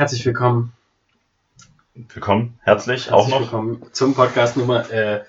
[0.00, 0.72] Herzlich willkommen.
[1.94, 3.40] Willkommen, herzlich, Herzlich auch noch.
[3.42, 5.20] willkommen zum Podcast Nummer äh,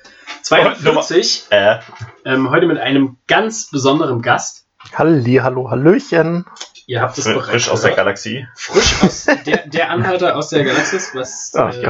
[0.44, 1.48] 42.
[1.50, 1.80] Äh,
[2.24, 4.64] Ähm, heute mit einem ganz besonderen Gast.
[4.94, 6.46] Halli, hallo, hallöchen.
[6.88, 7.92] Ihr habt es fr- bereits frisch aus der.
[7.96, 8.48] Galaxie.
[8.56, 11.12] Frisch aus der, der Anhalter aus der Galaxis.
[11.16, 11.86] Was Ach äh,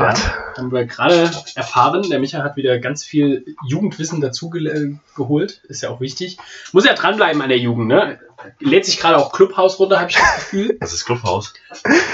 [0.58, 2.10] haben wir gerade erfahren.
[2.10, 5.62] Der Micha hat wieder ganz viel Jugendwissen dazu ge geholt.
[5.68, 6.40] Ist ja auch wichtig.
[6.72, 8.20] Muss ja dranbleiben an der Jugend, ne?
[8.60, 10.78] Lädt sich gerade auch Clubhaus runter, habe ich das Gefühl.
[10.82, 11.54] Das ist Clubhaus.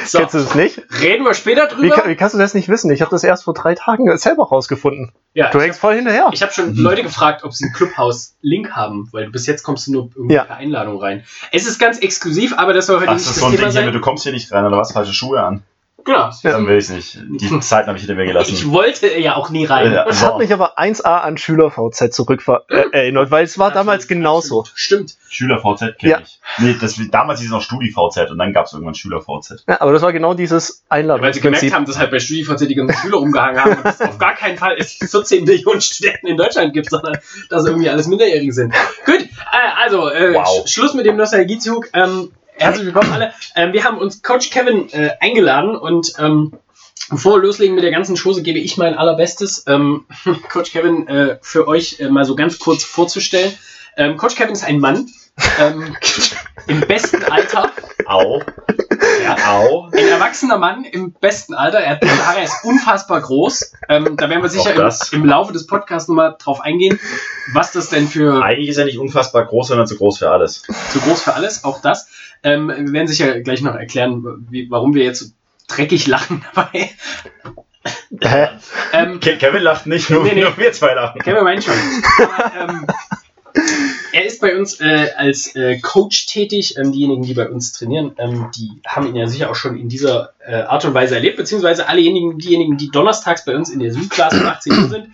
[0.06, 0.82] So, Kennst du es nicht?
[1.02, 1.96] reden wir später Wie, drüber.
[2.04, 2.92] ka- wie kannst du das nicht wissen?
[2.92, 5.12] Ich habe das erst vor drei Tagen selber rausgefunden.
[5.34, 6.30] ja, Du hängst voll hinterher.
[6.34, 9.92] Ich habe schon Leute gefragt, ob sie einen Clubhouse-Link haben, weil bis jetzt kommst du
[9.94, 10.44] nur irgendwie Ja.
[10.44, 11.24] per Einladung rein.
[11.52, 13.64] Es ist ganz exklusiv, aber das soll heute Ach, nicht das das so ein Thema
[13.64, 13.86] Ding hier, sein.
[13.86, 14.92] mit, du kommst hier nicht rein oder was?
[14.92, 15.64] Falsche Schuhe an.
[16.06, 16.30] Genau.
[16.44, 16.52] Ja.
[16.52, 17.18] Dann will ich nicht.
[17.42, 18.54] Die Zeiten habe ich hinter mir gelassen.
[18.54, 19.92] Ich wollte ja auch nie rein.
[19.92, 20.06] Ja.
[20.08, 24.60] Es hat mich aber 1A an Schüler-VZ zurückerinnert, weil es war damals Absolut, genauso.
[24.62, 24.72] absolut.
[24.76, 25.16] Stimmt.
[25.30, 26.20] Schüler-VZ kenne Ja.
[26.22, 26.40] ich.
[26.60, 29.66] Nee, das, damals hieß es noch Studi-VZ und dann gab es irgendwann Schüler-VZ.
[29.68, 32.76] Ja, aber das war genau dieses Weil sie gemerkt haben, dass halt bei StudiVZ die
[32.76, 36.38] ganzen Schüler rumgehangen haben und es auf gar keinen Fall es 14 Millionen Studenten in
[36.38, 37.18] Deutschland gibt, sondern
[37.50, 38.74] dass irgendwie alles Minderjährige sind.
[39.06, 40.66] Gut, äh, also äh, Wow.
[40.68, 41.90] Sch Schluss mit dem Nostalgiezug.
[41.94, 43.34] Ähm, herzlich willkommen alle.
[43.56, 46.54] Ähm, wir haben uns Coach Kevin äh, eingeladen und ähm,
[47.10, 50.06] Bevor wir loslegen mit der ganzen Chose, gebe ich mein allerbestes, ähm,
[50.52, 53.54] Coach Kevin äh, für euch äh, mal so ganz kurz vorzustellen.
[53.96, 55.08] Ähm, Coach Kevin ist ein Mann
[55.60, 55.96] ähm,
[56.68, 57.72] im besten Alter,
[58.06, 58.42] Au.
[59.24, 59.36] Ja.
[59.48, 59.90] Au.
[59.92, 61.80] ein erwachsener Mann im besten Alter.
[61.80, 63.74] Er hat Haare, er ist unfassbar groß.
[63.90, 67.00] Ähm, da werden wir sicher im, im Laufe des Podcasts nochmal drauf eingehen,
[67.54, 70.64] was das denn für Eigentlich ist er nicht unfassbar groß, sondern zu groß für alles.
[70.92, 72.08] zu groß für alles, auch das.
[72.44, 75.26] Ähm, wir werden sicher gleich noch erklären, wie, warum wir jetzt so
[75.68, 76.92] dreckig lachen dabei.
[78.22, 78.48] Hä?
[78.94, 80.42] Ähm, Ke Kevin lacht nicht, nur, Nee, nee.
[80.42, 81.22] nur wir zwei lachen.
[81.24, 81.74] Wir meinen schon.
[82.18, 82.88] Aber, ähm,
[84.14, 86.76] er ist bei uns äh, als äh, Coach tätig.
[86.78, 89.90] Ähm, diejenigen, die bei uns trainieren, ähm, die haben ihn ja sicher auch schon in
[89.90, 93.92] dieser äh, Art und Weise erlebt, beziehungsweise allejenigen, diejenigen, die donnerstags bei uns in der
[93.92, 95.08] Zoom-Klasse um 18 Uhr sind.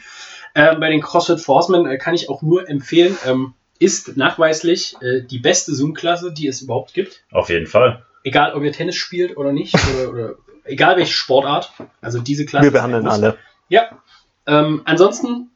[0.56, 5.22] Ähm, bei den CrossFit Forcemen äh, kann ich auch nur empfehlen, ähm, ist nachweislich äh,
[5.22, 7.24] die beste Zoom-Klasse, die es überhaupt gibt.
[7.32, 8.06] Auf jeden Fall.
[8.24, 11.74] Egal, ob ihr Tennis spielt oder nicht, oder, oder egal welche Sportart.
[12.02, 12.66] Also diese Klasse.
[12.66, 13.38] Wir behandeln alle.
[13.70, 13.90] Ja.
[14.46, 15.52] Ähm, ansonsten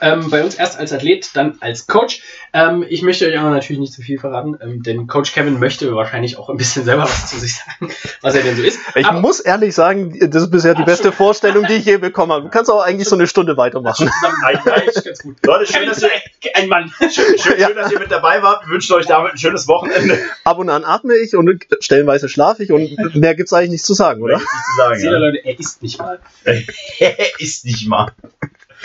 [0.00, 2.22] ähm, bei uns erst als Athlet, dann als Coach.
[2.52, 5.94] Ähm, ich möchte euch aber natürlich nicht zu viel verraten, ähm, denn Coach Kevin möchte
[5.94, 8.78] wahrscheinlich auch ein bisschen selber was zu sich sagen, was er denn so ist.
[8.94, 11.12] Ich Aber- muss ehrlich sagen, das ist bisher die Ach, beste schon.
[11.14, 12.42] Vorstellung, die ich je bekommen habe.
[12.44, 14.08] Du kannst auch eigentlich so eine Stunde weitermachen.
[14.08, 15.36] zusammen eigentlich ganz gut.
[15.44, 16.10] Leute, schön, Kevin dass ist ihr,
[16.54, 16.92] ein, ein Mann.
[17.12, 17.66] schön, schön, Ja.
[17.68, 18.66] schön, dass ihr mit dabei wart.
[18.66, 20.18] Wir wünschen euch damit ein schönes Wochenende.
[20.44, 23.94] Ab und an atme ich und stellenweise schlafe ich und mehr gibt's eigentlich nicht zu
[23.94, 24.38] sagen, Mehr oder?
[24.38, 24.94] gibt's nicht zu sagen.
[25.00, 25.18] Seht ihr, Ja.
[25.18, 26.20] Leute, er isst nicht mal.
[27.38, 28.12] ist nicht mal.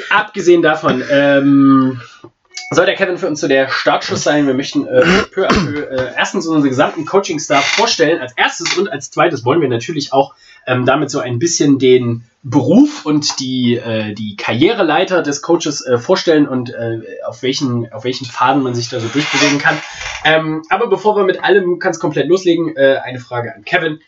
[0.10, 2.02] Abgesehen davon, ähm,
[2.72, 4.46] soll der Kevin für uns so der Startschuss sein.
[4.46, 5.02] Wir möchten äh,
[5.32, 8.22] peu à peu äh, erstens unseren gesamten Coaching-Staff vorstellen.
[8.22, 10.36] Als erstes und als zweites wollen wir natürlich auch
[10.68, 15.98] ähm, damit so ein bisschen den Beruf und die, äh, die Karriereleiter des Coaches äh,
[15.98, 19.78] vorstellen und äh, auf, welchen, auf welchen Pfaden man sich da so durchbewegen kann.
[20.24, 24.00] Ähm, aber bevor wir mit allem ganz komplett loslegen, äh, eine Frage an Kevin.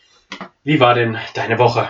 [0.62, 1.88] Wie war denn deine Woche?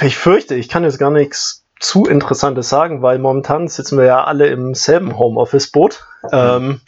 [0.00, 4.24] Ich fürchte, ich kann jetzt gar nichts zu Interessantes sagen, weil momentan sitzen wir ja
[4.24, 6.06] alle im selben Homeoffice-Boot.
[6.32, 6.80] Ähm,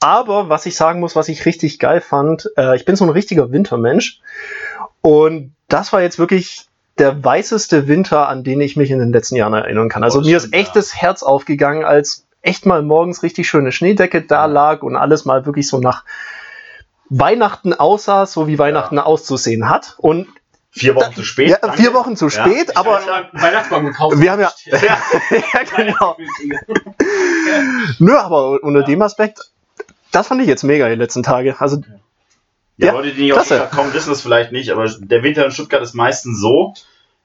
[0.00, 3.10] aber was ich sagen muss, was ich richtig geil fand, äh, ich bin so ein
[3.10, 4.20] richtiger Wintermensch.
[5.00, 6.66] Und das war jetzt wirklich
[6.98, 10.04] der weißeste Winter, an den ich mich in den letzten Jahren erinnern kann.
[10.04, 10.74] Also Oh, mir ist echt ja.
[10.74, 15.46] das Herz aufgegangen, als echt mal morgens richtig schöne Schneedecke da lag und alles mal
[15.46, 16.04] wirklich so nach
[17.08, 19.96] Weihnachten aussah, so wie Weihnachten auszusehen hat.
[19.98, 20.28] Und
[20.74, 21.50] Vier Wochen zu spät.
[21.50, 21.76] ja, danke.
[21.82, 22.30] vier Wochen zu Ja.
[22.30, 23.00] spät, aber
[23.32, 24.18] Weihnachtsbaum gekauft.
[24.18, 24.98] wir haben ja, ja,
[25.76, 26.16] genau.
[27.98, 29.40] Nö, aber unter dem Aspekt,
[30.12, 31.56] das fand ich jetzt mega die letzten Tage.
[31.60, 31.76] Also,
[32.78, 33.56] Ja, Ja, Leute, die nicht klasse.
[33.56, 36.72] Stuttgart kommen, wissen das vielleicht nicht, aber der Winter in Stuttgart ist meistens so,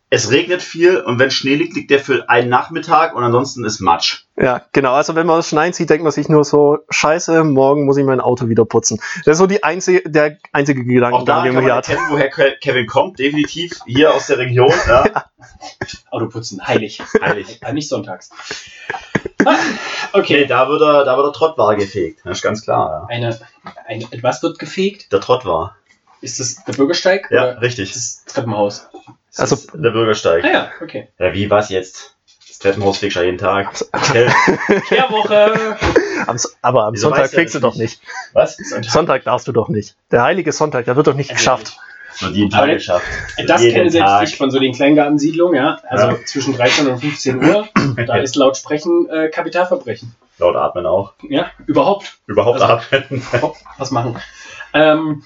[0.09, 3.81] es regnet viel und wenn Schnee liegt, liegt der für einen Nachmittag und ansonsten ist
[3.81, 4.23] Matsch.
[4.37, 4.93] ja, genau.
[4.93, 8.05] Also, wenn man das Schneien sieht, denkt man sich nur so, scheiße, morgen muss ich
[8.05, 8.99] mein Auto wieder putzen.
[9.25, 11.89] Das ist so die einzige, der einzige Gedankengang, den kann man hier hat.
[11.89, 14.71] erkennen, woher Ke- Kevin kommt, definitiv hier aus der Region.
[14.87, 15.25] Ja.
[16.11, 17.01] Autoputzen, heilig.
[17.21, 17.59] Heilig.
[17.61, 18.29] Äh, nicht sonntags.
[19.45, 19.55] Ah,
[20.13, 20.45] Okay, okay.
[20.45, 22.21] da wird er, da wird der Trottwar gefegt.
[22.23, 23.15] Das ist ganz klar, ja.
[23.15, 23.37] Eine,
[23.87, 25.11] ein, was wird gefegt?
[25.11, 25.75] Der Trottwar.
[26.21, 27.27] Ist das der Bürgersteig?
[27.29, 27.93] Ja, Oder richtig.
[27.95, 28.87] ist das Treppenhaus?
[29.39, 30.43] Also- ist der Bürgersteig.
[30.43, 31.09] Ah ja, okay.
[31.19, 32.15] Ja, wie was jetzt?
[32.47, 33.71] Das Treppenhaus fegst du jeden Tag.
[34.89, 35.77] Kehrwoche.
[36.27, 38.01] Am, aber am Wieso Sonntag kriegst du doch nicht.
[38.33, 38.57] Was?
[38.57, 39.95] Sonntag darfst du doch nicht.
[40.11, 41.77] Der heilige Sonntag, der wird doch nicht geschafft.
[42.21, 43.05] Noch jeden Aber Tag das- geschafft.
[43.45, 44.23] Das jeden kenne selbst Tag.
[44.27, 45.79] ich von so den Kleingartensiedlungen, ja.
[45.87, 46.25] Also Ja.
[46.25, 47.67] zwischen 13 und 15 Uhr.
[48.07, 50.15] Da ist laut Sprechen äh, Kapitalverbrechen.
[50.39, 51.13] Laut atmen auch.
[51.29, 52.17] Ja, überhaupt.
[52.25, 53.21] Überhaupt Also- atmen.
[53.77, 54.15] was machen.
[54.73, 55.23] Ähm,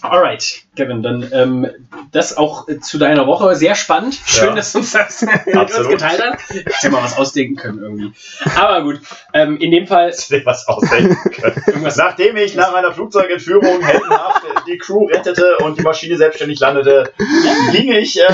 [0.00, 1.66] alright, Kevin, dann ähm,
[2.12, 3.54] das auch zu deiner Woche.
[3.54, 4.18] Sehr spannend.
[4.24, 4.54] Schön, Ja.
[4.54, 6.50] dass du uns das mit uns geteilt hast.
[6.50, 8.12] Hätte mal was ausdenken können irgendwie.
[8.58, 9.00] Aber gut,
[9.34, 11.88] ähm, in dem Fall sich was ausdenken können.
[11.96, 17.12] Nachdem ich nach einer Flugzeugentführung heldenhaft die Crew rettete und die Maschine selbstständig landete,
[17.72, 18.26] ging ich äh,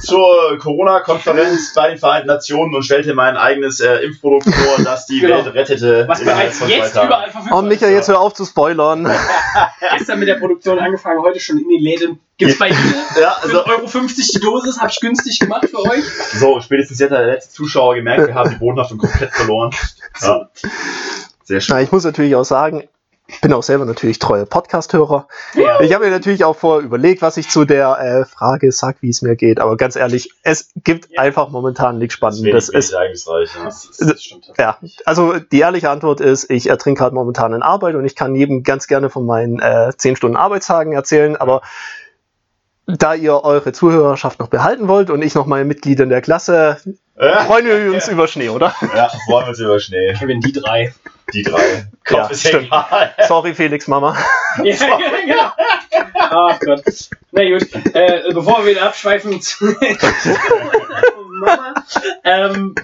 [0.00, 5.20] zur Corona-Konferenz bei den Vereinten Nationen und stellte mein eigenes äh, Impfprodukt vor, das die
[5.20, 5.44] Genau.
[5.44, 6.04] Welt rettete.
[6.08, 7.92] Was bereits jetzt überall verfügbar Oh, Micha, ist.
[7.92, 9.08] jetzt hör auf zu spoilern.
[9.98, 12.20] Gestern mit der Produktion angefangen, heute schon in den Läden.
[12.36, 12.68] Gibt's bei
[13.16, 16.04] dir Ja, also, 1,50 Euro die Dosis, habe ich günstig gemacht für euch.
[16.34, 19.70] so, spätestens jetzt hat der letzte Zuschauer gemerkt, wir haben die Bodenhaftung komplett verloren.
[20.20, 20.50] Ja.
[21.44, 21.76] Sehr schön.
[21.76, 22.88] Na, ich muss natürlich auch sagen,
[23.42, 25.28] bin auch selber natürlich treuer Podcast-Hörer.
[25.54, 25.80] Ja.
[25.80, 29.10] Ich habe mir natürlich auch vorher überlegt, was ich zu der äh, Frage sag, wie
[29.10, 29.60] es mir geht.
[29.60, 31.20] Aber ganz ehrlich, es gibt Ja.
[31.20, 32.68] einfach momentan nichts Das Spannendes.
[32.68, 32.72] Ja.
[32.72, 34.52] Das, ist, das stimmt.
[34.58, 38.34] ja, also die ehrliche Antwort ist, ich ertrinke gerade momentan in Arbeit und ich kann
[38.34, 41.60] jedem ganz gerne von meinen äh, 10 Stunden Arbeitstagen erzählen, aber
[42.86, 46.78] da ihr eure Zuhörerschaft noch behalten wollt und ich noch mal Mitglied in der Klasse,
[47.20, 48.74] Ja, freuen wir uns über Schnee, oder?
[48.96, 50.14] ja, freuen wir uns über Schnee.
[50.18, 50.94] Kevin, die drei.
[51.32, 51.86] Die drei.
[52.04, 52.66] Kopf Ja, ist stimmt.
[52.66, 53.14] egal.
[53.26, 54.16] Sorry, Felix, Mama.
[54.64, 54.74] Ja,
[55.24, 55.52] genau.
[56.30, 56.82] Ach Gott.
[57.30, 59.66] Na gut, äh, bevor wir wieder abschweifen zu
[61.40, 61.74] Mama.
[62.24, 62.74] Ähm,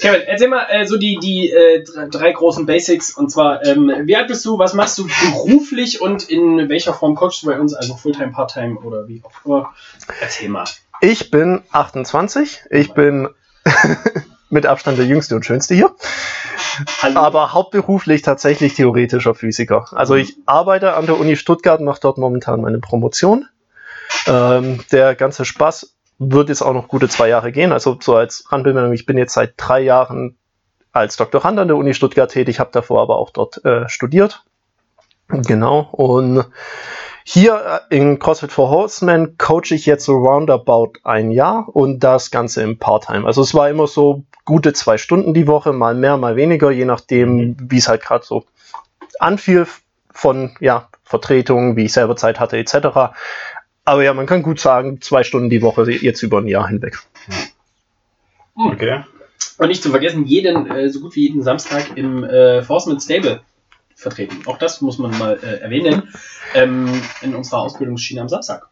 [0.00, 3.16] Kevin, erzähl mal äh, so die, die äh, drei, drei großen Basics.
[3.16, 7.14] Und zwar, ähm, wie alt bist du, was machst du beruflich und in welcher Form
[7.16, 7.74] coachst du bei uns?
[7.74, 9.72] Also Fulltime, Parttime oder wie auch immer.
[10.20, 10.64] Erzähl mal.
[11.00, 12.62] Ich bin 28.
[12.70, 13.28] Ich bin
[14.50, 15.90] mit Abstand der jüngste und schönste hier.
[17.02, 17.20] Hallo.
[17.20, 19.86] Aber hauptberuflich tatsächlich theoretischer Physiker.
[19.92, 23.46] Also ich arbeite an der Uni Stuttgart, mache dort momentan meine Promotion.
[24.26, 27.72] Ähm, der ganze Spaß wird jetzt auch noch gute zwei Jahre gehen.
[27.72, 30.36] Also so als Randbemerkung, ich bin jetzt seit drei Jahren
[30.92, 34.44] als Doktorand an der Uni Stuttgart tätig, habe davor aber auch dort äh, studiert.
[35.28, 35.88] Genau.
[35.92, 36.44] Und
[37.24, 42.30] hier äh, in CrossFit for Horsemen coache ich jetzt so roundabout ein Jahr und das
[42.30, 43.26] Ganze im Part-Time.
[43.26, 46.84] Also es war immer so gute zwei Stunden die Woche, mal mehr, mal weniger, je
[46.84, 48.44] nachdem, wie es halt gerade so
[49.18, 49.66] anfiel
[50.10, 53.14] von ja, Vertretungen, wie ich selber Zeit hatte, etc.
[53.84, 56.98] Aber ja, man kann gut sagen, zwei Stunden die Woche jetzt über ein Jahr hinweg.
[58.54, 59.04] Okay.
[59.58, 63.40] Und nicht zu vergessen, jeden, äh, so gut wie jeden Samstag im äh, Forceman Stable
[64.02, 64.42] vertreten.
[64.46, 66.12] Auch das muss man mal äh, erwähnen.
[66.54, 66.88] Ähm,
[67.22, 68.68] in unserer Ausbildungsschiene am Samstag.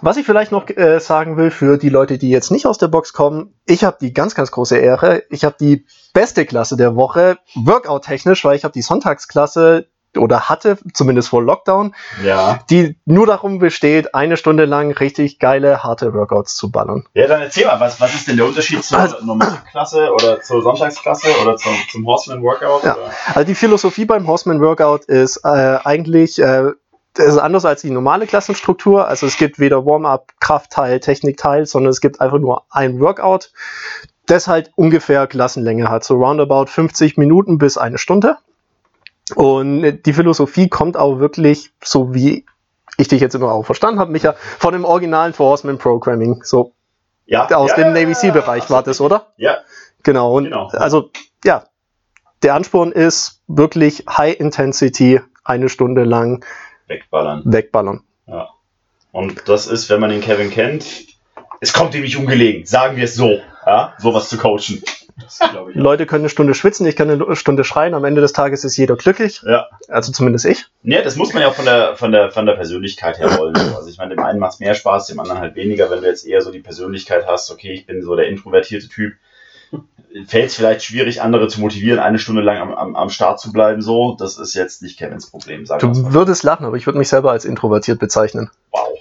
[0.00, 2.88] Was ich vielleicht noch äh, sagen will für die Leute, die jetzt nicht aus der
[2.88, 5.22] Box kommen, ich habe die ganz, ganz große Ehre.
[5.30, 10.78] Ich habe die beste Klasse der Woche, Workout-technisch, weil ich habe die Sonntagsklasse oder hatte,
[10.92, 12.60] zumindest vor Lockdown, Ja.
[12.70, 17.04] die nur darum besteht, eine Stunde lang richtig geile, harte Workouts zu ballern.
[17.14, 20.40] Ja, dann erzähl mal, was, was ist denn der Unterschied zur Also- normalen Klasse oder
[20.42, 22.84] zur Sonntagsklasse oder zum, zum Horseman Workout?
[22.84, 22.96] Ja.
[23.34, 25.48] Also die Philosophie beim Horseman Workout ist äh,
[25.82, 26.72] eigentlich äh,
[27.14, 29.06] das ist anders als die normale Klassenstruktur.
[29.06, 33.52] Also es gibt weder Warm-up, Kraftteil, Technikteil, sondern es gibt einfach nur ein Workout,
[34.24, 38.38] das halt ungefähr Klassenlänge hat, so roundabout 50 Minuten bis eine Stunde.
[39.36, 42.44] Und die Philosophie kommt auch wirklich, so wie
[42.98, 46.42] ich dich jetzt immer auch verstanden habe, Micha, von dem originalen Horseman Programming.
[46.44, 46.72] So
[47.26, 47.48] Ja.
[47.54, 49.32] aus ja, dem ja, Navy Seal Bereich ja, war das, oder?
[49.36, 49.58] Ja.
[50.02, 50.36] Genau.
[50.36, 50.68] Und Genau.
[50.68, 51.10] also,
[51.44, 51.64] ja,
[52.42, 56.44] der Ansporn ist wirklich High Intensity, eine Stunde lang
[56.88, 57.42] Wegballern.
[57.44, 58.02] wegballern.
[59.12, 60.84] Und das ist, wenn man den Kevin kennt,
[61.60, 64.82] es kommt ihm nicht ungelegen, sagen wir es so, ja, sowas zu coachen.
[65.74, 68.76] Leute können eine Stunde schwitzen, ich kann eine Stunde schreien, am Ende des Tages ist
[68.76, 69.42] jeder glücklich.
[69.46, 69.68] Ja.
[69.88, 70.66] Also zumindest ich.
[70.82, 73.54] Ne, das muss man ja auch von der, von der, von der Persönlichkeit her wollen.
[73.56, 75.90] Also ich meine, dem einen macht es mehr Spaß, dem anderen halt weniger.
[75.90, 79.14] Wenn du jetzt eher so die Persönlichkeit hast, okay, ich bin so der introvertierte Typ,
[80.26, 83.52] fällt es vielleicht schwierig, andere zu motivieren, eine Stunde lang am, am, am Start zu
[83.52, 83.82] bleiben.
[83.82, 87.08] So, das ist jetzt nicht Kevins Problem, sagen Du würdest lachen, aber ich würde mich
[87.08, 88.50] selber als introvertiert bezeichnen.
[88.70, 88.98] Wow.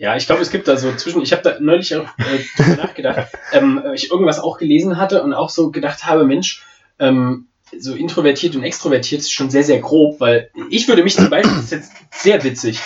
[0.00, 1.20] Ja, ich glaube, es gibt da so zwischen.
[1.20, 5.22] Ich habe da neulich auch äh, drüber nachgedacht, ähm, weil ich irgendwas auch gelesen hatte
[5.22, 6.64] und auch so gedacht habe, Mensch,
[6.98, 11.28] ähm, so introvertiert und extrovertiert ist schon sehr, sehr grob, weil ich würde mich zum
[11.28, 12.80] Beispiel, das ist jetzt sehr witzig,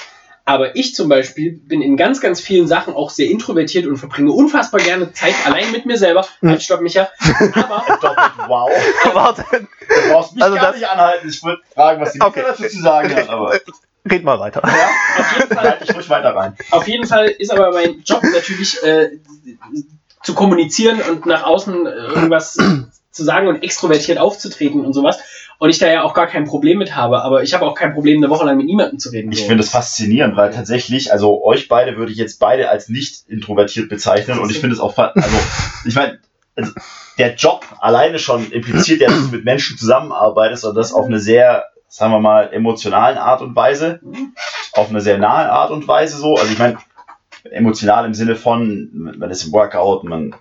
[0.44, 4.32] aber ich zum Beispiel bin in ganz, ganz vielen Sachen auch sehr introvertiert und verbringe
[4.32, 6.26] unfassbar gerne Zeit allein mit mir selber.
[6.40, 6.50] Hm.
[6.50, 7.08] Halt, stopp, Micha.
[7.54, 8.70] Aber Doppelt wow.
[9.14, 11.28] Warte, Du brauchst mich Also gar das- nicht anhalten.
[11.28, 12.42] Ich würde fragen, was die Okay.
[12.44, 13.52] Dazu zu sagen hat, aber
[14.10, 14.62] red mal weiter.
[14.64, 16.56] ja, auf jeden Fall ich ruhig weiter rein.
[16.70, 19.10] Auf jeden Fall ist aber mein Job natürlich äh,
[20.22, 22.56] zu kommunizieren und nach außen äh, irgendwas
[23.10, 25.18] zu sagen und extrovertiert aufzutreten und sowas.
[25.58, 27.94] Und ich da ja auch gar kein Problem mit habe, aber ich habe auch kein
[27.94, 29.30] Problem, eine Woche lang mit niemandem zu reden.
[29.30, 33.28] Ich finde es faszinierend, weil tatsächlich, also euch beide würde ich jetzt beide als nicht
[33.28, 35.36] introvertiert bezeichnen und ich finde es auch, also
[35.86, 36.18] ich meine,
[36.56, 36.72] also,
[37.18, 41.20] der Job alleine schon impliziert ja, dass du mit Menschen zusammenarbeitest und das auf eine
[41.20, 44.00] sehr sagen wir mal, emotionalen Art und Weise,
[44.72, 46.34] auf eine sehr nahe Art und Weise so.
[46.34, 46.76] Also ich meine,
[47.52, 50.34] emotional im Sinne von, man ist im Workout, man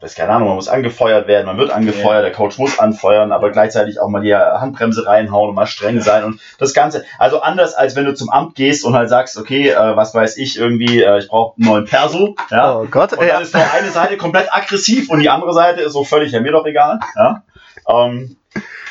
[0.00, 3.52] das keine Ahnung, man muss angefeuert werden, man wird angefeuert, der Coach muss anfeuern, aber
[3.52, 7.04] gleichzeitig auch mal die Handbremse reinhauen und mal streng sein und das Ganze.
[7.18, 10.36] Also anders als wenn du zum Amt gehst und halt sagst, okay, äh, was weiß
[10.38, 12.34] ich, irgendwie, äh, ich brauche einen neuen Perso.
[12.50, 12.80] Ja?
[12.80, 13.38] Oh Gott, und dann ja.
[13.38, 16.52] ist noch eine Seite komplett aggressiv und die andere Seite ist so völlig, ja, mir
[16.52, 16.98] doch egal.
[17.16, 17.44] Ja?
[17.88, 18.36] Ähm,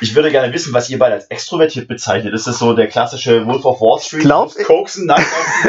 [0.02, 2.34] ich würde gerne wissen, was ihr beide als extrovertiert bezeichnet.
[2.34, 4.22] Ist das so der klassische Wolf of Wall Street?
[4.24, 5.26] Glaub- Koksen, nackt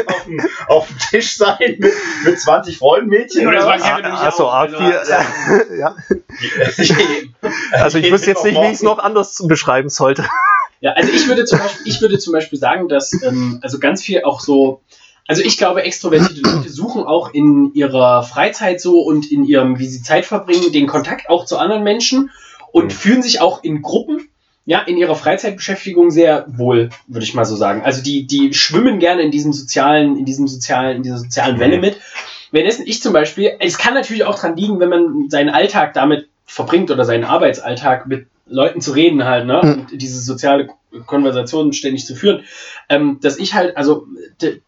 [0.07, 3.47] auf, dem- auf, dem, Tisch sein mit, mit 20 Freundmädchen?
[3.47, 3.83] Oder war was?
[3.83, 5.79] Kevin Also arg Also, viel.
[5.79, 5.95] Ja.
[7.71, 10.25] Also ich wüsste jetzt nicht, wie ich es noch anders beschreiben sollte.
[10.81, 14.03] Ja, also ich würde zum Beispiel, ich würde zum Beispiel sagen, dass ähm, also ganz
[14.03, 14.81] viel auch so,
[15.25, 19.87] also ich glaube, extrovertierte Leute suchen auch in ihrer Freizeit so und in ihrem, wie
[19.87, 22.29] sie Zeit verbringen, den Kontakt auch zu anderen Menschen
[22.75, 22.91] und Mhm.
[22.91, 24.27] fühlen sich auch in Gruppen,
[24.65, 27.83] ja, in ihrer Freizeitbeschäftigung sehr wohl, würde ich mal so sagen.
[27.85, 31.77] Also die, die schwimmen gerne in diesem sozialen, in diesem sozialen, in dieser sozialen Welle
[31.77, 31.81] Mhm.
[31.81, 31.97] mit.
[32.51, 36.27] Währenddessen ich zum Beispiel, es kann natürlich auch dran liegen, wenn man seinen Alltag damit
[36.45, 39.61] verbringt oder seinen Arbeitsalltag mit Leuten zu reden halt, ne?
[39.63, 39.71] Mhm.
[39.91, 40.67] Und diese soziale
[41.05, 42.43] Konversation ständig zu führen,
[42.89, 44.05] ähm, dass ich halt, also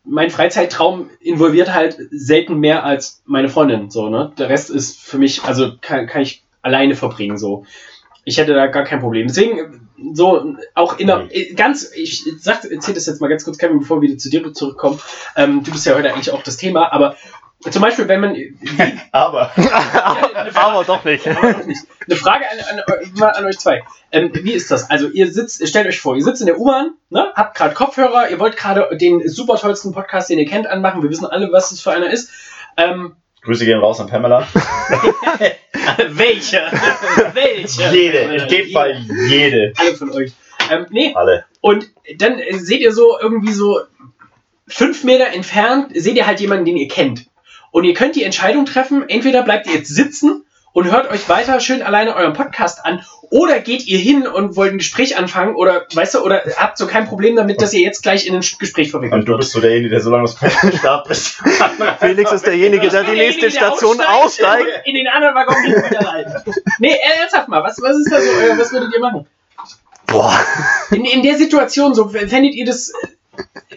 [0.05, 4.31] mein Freizeittraum involviert halt selten mehr als meine Freundin, so, ne?
[4.37, 7.65] Der Rest ist für mich, also kann, kann ich alleine verbringen, so.
[8.27, 9.27] Ich hätte da gar kein Problem.
[9.27, 13.79] Deswegen, so, auch in der, ganz, ich sag, erzähl das jetzt mal ganz kurz, Kevin,
[13.79, 14.99] bevor wir wieder zu dir zurückkommen.
[15.37, 17.15] Ähm, du bist ja heute eigentlich auch das Thema, aber
[17.61, 18.35] zum Beispiel, wenn man,
[19.13, 19.49] Aber
[20.55, 21.25] Aber doch nicht.
[21.25, 21.83] aber noch nicht.
[22.05, 23.81] Eine Frage an, an, mal an euch zwei.
[24.11, 24.89] Ähm, wie ist das?
[24.89, 28.29] Also ihr sitzt, stellt euch vor, ihr sitzt in der U-Bahn, ne, habt gerade Kopfhörer,
[28.29, 31.01] ihr wollt gerade den super tollsten Podcast, den ihr kennt, anmachen.
[31.01, 32.29] Wir wissen alle, was das für einer ist.
[32.75, 34.45] Ähm, Grüße gehen raus an Pamela.
[36.09, 36.57] welche?
[37.33, 37.89] welche?
[37.93, 39.73] Jede, in dem Fall jede.
[39.77, 40.31] Alle von euch.
[40.69, 41.45] Ähm, nee, Alle.
[41.61, 43.81] und dann äh, seht ihr so irgendwie so
[44.67, 47.27] fünf Meter entfernt, seht ihr halt jemanden, den ihr kennt.
[47.71, 50.45] Und ihr könnt die Entscheidung treffen, entweder bleibt ihr jetzt sitzen
[50.77, 54.73] und hört euch weiter schön alleine euren Podcast an, oder geht ihr hin und wollt
[54.73, 58.03] ein Gespräch anfangen, oder weißt du, oder habt so kein Problem damit, dass ihr jetzt
[58.03, 59.39] gleich in ein Gespräch verwickelt Und du wird.
[59.39, 61.37] bist so derjenige, der so lange das Podcast startet bist.
[61.99, 64.67] Felix ist derjenige, der die nächste Station aussteigt.
[64.85, 66.25] In den anderen Waggon geht wieder rein.
[66.77, 69.25] Nee, ernsthaft mal, was, was ist da so, euer- was würdet ihr machen?
[70.05, 70.39] Boah.
[70.91, 72.93] In, in der Situation, so fändet ihr das,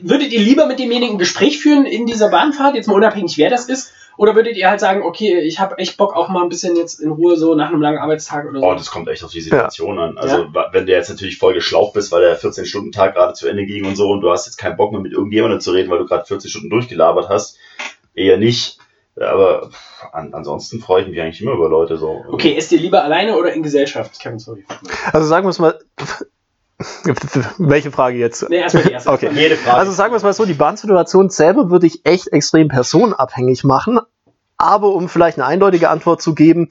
[0.03, 3.49] würdet ihr lieber mit demjenigen ein Gespräch führen in dieser Bahnfahrt, jetzt mal unabhängig, wer
[3.49, 6.51] das ist, oder würdet ihr halt sagen, okay, ich habe echt Bock auch mal ein
[6.51, 8.67] bisschen jetzt in Ruhe so nach einem langen Arbeitstag oder so?
[8.67, 10.19] Oh, das kommt echt auf die Situation an.
[10.19, 13.87] Also, wenn du jetzt natürlich voll geschlaucht bist, weil der 14-Stunden-Tag gerade zu Ende ging
[13.87, 16.05] und so und du hast jetzt keinen Bock mehr mit irgendjemandem zu reden, weil du
[16.05, 17.57] gerade 14 Stunden durchgelabert hast,
[18.13, 18.77] eher nicht.
[19.19, 19.71] Aber
[20.13, 22.23] an, ansonsten freue ich mich eigentlich immer über Leute so.
[22.29, 24.21] Okay, esst ihr lieber alleine oder in Gesellschaft?
[24.21, 24.67] Kevin, sorry.
[25.15, 25.79] Also sagen wir es mal.
[27.59, 28.49] Welche Frage jetzt?
[28.49, 29.11] Nee, erstmal die erste.
[29.13, 29.31] Okay.
[29.33, 29.77] Jede Frage.
[29.77, 34.01] Also sagen wir es mal so, die Bahnsituation selber würde ich echt extrem personenabhängig machen.
[34.57, 36.69] Aber um vielleicht eine eindeutige Antwort zu geben,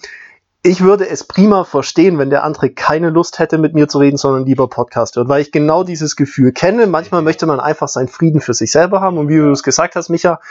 [0.62, 4.18] ich würde es prima verstehen, wenn der andere keine Lust hätte, mit mir zu reden,
[4.18, 6.86] sondern lieber Podcast hört, weil ich genau dieses Gefühl kenne.
[6.86, 9.18] Manchmal möchte man einfach seinen Frieden für sich selber haben.
[9.18, 10.42] Und wie du es gesagt hast, Micha,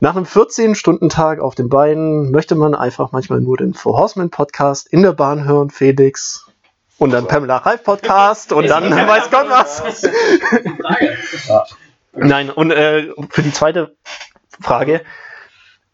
[0.00, 4.88] nach einem 14-Stunden-Tag auf den Beinen möchte man einfach manchmal nur den Four Horsemen Podcast
[4.88, 6.45] in der Bahn hören, Felix.
[6.98, 10.02] Und dann Pamela Reif Podcast und dann weiß Gott was.
[12.12, 13.96] Nein, und äh, für die zweite
[14.60, 15.02] Frage,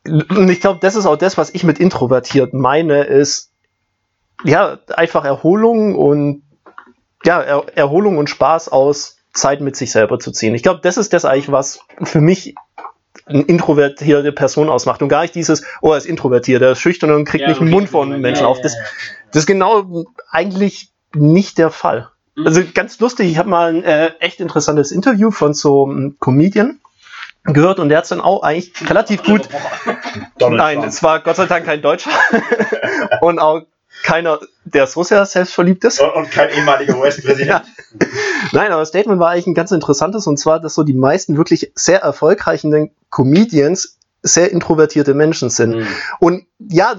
[0.05, 3.51] und ich glaube, das ist auch das, was ich mit introvertiert meine, ist
[4.45, 6.43] ja einfach Erholung und
[7.25, 10.55] ja, er Erholung und Spaß aus Zeit mit sich selber zu ziehen.
[10.55, 12.55] Ich glaube, das ist das eigentlich, was für mich
[13.27, 17.13] eine introvertierte Person ausmacht und gar nicht dieses, oh, er ist introvertiert, er ist schüchtern
[17.13, 17.71] und kriegt Ja, nicht den.
[17.71, 18.61] Mund von Menschen Ja, auf.
[18.61, 18.77] Das,
[19.31, 22.09] das ist genau eigentlich nicht der Fall.
[22.35, 22.47] Mhm.
[22.47, 26.81] Also ganz lustig, ich habe mal ein äh, echt interessantes Interview von so einem Comedian
[27.45, 29.49] gehört und der hat es dann auch eigentlich relativ gut.
[30.39, 32.11] Nein, es war Gott sei Dank kein Deutscher
[33.21, 33.63] und auch
[34.05, 36.01] keiner, der so sehr selbstverliebt ist.
[36.01, 37.49] Und, und kein ehemaliger US-Präsident.
[37.49, 37.63] Ja.
[38.53, 41.37] Nein, aber das Statement war eigentlich ein ganz interessantes und zwar, dass so die meisten
[41.37, 45.77] wirklich sehr erfolgreichen Comedians sehr introvertierte Menschen sind.
[45.77, 45.87] Mhm.
[46.21, 46.97] Und ja,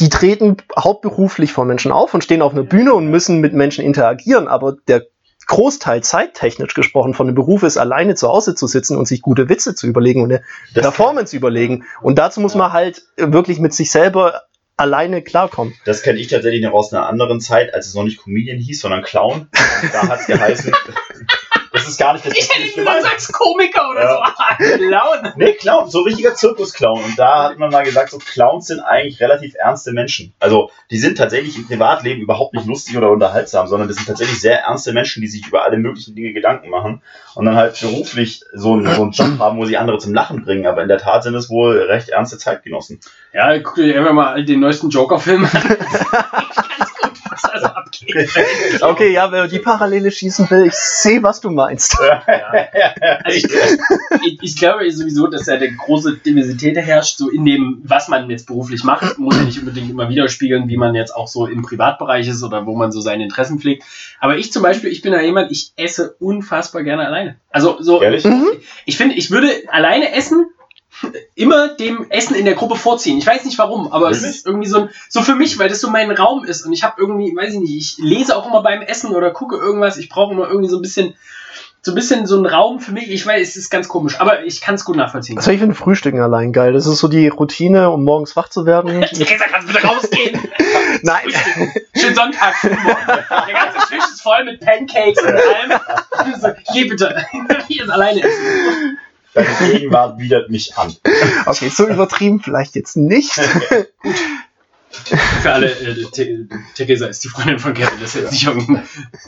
[0.00, 3.84] die treten hauptberuflich vor Menschen auf und stehen auf einer Bühne und müssen mit Menschen
[3.84, 5.04] interagieren, aber der
[5.46, 9.48] Großteil zeittechnisch gesprochen von dem Beruf ist, alleine zu Hause zu sitzen und sich gute
[9.48, 10.42] Witze zu überlegen und eine
[10.74, 11.84] Das- Performance überlegen.
[12.02, 14.42] Und dazu muss man halt wirklich mit sich selber
[14.76, 15.74] alleine klarkommen.
[15.84, 18.80] Das kenne ich tatsächlich noch aus einer anderen Zeit, als es noch nicht Comedian hieß,
[18.80, 19.48] sondern Clown.
[19.92, 20.72] Da hat es geheißen.
[21.80, 24.20] das ist gar nicht das Ich hätte nicht gesagt, sagst Komiker oder so.
[24.40, 25.32] Ah, Clown.
[25.36, 27.02] Nee, Clown, so richtiger Zirkusclown.
[27.04, 30.34] Und da hat man mal gesagt, so Clowns sind eigentlich relativ ernste Menschen.
[30.38, 34.40] Also die sind tatsächlich im Privatleben überhaupt nicht lustig oder unterhaltsam, sondern das sind tatsächlich
[34.40, 37.02] sehr ernste Menschen, die sich über alle möglichen Dinge Gedanken machen
[37.34, 40.44] und dann halt beruflich so einen, so einen Job haben, wo sie andere zum Lachen
[40.44, 40.66] bringen.
[40.66, 43.00] Aber in der Tat sind es wohl recht ernste Zeitgenossen.
[43.32, 45.50] Ja, guck dir einfach mal den neuesten Joker-Film an.
[47.42, 48.30] Was da so abgeht.
[48.80, 51.96] Okay, ja, wer die Parallele schießen will, ich sehe, was du meinst.
[53.22, 53.44] Also ich,
[54.24, 58.28] ich, ich glaube sowieso, dass da eine große Diversität herrscht, so in dem, was man
[58.30, 61.62] jetzt beruflich macht, muss ja nicht unbedingt immer widerspiegeln, wie man jetzt auch so im
[61.62, 63.84] Privatbereich ist oder wo man so seine Interessen pflegt.
[64.20, 67.36] Aber ich zum Beispiel, ich bin da jemand, ich esse unfassbar gerne alleine.
[67.50, 68.24] Also so, Ehrlich?
[68.86, 70.46] ich finde, ich würde alleine essen
[71.34, 73.18] immer dem Essen in der Gruppe vorziehen.
[73.18, 74.36] Ich weiß nicht warum, aber es Wirklich?
[74.36, 76.82] ist irgendwie so, ein, so für mich, weil das so mein Raum ist und ich
[76.82, 79.96] habe irgendwie, weiß ich nicht, ich lese auch immer beim Essen oder gucke irgendwas.
[79.96, 81.14] Ich brauche immer irgendwie so ein bisschen,
[81.82, 83.10] so ein bisschen so einen Raum für mich.
[83.10, 85.38] Ich weiß, es ist ganz komisch, aber ich kann es gut nachvollziehen.
[85.38, 86.74] Also ich finde Frühstücken allein geil.
[86.74, 89.00] Das ist so die Routine, um morgens wach zu werden.
[89.12, 90.38] Theresa, kannst du bitte rausgehen?
[91.02, 91.22] Nein.
[91.96, 92.54] Schönen Sonntag.
[92.62, 95.80] Der ganze Tisch ist voll mit Pancakes und allem.
[96.40, 97.24] So, hier bitte.
[97.66, 98.98] Hier ist alleine essen.
[99.34, 100.94] Deine Gegenwart widert mich an.
[101.46, 103.32] Okay, so übertrieben vielleicht jetzt nicht.
[105.42, 108.00] Für alle, äh, Theresa ist die Freundin von Kevin.
[108.00, 108.82] Das ist jetzt nicht irgendein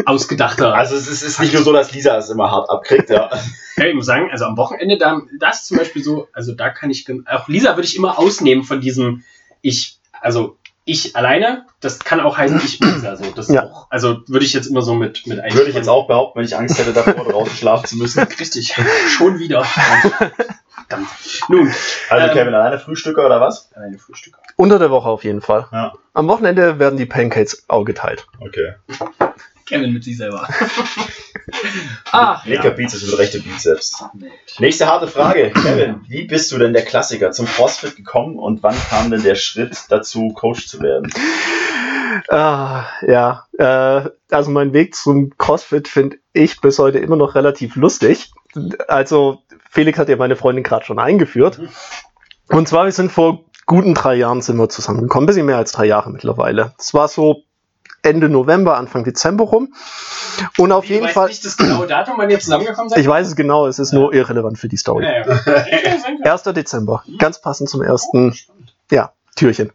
[0.06, 0.74] ausgedachter.
[0.74, 3.30] Also es ist, es ist nicht nur so, dass Lisa es immer hart abkriegt, ja.
[3.76, 6.90] Ja, ich muss sagen, also am Wochenende, da, das zum Beispiel so, also da kann
[6.90, 9.24] ich, auch Lisa würde ich immer ausnehmen von diesem,
[9.62, 13.64] ich, also ich alleine, das kann auch heißen, ich mit Lisa, so, das Ja.
[13.66, 16.44] auch, also würde ich jetzt immer so mit, mit Würde ich jetzt auch behaupten, wenn
[16.46, 18.20] ich Angst hätte davor, draußen schlafen zu müssen.
[18.40, 18.74] Richtig,
[19.08, 19.62] schon wieder.
[19.64, 21.08] Verdammt.
[21.48, 21.72] Nun,
[22.10, 23.70] Also Ähm, Kevin, alleine Frühstücker oder was?
[23.76, 24.34] eine Frühstück.
[24.56, 25.66] Unter der Woche auf jeden Fall.
[25.72, 25.92] Ja.
[26.14, 28.26] Am Wochenende werden die Pancakes auch geteilt.
[28.40, 28.74] Okay.
[29.66, 30.48] Kevin mit sich selber.
[32.12, 34.04] Ach, Linker Bizeps und rechte Bizeps.
[34.58, 35.50] Nächste harte Frage.
[35.50, 39.34] Kevin, wie bist du denn der Klassiker zum CrossFit gekommen und wann kam denn der
[39.34, 41.10] Schritt dazu, Coach zu werden?
[42.28, 47.76] Ah, ja, äh, also mein Weg zum CrossFit finde ich bis heute immer noch relativ
[47.76, 48.32] lustig.
[48.88, 51.60] Also Felix hat ja meine Freundin gerade schon eingeführt.
[52.48, 55.86] Und zwar, wir sind vor guten drei Jahren sind wir zusammengekommen, bisschen mehr als drei
[55.86, 56.74] Jahre mittlerweile.
[56.78, 57.44] Es war so
[58.02, 59.74] Ende November, Anfang Dezember rum.
[60.58, 62.98] Und auf Ich jeden weiß Fall, nicht das genaue Datum, wann ihr zusammengekommen seid.
[62.98, 65.04] ich weiß es genau, es ist nur irrelevant für die Story.
[65.04, 66.24] Ja, ja.
[66.32, 66.42] 1.
[66.44, 68.34] Dezember, ganz passend zum ersten
[68.90, 69.72] ja, Türchen.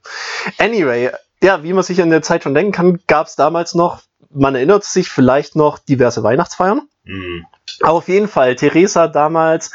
[0.58, 1.12] Anyway,
[1.42, 4.56] ja, wie man sich in der Zeit schon denken kann, gab es damals noch, man
[4.56, 6.82] erinnert sich vielleicht noch, diverse Weihnachtsfeiern.
[7.06, 7.46] Hm.
[7.82, 9.72] Aber auf jeden Fall, Theresa damals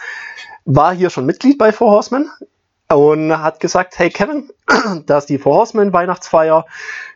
[0.64, 2.30] war hier schon Mitglied bei Four Horsemen
[2.92, 4.50] und hat gesagt, hey Kevin,
[5.06, 6.66] da ist die Four Horsemen Weihnachtsfeier,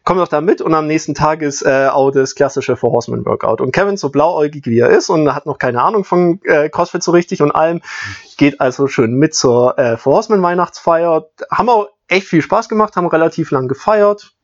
[0.04, 3.24] komm doch da mit und am nächsten Tag ist äh, auch das klassische Four Horsemen
[3.24, 3.60] Workout.
[3.60, 7.02] Und Kevin, so blauäugig wie er ist und hat noch keine Ahnung von äh, CrossFit
[7.02, 7.80] so richtig und allem,
[8.36, 11.28] geht also schön mit zur äh, Four Horsemen Weihnachtsfeier.
[11.50, 14.35] Haben auch echt viel Spaß gemacht, haben relativ lang gefeiert.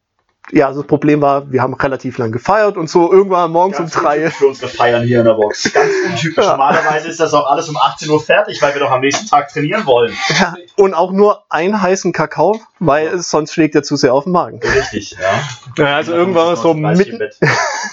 [0.51, 3.97] Ja, also das Problem war, wir haben relativ lang gefeiert und so irgendwann morgens Ganz
[3.97, 4.29] um drei.
[4.29, 5.73] für unsere Feiern hier in der Box.
[5.73, 6.33] Ganz untypisch.
[6.43, 6.53] Ja.
[6.53, 9.49] Normalerweise ist das auch alles um 18 Uhr fertig, weil wir doch am nächsten Tag
[9.49, 10.13] trainieren wollen.
[10.41, 14.25] Ja, und auch nur einen heißen Kakao, weil es sonst schlägt er zu sehr auf
[14.25, 14.61] den Magen.
[14.61, 15.85] Richtig, ja.
[15.85, 17.21] Ja, also irgendwann so mitten.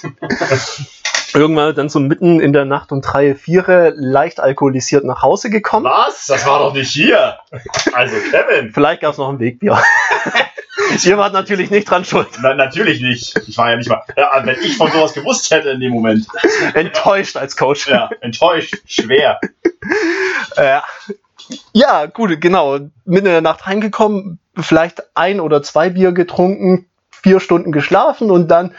[1.34, 5.86] irgendwann dann so mitten in der Nacht um drei, vier leicht alkoholisiert nach Hause gekommen.
[5.86, 6.26] Was?
[6.28, 7.38] Das war doch nicht hier.
[7.94, 8.72] Also Kevin.
[8.74, 9.82] Vielleicht gab es noch ein Wegbier.
[11.04, 12.28] Ihr wart natürlich nicht dran schuld.
[12.42, 13.38] Na, natürlich nicht.
[13.48, 14.02] Ich war ja nicht mal.
[14.18, 16.26] Ja, wenn ich von sowas gewusst hätte in dem Moment.
[16.74, 17.88] Enttäuscht als Coach.
[17.88, 18.76] Ja, enttäuscht.
[18.86, 19.40] Schwer.
[20.56, 20.80] Äh,
[21.74, 22.80] ja, gut, genau.
[23.06, 28.50] Mitten in der Nacht heimgekommen, vielleicht ein oder zwei Bier getrunken, vier Stunden geschlafen und
[28.50, 28.74] dann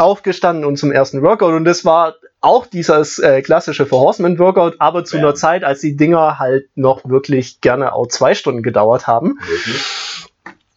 [0.00, 1.52] aufgestanden und zum ersten Workout.
[1.52, 5.26] Und das war auch dieses äh, klassische For Horseman Workout, aber zu Bam.
[5.26, 9.38] einer Zeit, als die Dinger halt noch wirklich gerne auch zwei Stunden gedauert haben.
[9.46, 9.84] Wirklich?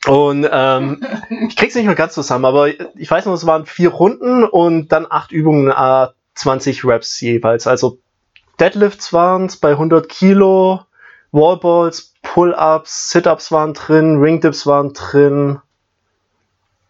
[0.06, 1.06] Und ähm,
[1.48, 4.92] ich krieg's nicht mehr ganz zusammen, aber ich weiß noch, es waren vier Runden und
[4.92, 7.68] dann acht Übungen, äh, 20 Reps jeweils.
[7.68, 8.00] Also
[8.60, 10.82] Deadlifts waren es bei 100 Kilo,
[11.32, 15.60] Wallballs, Pull-ups, Sit-ups waren drin, Ringdips waren drin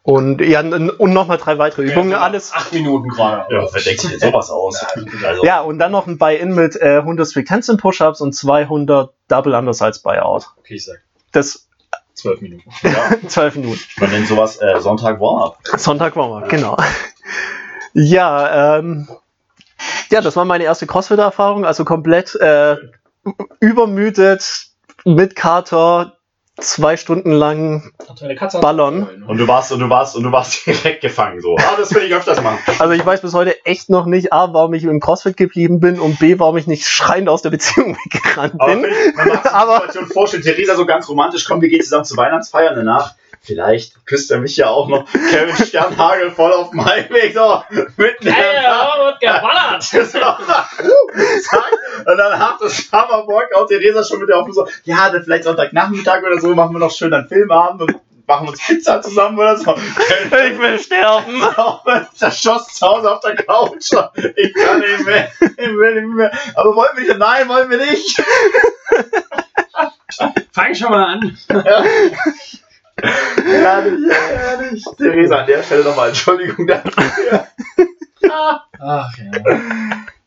[0.04, 2.12] und ja und nochmal drei weitere Übungen.
[2.12, 2.52] Ja, Alles.
[2.54, 3.52] Acht Minuten gerade.
[3.54, 4.86] Ja, wer denkt sich sowas aus?
[5.26, 9.14] Also, Ja und dann noch ein Buy-in mit äh, 100 Strict Handstand Push-ups und 200
[9.30, 10.48] Double Undersides Buyout.
[10.60, 10.98] Okay, ich sag
[11.32, 11.68] Das
[12.14, 12.70] zwölf Minuten.
[12.84, 13.80] ja, zwölf Minuten.
[14.00, 15.58] man nennt sowas äh, Sonntag Warm-up.
[15.78, 16.78] Sonntag war mal, genau.
[17.94, 19.08] Ja, ähm,
[20.10, 22.76] ja, das war meine erste CrossFit-Erfahrung, also komplett äh,
[23.60, 24.68] übermüdet,
[25.06, 26.18] mit Kater,
[26.60, 27.92] zwei Stunden lang
[28.38, 29.24] Katze Ballern.
[29.28, 31.56] Und du warst und du warst und du warst direkt gefangen so.
[31.58, 32.60] Ah, das will ich öfters machen.
[32.80, 36.00] Also ich weiß bis heute echt noch nicht, A, warum ich im CrossFit geblieben bin
[36.00, 38.84] und B, warum ich nicht schreiend aus der Beziehung weggerannt Aber bin.
[38.84, 41.70] wenn ich, man macht sich die Aber- Situation vorstellen, Theresa so ganz romantisch, komm, wir
[41.70, 43.16] gehen zusammen zur Weihnachtsfeier danach.
[43.46, 45.06] Vielleicht küsst er mich ja auch noch.
[45.12, 47.62] Kevin Sternhagel voll auf dem Heimweg, so,
[47.98, 49.00] mitten in der Nacht.
[49.00, 49.94] wird geballert!
[52.06, 56.24] Und dann hat das Hammer-Workout, Theresa schon mit der Hoffnung so, ja, dann vielleicht Sonntagnachmittag
[56.24, 59.76] oder so, machen wir noch schön einen Filmabend und machen uns Pizza zusammen oder so.
[59.76, 61.44] Ich will sterben.
[62.16, 63.92] Zerschossen zu Hause auf der Couch.
[64.38, 65.30] Ich kann nicht mehr.
[65.42, 66.32] Ich will nicht mehr.
[66.56, 67.18] Aber wollen wir nicht?
[67.18, 68.24] Nein, wollen wir nicht.
[70.54, 71.38] Fang schon mal an.
[73.02, 74.84] Herrlich, herrlich.
[74.98, 77.48] Theresa, an der Stelle nochmal Entschuldigung dafür.
[78.30, 79.32] Ach ja.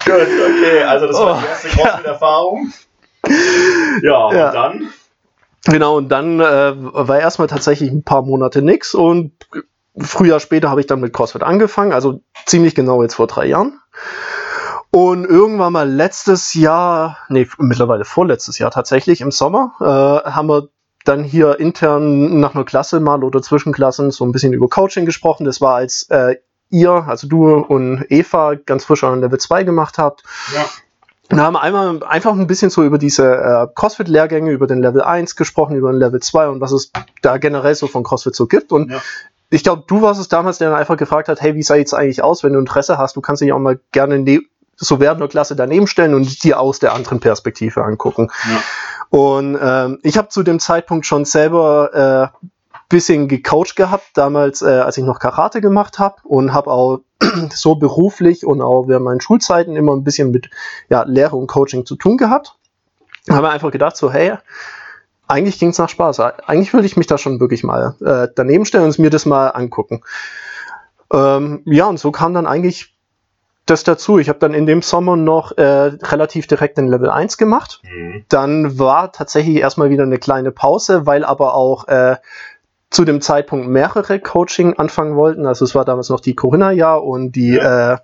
[0.05, 2.73] Gut, okay, also das war die Oh, erste CrossFit-Erfahrung.
[4.03, 4.47] Ja, Ja.
[4.49, 4.89] und dann?
[5.69, 9.33] Genau, und dann äh, war erstmal tatsächlich ein paar Monate nix und
[9.99, 13.81] Frühjahr später habe ich dann mit CrossFit angefangen, also ziemlich genau jetzt vor drei Jahren.
[14.91, 20.69] Und irgendwann mal letztes Jahr, nee, mittlerweile vorletztes Jahr tatsächlich, im Sommer, äh, haben wir
[21.09, 25.45] dann hier intern nach einer Klasse mal oder Zwischenklassen so ein bisschen über Coaching gesprochen.
[25.45, 26.37] Das war, als äh,
[26.71, 30.23] ihr, also du und Eva, ganz frisch an Level 2 gemacht habt.
[30.55, 30.65] Ja.
[31.31, 34.81] Und da haben wir einmal einfach ein bisschen so über diese äh, CrossFit-Lehrgänge, über den
[34.81, 36.93] Level 1 gesprochen, über den Level 2 und was es
[37.23, 38.71] da generell so von CrossFit so gibt.
[38.71, 39.01] Und Ja.
[39.51, 41.95] ich glaube, du warst es damals, der dann einfach gefragt hat, hey, wie sah jetzt
[41.95, 43.17] eigentlich aus, wenn du Interesse hast?
[43.17, 44.43] Du kannst dich auch mal gerne ne
[44.77, 48.31] so während der Klasse daneben stellen und dir aus der anderen Perspektive angucken.
[48.45, 48.61] Ja.
[49.11, 52.47] Und ähm, ich habe zu dem Zeitpunkt schon selber äh,
[52.89, 57.01] bisschen gecoacht gehabt, damals, äh, als ich noch Karate gemacht habe und habe auch
[57.53, 60.51] so beruflich und auch während meinen Schulzeiten immer ein bisschen mit
[60.89, 62.57] ja, Lehre und Coaching zu tun gehabt.
[63.29, 64.35] Habe einfach gedacht, so, hey,
[65.27, 66.21] eigentlich ging es nach Spaß.
[66.21, 69.49] Eigentlich würde ich mich da schon wirklich mal äh, daneben stellen und mir das mal
[69.49, 70.03] angucken.
[71.13, 72.96] Ähm, ja, und so kam dann eigentlich
[73.67, 74.19] das dazu.
[74.19, 77.83] Ich habe dann in dem Sommer noch äh, relativ direkt den Level 1 gemacht.
[77.83, 78.25] Mhm.
[78.29, 82.17] Dann war tatsächlich erstmal wieder eine kleine Pause, weil aber auch äh,
[82.91, 85.47] zu dem Zeitpunkt mehrere Coaching anfangen wollten.
[85.47, 87.99] Also es war damals noch die Corinna-Jahr und die, äh,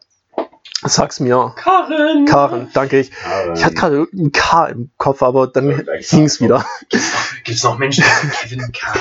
[0.85, 2.27] sag's mir, Karen!
[2.27, 3.11] Karen, danke ich.
[3.25, 6.65] Aber, Ich hatte gerade irgendein K im Kopf, aber dann ging's wieder.
[7.45, 8.93] Gibt's noch Menschen, die heißen Kevin K.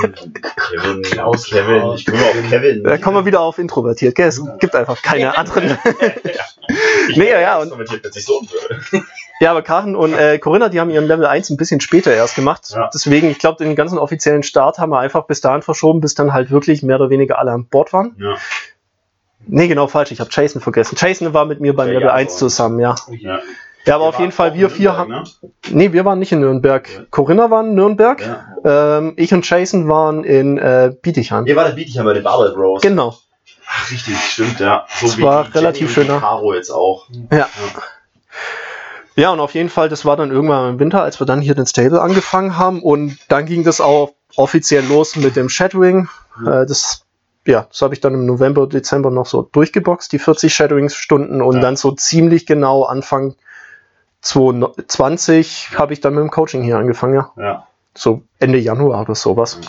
[0.00, 0.34] Kevin.
[0.70, 2.84] Kevin, Klaus, Kevin, ich komme auf Kevin.
[2.84, 4.28] Da kommen wir wieder auf introvertiert, gell?
[4.28, 5.78] Es gibt einfach keine anderen.
[7.08, 9.04] Ich Nee, ja, und- so würde.
[9.40, 12.36] Ja, aber Karen und äh, Corinna, die haben ihren Level 1 ein bisschen später erst
[12.36, 12.68] gemacht.
[12.74, 12.90] Ja.
[12.92, 16.32] Deswegen, ich glaube, den ganzen offiziellen Start haben wir einfach bis dahin verschoben, bis dann
[16.34, 18.14] halt wirklich mehr oder weniger alle an Bord waren.
[18.20, 18.36] Ja.
[19.52, 20.12] Nee, genau falsch.
[20.12, 20.96] Ich habe Jason vergessen.
[20.98, 22.46] Jason war mit mir beim Ja, Level ja, 1 so.
[22.48, 22.94] zusammen, ja.
[23.10, 23.40] Ja.
[23.86, 25.10] Ja, aber auf jeden Fall, wir vier haben.
[25.10, 25.24] Ne?
[25.70, 26.86] Nee, wir waren nicht in Nürnberg.
[26.94, 27.00] Ja.
[27.10, 28.20] Corinna war in Nürnberg.
[28.20, 28.98] Ja.
[28.98, 31.46] Ähm, ich und Jason waren in äh, Bietigheim.
[31.46, 32.82] Ihr war der Bietigheim bei den Barbell Bros.
[32.82, 33.16] Genau.
[33.66, 34.84] Ach, richtig, stimmt, ja.
[35.00, 36.20] So Das war relativ schöner.
[36.20, 37.06] Caro jetzt auch.
[37.32, 37.48] Ja.
[39.16, 41.54] Ja, und auf jeden Fall, das war dann irgendwann im Winter, als wir dann hier
[41.54, 42.82] den Stable angefangen haben.
[42.82, 46.08] Und dann ging das auch offiziell los mit dem Shadowing.
[46.42, 47.04] Äh, das,
[47.50, 51.42] ja, das habe ich dann im November, Dezember noch so durchgeboxt, die 40 Shadowing-Stunden.
[51.42, 51.60] Und Ja.
[51.62, 53.34] dann so ziemlich genau Anfang
[54.22, 57.32] 2020 habe ich dann mit dem Coaching hier angefangen, ja.
[57.36, 57.66] Ja.
[57.94, 59.60] So Ende Januar oder sowas.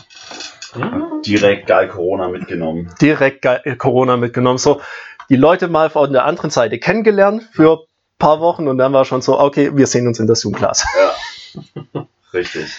[1.25, 2.93] Direkt geil Corona mitgenommen.
[3.01, 4.57] Direkt geil, äh, Corona mitgenommen.
[4.57, 4.81] So,
[5.29, 7.85] die Leute mal von der anderen Seite kennengelernt für ein
[8.19, 10.85] paar Wochen und dann war schon so, okay, wir sehen uns in der Zoom-Class.
[12.33, 12.71] Richtig.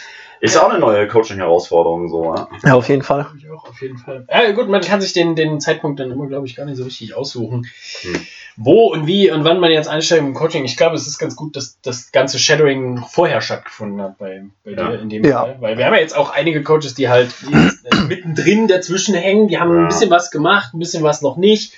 [0.44, 2.48] Ist auch eine neue Coaching-Herausforderung, so, ja.
[2.64, 3.28] Ja, auf jeden Fall.
[3.38, 4.26] Ich auch, auf jeden Fall.
[4.28, 6.82] Ja, gut, man kann sich den, den Zeitpunkt dann immer, glaube ich, gar nicht so
[6.82, 7.64] richtig aussuchen.
[8.00, 8.26] Hm.
[8.56, 10.64] Wo und wie und wann man jetzt einsteigt im Coaching.
[10.64, 14.72] Ich glaube, es ist ganz gut, dass das ganze Shadowing vorher stattgefunden hat bei, bei
[14.72, 14.90] Ja.
[14.90, 15.42] dir in dem Ja.
[15.44, 15.56] Fall.
[15.60, 19.46] Weil wir haben ja jetzt auch einige Coaches, die halt äh, mittendrin dazwischen hängen.
[19.46, 19.82] Die haben Ja.
[19.82, 21.72] ein bisschen was gemacht, ein bisschen was noch nicht.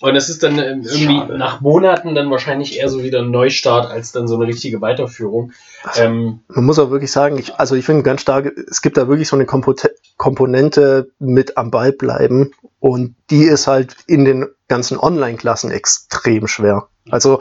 [0.00, 1.38] Und es ist dann ähm, irgendwie Schade.
[1.38, 5.52] nach Monaten dann wahrscheinlich eher so wieder ein Neustart als dann so eine richtige Weiterführung.
[5.96, 9.08] Ähm, Man muss auch wirklich sagen, ich, also ich finde ganz stark, es gibt da
[9.08, 14.98] wirklich so eine Komponente mit am Ball bleiben und die ist halt in den ganzen
[14.98, 16.88] Online-Klassen extrem schwer.
[17.08, 17.40] Also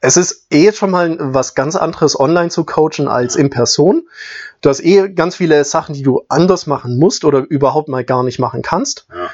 [0.00, 4.06] es ist eh schon mal was ganz anderes, online zu coachen als in Person.
[4.60, 8.22] Du hast eh ganz viele Sachen, die du anders machen musst oder überhaupt mal gar
[8.22, 9.08] nicht machen kannst.
[9.10, 9.30] Ja.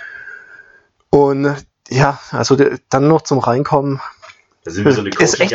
[1.11, 1.55] Und
[1.91, 2.57] ja, also
[2.89, 4.01] dann noch zum Reinkommen,
[4.65, 5.53] Da sind wir so eine Ist echt.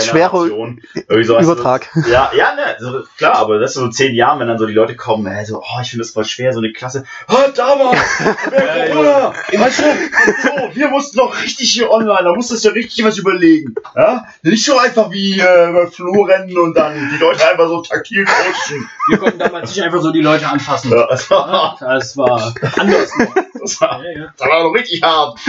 [1.08, 1.90] Irgendwie so, Übertrag.
[2.10, 4.74] Ja, ja, ne, so, klar, aber das ist so zehn Jahren, wenn dann so die
[4.74, 7.06] Leute kommen, ey, so, oh, ich finde das voll schwer, so eine Klasse.
[7.30, 8.00] Oh, damals!
[8.52, 9.34] Ja, Corona!
[9.54, 13.76] Weißt du, so, wir mussten noch richtig hier online, da musstest du richtig was überlegen.
[13.96, 14.26] Ja?
[14.42, 18.26] Nicht so einfach wie äh, über Flur rennen und dann die Leute einfach so taktil
[18.26, 18.90] coachen.
[19.10, 20.92] Wir konnten damals nicht einfach so die Leute anfassen.
[20.92, 23.10] Ja, das war, Das war anders.
[23.18, 23.34] noch.
[23.60, 24.34] das war, Ja, ja.
[24.38, 25.40] das war noch richtig hart.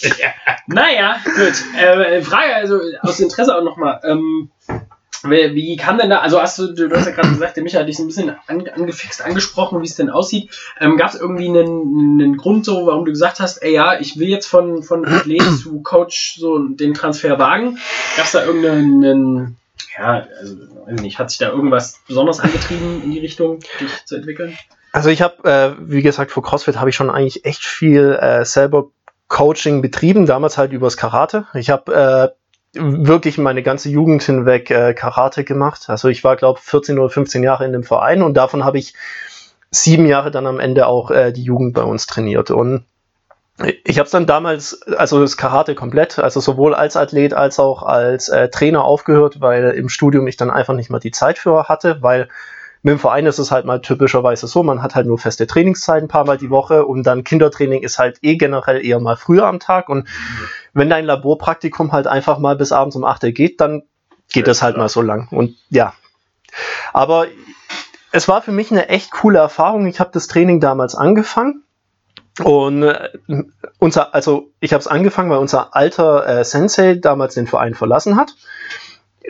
[0.66, 1.62] Naja, gut.
[1.76, 4.00] Äh, Frage, also aus Interesse auch nochmal.
[4.04, 4.50] Ähm,
[5.24, 7.88] wie kam denn da, also hast du, du hast ja gerade gesagt, der Micha hat
[7.88, 10.50] dich so ein bisschen an, angefixt, angesprochen, wie es denn aussieht.
[10.80, 14.18] Ähm, Gab es irgendwie einen, einen Grund, so, warum du gesagt hast, ey ja, ich
[14.18, 17.78] will jetzt von, von Athlet zu Coach so den Transfer wagen?
[18.16, 19.56] Gab es da irgendeinen,
[19.96, 20.56] ja, also
[20.90, 24.58] nicht, hat sich da irgendwas besonders angetrieben in die Richtung, dich zu entwickeln?
[24.92, 28.44] Also ich habe, äh, wie gesagt, vor CrossFit habe ich schon eigentlich echt viel äh,
[28.44, 28.90] selber
[29.32, 31.46] Coaching betrieben, damals halt übers Karate.
[31.54, 32.34] Ich habe
[32.74, 35.88] äh, wirklich meine ganze Jugend hinweg äh, Karate gemacht.
[35.88, 38.92] Also ich war, glaube 14 oder 15 Jahre in dem Verein und davon habe ich
[39.70, 42.50] sieben Jahre dann am Ende auch äh, die Jugend bei uns trainiert.
[42.50, 42.84] Und
[43.84, 47.82] ich habe es dann damals, also das Karate komplett, also sowohl als Athlet als auch
[47.84, 51.70] als äh, Trainer aufgehört, weil im Studium ich dann einfach nicht mehr die Zeit für
[51.70, 52.28] hatte, weil
[52.82, 56.06] mit dem Verein ist es halt mal typischerweise so, man hat halt nur feste Trainingszeiten
[56.06, 59.46] ein paar Mal die Woche und dann Kindertraining ist halt eh generell eher mal früher
[59.46, 60.08] am Tag und
[60.72, 63.82] wenn dein Laborpraktikum halt einfach mal bis abends um 8 Uhr geht, dann
[64.32, 65.94] geht das halt mal so lang und ja.
[66.92, 67.26] Aber
[68.10, 69.86] es war für mich eine echt coole Erfahrung.
[69.86, 71.62] Ich habe das Training damals angefangen
[72.42, 73.10] und äh,
[73.78, 78.16] unser, also ich habe es angefangen, weil unser alter äh, Sensei damals den Verein verlassen
[78.16, 78.34] hat.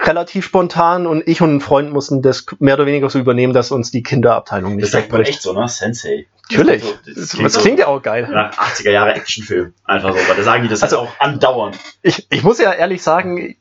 [0.01, 3.71] Relativ spontan und ich und ein Freund mussten das mehr oder weniger so übernehmen, dass
[3.71, 5.69] uns die Kinderabteilung Das nicht sagt man echt so, ne?
[5.69, 6.27] Sensei.
[6.51, 6.83] Natürlich.
[6.83, 8.29] Also, Das, das das so klingt ja auch geil.
[8.31, 9.75] nach 80er Jahre Actionfilm.
[9.85, 11.79] Einfach so, weil da sagen die das Also- halt auch andauernd.
[12.03, 13.57] Ich, ich muss ja ehrlich sagen,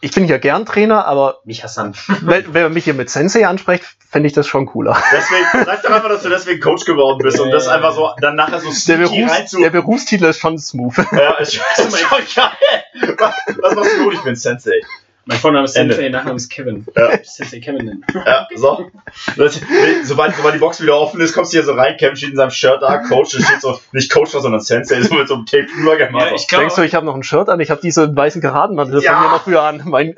[0.00, 1.94] ich bin ja gern Trainer, aber Mich Hassan.
[2.22, 4.96] wenn, wenn man mich hier mit Sensei anspricht, fände ich das schon cooler.
[5.12, 8.36] Deswegen, sag doch einfach, dass du deswegen Coach geworden bist und das einfach so dann
[8.36, 10.94] nachher so Der, Berufs, der Berufstitel ist schon smooth.
[11.12, 13.16] Ja, ist schon, ist schon geil.
[13.18, 14.14] Was, was machst du gut?
[14.14, 14.80] Ich bin Sensei.
[15.28, 15.94] Mein Vorname ist Ende.
[15.94, 16.86] Sensei, Nachname ist Kevin.
[16.96, 17.14] Ja.
[17.14, 18.06] Ich Sensei Kevin nennen.
[18.14, 18.88] Ja, so.
[19.36, 19.60] Das,
[20.04, 22.36] sobald, sobald die Box wieder offen ist, kommst du hier so rein, Kevin steht in
[22.36, 25.46] seinem Shirt da, Coach, da steht so, nicht Coach, sondern Sensei, so mit so einem
[25.46, 26.26] Tape drüber gemacht.
[26.28, 27.58] Ja, ich glaube, Denkst du, ich habe noch ein Shirt an?
[27.58, 29.14] Ich habe diese weißen Karatenmantel Ja.
[29.14, 29.82] von mir noch früher an.
[29.84, 30.14] Mein,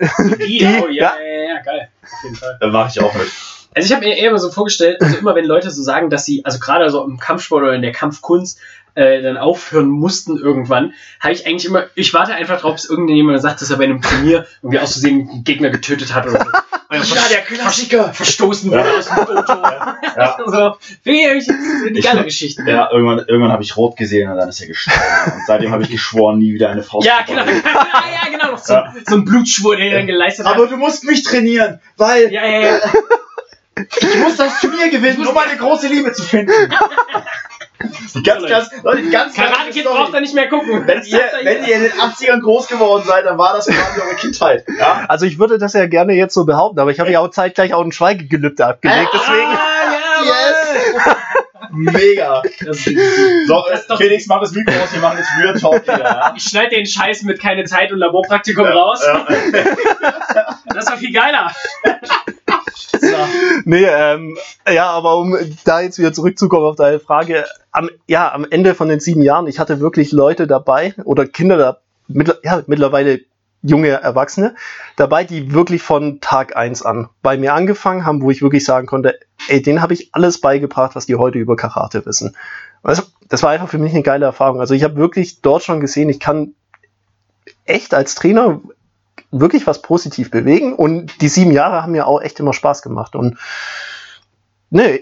[0.46, 1.88] die, oh, ja, ja, ja, ja, geil.
[2.02, 2.58] Auf jeden Fall.
[2.60, 3.28] Dann mache ich auch mit.
[3.74, 6.24] Also ich habe mir eher immer so vorgestellt, also immer wenn Leute so sagen, dass
[6.24, 8.58] sie, also gerade so im Kampfsport oder in der Kampfkunst,
[8.98, 13.40] äh, dann aufhören mussten irgendwann, habe ich eigentlich immer, ich warte einfach drauf, bis irgendjemand
[13.40, 16.50] sagt, dass er bei einem Turnier irgendwie aus Versehen einen Gegner getötet hat oder so.
[16.90, 18.14] Oder vers- der Klassiker.
[18.14, 19.52] verstoßen wurde aus dem Auto.
[20.16, 20.38] Ja.
[20.46, 22.62] so, finde ich eine geile Geschichte.
[22.66, 24.98] Ja, irgendwann, irgendwann habe ich rot gesehen und dann ist er gestorben.
[25.34, 27.44] Und seitdem habe ich geschworen, nie wieder eine Faust Ja, zu genau.
[27.44, 27.62] ballen.
[27.64, 28.52] ja, ja, genau.
[28.52, 28.94] Noch so, Ja.
[29.06, 30.54] so ein Blutschwur, den er dann geleistet hat.
[30.56, 32.78] Aber du musst mich trainieren, weil ja, ja, ja.
[33.76, 36.52] ich muss das Turnier gewinnen, um meine große Liebe zu finden.
[38.14, 40.86] Die ganz, ganz, Leute, die ganz Karate Kid braucht er nicht mehr gucken.
[40.86, 44.00] Wenn Das ihr, wenn ihr in den 80ern groß geworden seid, dann war das quasi
[44.00, 44.64] eure Kindheit.
[44.78, 45.04] Ja?
[45.08, 47.74] also ich würde das ja gerne jetzt so behaupten, aber ich habe ja auch zeitgleich
[47.74, 49.10] auch ein Schweigegelübde abgelegt.
[49.12, 50.26] Deswegen, Ah,
[51.06, 51.16] ja,
[51.70, 52.42] Mega.
[52.64, 55.82] Das, So, Das ist doch- Felix, mach das Mikro aus, wir machen jetzt Real Talk
[55.82, 55.98] wieder.
[56.02, 56.32] Ja?
[56.36, 59.04] ich schneide den Scheiß mit keine Zeit und Laborpraktikum raus.
[59.06, 59.26] Ja,
[60.74, 61.52] Das war viel geiler.
[63.64, 64.36] Nee, ähm,
[64.70, 68.88] ja, aber um da jetzt wieder zurückzukommen auf deine Frage, am, ja, am Ende von
[68.88, 73.20] den sieben Jahren, ich hatte wirklich Leute dabei oder Kinder da, mittler- ja, mittlerweile
[73.62, 74.54] junge Erwachsene
[74.96, 78.86] dabei, die wirklich von Tag eins an bei mir angefangen haben, wo ich wirklich sagen
[78.86, 82.36] konnte, ey, denen habe ich alles beigebracht, was die heute über Karate wissen.
[82.84, 84.60] Also, das war einfach für mich eine geile Erfahrung.
[84.60, 86.54] Also ich habe wirklich dort schon gesehen, ich kann
[87.64, 88.60] echt als Trainer
[89.30, 93.14] wirklich was positiv bewegen und die sieben Jahre haben mir auch echt immer Spaß gemacht
[93.14, 93.38] und
[94.70, 95.00] ne,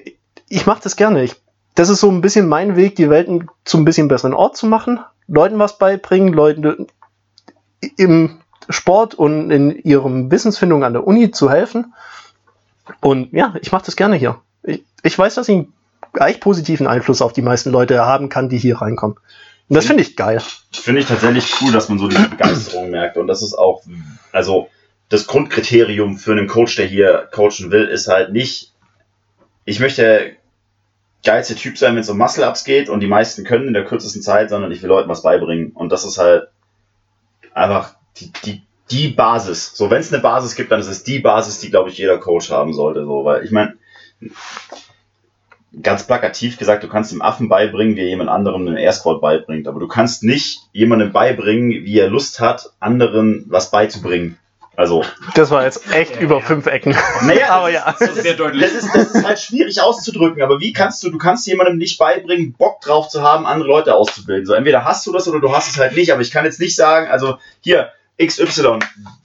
[0.48, 1.22] ich mache das gerne.
[1.22, 1.36] Ich,
[1.74, 3.28] das ist so ein bisschen mein Weg, die Welt
[3.64, 6.86] zu ein bisschen besseren Ort zu machen, Leuten was beibringen, Leuten
[7.96, 11.94] im Sport und in ihrem Wissensfindung an der Uni zu helfen.
[13.00, 14.40] Und ja, ich mache das gerne hier.
[14.62, 15.72] Ich, ich weiß, dass ich einen
[16.14, 19.18] eigentlich positiven Einfluss auf die meisten Leute haben kann, die hier reinkommen.
[19.68, 20.40] Und das finde ich geil.
[20.72, 23.16] Finde ich tatsächlich cool, dass man so diese Begeisterung merkt.
[23.16, 23.82] Und das ist auch,
[24.32, 24.68] also
[25.08, 28.72] das Grundkriterium für einen Coach, der hier coachen will, ist halt nicht,
[29.64, 30.36] ich möchte
[31.24, 34.22] geilste Typ sein, wenn es um Muscle-Ups geht und die meisten können in der kürzesten
[34.22, 35.72] Zeit, sondern ich will Leuten was beibringen.
[35.72, 36.48] Und das ist halt
[37.52, 39.72] einfach die, die, die Basis.
[39.74, 42.18] So, wenn es eine Basis gibt, dann ist es die Basis, die, glaube ich, jeder
[42.18, 43.04] Coach haben sollte.
[43.04, 43.74] So, weil ich meine,
[45.86, 49.20] ganz plakativ gesagt, du kannst dem Affen beibringen, wie er jemand anderem einen Air Squat
[49.20, 49.68] beibringt.
[49.68, 54.36] Aber du kannst nicht jemandem beibringen, wie er Lust hat, anderen was beizubringen.
[54.74, 55.04] Also.
[55.34, 56.40] Das war jetzt echt Ja, über ja.
[56.42, 56.94] fünf Ecken.
[57.22, 57.94] Naja, Aber ja.
[57.98, 58.62] Das ist sehr deutlich.
[58.62, 61.98] Das ist, das ist halt schwierig auszudrücken, aber wie kannst du, du kannst jemandem nicht
[61.98, 64.44] beibringen, Bock drauf zu haben, andere Leute auszubilden.
[64.44, 66.60] So, entweder hast du das oder du hast es halt nicht, aber ich kann jetzt
[66.60, 68.78] nicht sagen, also hier, XY,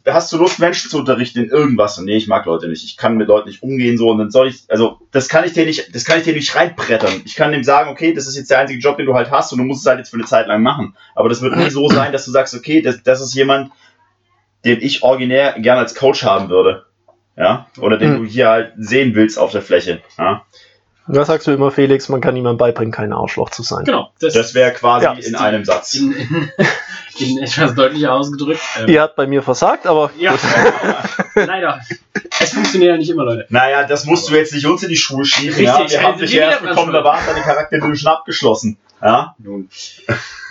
[0.05, 1.97] hast du Lust, Menschen zu unterrichten in irgendwas?
[1.97, 2.83] Und nee, ich mag Leute nicht.
[2.83, 5.53] Ich kann mit Leuten nicht umgehen, so, und dann soll ich, also, das kann ich
[5.53, 7.21] dir nicht, das kann ich dir nicht reinbrettern.
[7.25, 9.53] Ich kann dem sagen, okay, das ist jetzt der einzige Job, den du halt hast,
[9.53, 10.95] und du musst es halt jetzt für eine Zeit lang machen.
[11.15, 13.71] Aber das wird nie so sein, dass du sagst, okay, das, das ist jemand,
[14.65, 16.85] den ich originär gern als Coach haben würde.
[17.37, 18.17] Ja, oder den Mhm.
[18.17, 20.01] du hier halt sehen willst auf der Fläche.
[20.17, 20.45] Ja,
[21.13, 23.85] Da sagst du immer, Felix, man kann niemandem beibringen, kein Arschloch zu sein.
[23.85, 24.11] Genau.
[24.19, 25.13] Das, das wäre quasi Ja.
[25.13, 25.93] in einem Satz.
[25.95, 26.49] in, in,
[27.19, 28.61] in etwas deutlicher ausgedrückt.
[28.79, 30.35] Ähm, Die hat bei mir versagt, aber ja,
[31.35, 31.81] leider.
[32.39, 33.45] Es funktioniert ja nicht immer, Leute.
[33.49, 35.49] Naja, das musst du jetzt nicht uns in die Schuhe schieben.
[35.55, 35.77] Richtig, ja?
[35.77, 38.77] Wir also haben dich wir erst bekommen, da war deine Charaktere schon abgeschlossen.
[39.01, 39.35] Ja?
[39.39, 39.67] Nun.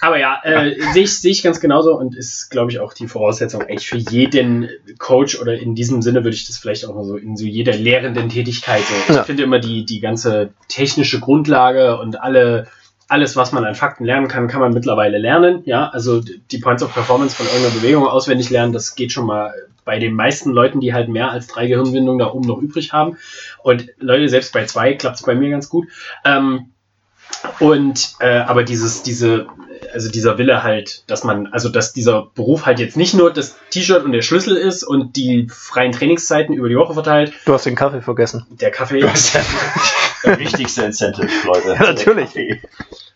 [0.03, 3.07] Aber ja, äh, sehe ich, sehe ich ganz genauso und ist, glaube ich, auch die
[3.07, 4.69] Voraussetzung eigentlich für jeden
[4.99, 7.75] Coach oder in diesem Sinne würde ich das vielleicht auch mal so in so jeder
[7.75, 8.95] lehrenden Tätigkeit so.
[9.09, 9.25] Ich Ja.
[9.25, 12.69] finde immer die, die ganze technische Grundlage und alle,
[13.09, 15.63] alles, was man an Fakten lernen kann, kann man mittlerweile lernen.
[15.65, 19.53] Ja, also die Points of Performance von irgendeiner Bewegung auswendig lernen, das geht schon mal
[19.85, 23.17] bei den meisten Leuten, die halt mehr als drei Gehirnwindungen da oben noch übrig haben.
[23.63, 25.89] Und Leute, selbst bei zwei klappt es bei mir ganz gut.
[26.25, 26.71] Ähm,
[27.59, 29.47] und äh, aber dieses, diese,
[29.93, 33.57] also dieser Wille halt, dass man, also dass dieser Beruf halt jetzt nicht nur das
[33.71, 37.67] T-Shirt und der Schlüssel ist und die freien Trainingszeiten über die Woche verteilt, du hast
[37.67, 38.47] den Kaffee vergessen.
[38.51, 39.01] der Kaffee.
[39.01, 39.43] Ist ja
[40.25, 41.69] der wichtigste Incentive, Leute.
[41.69, 42.31] Ja, natürlich.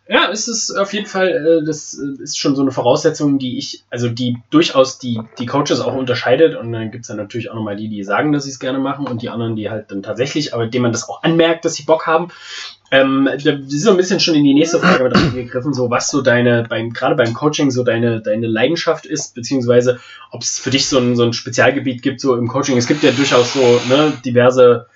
[0.07, 3.57] Ja, es ist auf jeden Fall, äh, das äh, ist schon so eine Voraussetzung, die
[3.57, 6.57] ich, also die durchaus die, die Coaches auch unterscheidet.
[6.57, 9.07] Und dann gibt's dann natürlich auch nochmal die, die sagen, dass sie es gerne machen
[9.07, 11.85] und die anderen, die halt dann tatsächlich, aber denen man das auch anmerkt, dass sie
[11.85, 12.29] Bock haben.
[12.91, 16.11] Ähm, da ist so ein bisschen schon in die nächste Frage mit reingegriffen, so was
[16.11, 19.99] so deine, beim, gerade beim Coaching so deine, deine Leidenschaft ist, beziehungsweise
[20.31, 22.77] ob es für dich so ein, so ein Spezialgebiet gibt, so im Coaching.
[22.77, 24.87] Es gibt ja durchaus so ne, diverse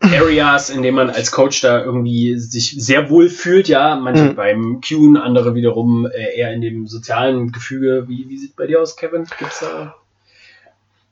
[0.00, 4.34] Areas, in denen man als Coach da irgendwie sich sehr wohl fühlt, ja, manche Mhm.
[4.34, 8.04] beim Qen, andere wiederum äh, eher in dem sozialen Gefüge.
[8.08, 9.24] Wie, wie sieht bei dir aus, Kevin?
[9.38, 9.94] Gibt es da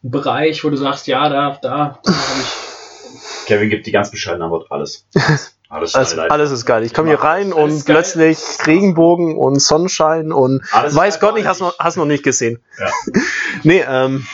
[0.02, 2.71] einen Bereich, wo du sagst, ja, da, da, da habe ich.
[3.46, 5.06] Kevin gibt die ganz bescheidene Antwort, alles.
[5.68, 6.82] Alles, Alles, alles ist geil.
[6.82, 7.96] Ich komme hier rein Alles und geil.
[7.96, 12.62] plötzlich Regenbogen und Sonnenschein und Alles weiß Gott nicht, hast noch, hast noch nicht gesehen.
[12.78, 12.90] Ja.
[13.62, 14.26] Nee, ähm,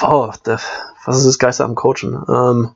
[0.00, 0.58] wow, der,
[1.04, 2.14] was ist das Geiste am Coachen?
[2.26, 2.70] Ähm,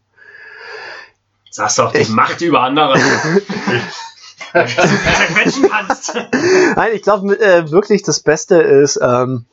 [1.48, 2.98] Sagst doch, die Ich- Macht über andere.
[4.52, 6.14] dass du kannst.
[6.76, 9.46] Nein, ich glaube äh, wirklich das Beste ist ähm,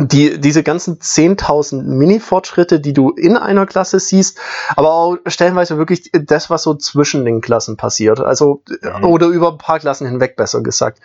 [0.00, 4.38] die, diese ganzen 10.000 Mini-Fortschritte, die du in einer Klasse siehst,
[4.76, 8.20] aber auch stellenweise wirklich das, was so zwischen den Klassen passiert.
[8.20, 9.04] Also, Mhm.
[9.04, 11.00] oder über ein paar Klassen hinweg, besser gesagt.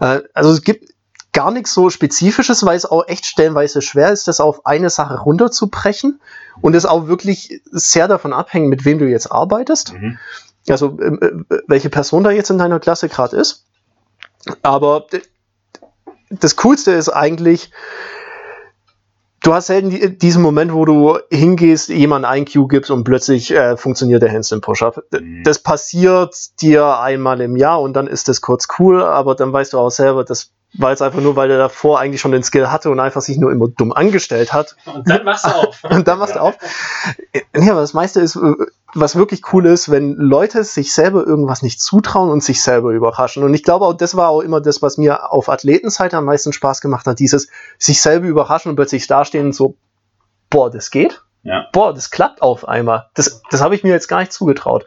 [0.00, 0.92] Äh, also es gibt
[1.32, 5.18] gar nichts so Spezifisches, weil es auch echt stellenweise schwer ist, das auf eine Sache
[5.18, 6.20] runterzubrechen
[6.60, 10.18] und es auch wirklich sehr davon abhängt, mit wem du jetzt arbeitest Mhm.
[10.68, 13.64] also ähm, äh, welche Person da jetzt in deiner Klasse gerade ist.
[14.62, 15.06] Aber
[16.40, 17.70] das Coolste ist eigentlich,
[19.42, 23.50] du hast selten die, diesen Moment, wo du hingehst, jemand ein Cue gibst und plötzlich
[23.50, 25.04] äh, funktioniert der Handstand Push-Up.
[25.12, 25.42] Mhm.
[25.44, 29.72] Das passiert dir einmal im Jahr und dann ist das kurz cool, aber dann weißt
[29.72, 32.70] du auch selber, das war jetzt einfach nur, weil er davor eigentlich schon den Skill
[32.70, 34.76] hatte und einfach sich nur immer dumm angestellt hat.
[34.84, 35.84] Und dann wachst du auf.
[35.84, 36.56] Und dann machst du auf.
[37.56, 38.54] Nee, aber das meiste ist, äh,
[38.94, 43.44] was wirklich cool ist, wenn Leute sich selber irgendwas nicht zutrauen und sich selber überraschen.
[43.44, 46.52] Und ich glaube auch, das war auch immer das, was mir auf Athletenseite am meisten
[46.52, 47.18] Spaß gemacht hat.
[47.18, 49.76] Dieses sich selber überraschen und plötzlich dastehen und so,
[50.50, 51.22] boah, das geht?
[51.44, 51.66] Ja.
[51.72, 53.10] Boah, das klappt auf einmal.
[53.14, 54.86] Das, das habe ich mir jetzt gar nicht zugetraut.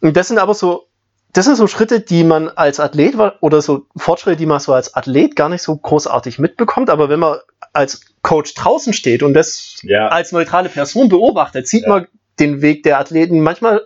[0.00, 0.87] Und das sind aber so,
[1.32, 4.94] das sind so Schritte, die man als Athlet oder so Fortschritte, die man so als
[4.94, 6.90] Athlet gar nicht so großartig mitbekommt.
[6.90, 7.38] Aber wenn man
[7.72, 10.08] als Coach draußen steht und das Ja.
[10.08, 11.88] als neutrale Person beobachtet, sieht Ja.
[11.90, 12.06] man
[12.40, 13.82] den Weg der Athleten manchmal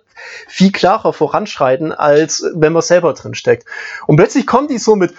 [0.47, 3.67] viel klarer voranschreiten, als wenn man selber drin steckt.
[4.07, 5.15] Und plötzlich kommen die so mit,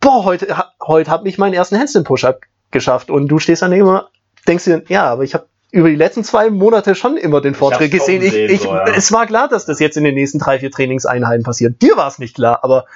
[0.00, 3.10] boah, heute, heute habe ich meinen ersten Handstand-Push-Up geschafft.
[3.10, 4.10] Und du stehst dann immer,
[4.46, 7.90] denkst dir, ja, aber ich habe über die letzten zwei Monate schon immer den Fortschritt
[7.90, 8.22] gesehen.
[8.22, 8.84] Ich, ich, so, ja.
[8.96, 11.82] Es war klar, dass das jetzt in den nächsten drei, vier Trainingseinheiten passiert.
[11.82, 12.86] Dir war es nicht klar, aber,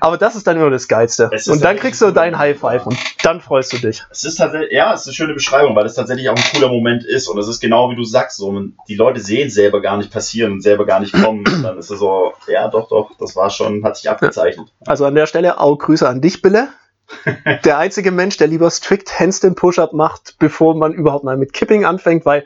[0.00, 1.30] aber das ist dann immer das Geilste.
[1.48, 4.04] Und dann kriegst du dein High Five und dann freust du dich.
[4.08, 6.68] Es ist tatsächlich, ja, es ist eine schöne Beschreibung, weil es tatsächlich auch ein cooler
[6.68, 7.26] Moment ist.
[7.26, 8.56] Und es ist genau wie du sagst, so,
[8.86, 11.44] die Leute sehen selber gar nicht passieren und selber gar nicht kommen.
[11.44, 14.68] Und dann ist es so, ja, doch, doch, das war schon, hat sich abgezeichnet.
[14.86, 16.68] Also an der Stelle auch Grüße an dich, Bille.
[17.64, 21.84] Der einzige Mensch, der lieber strikt Handstand Push-Up macht, bevor man überhaupt mal mit Kipping
[21.84, 22.44] anfängt, weil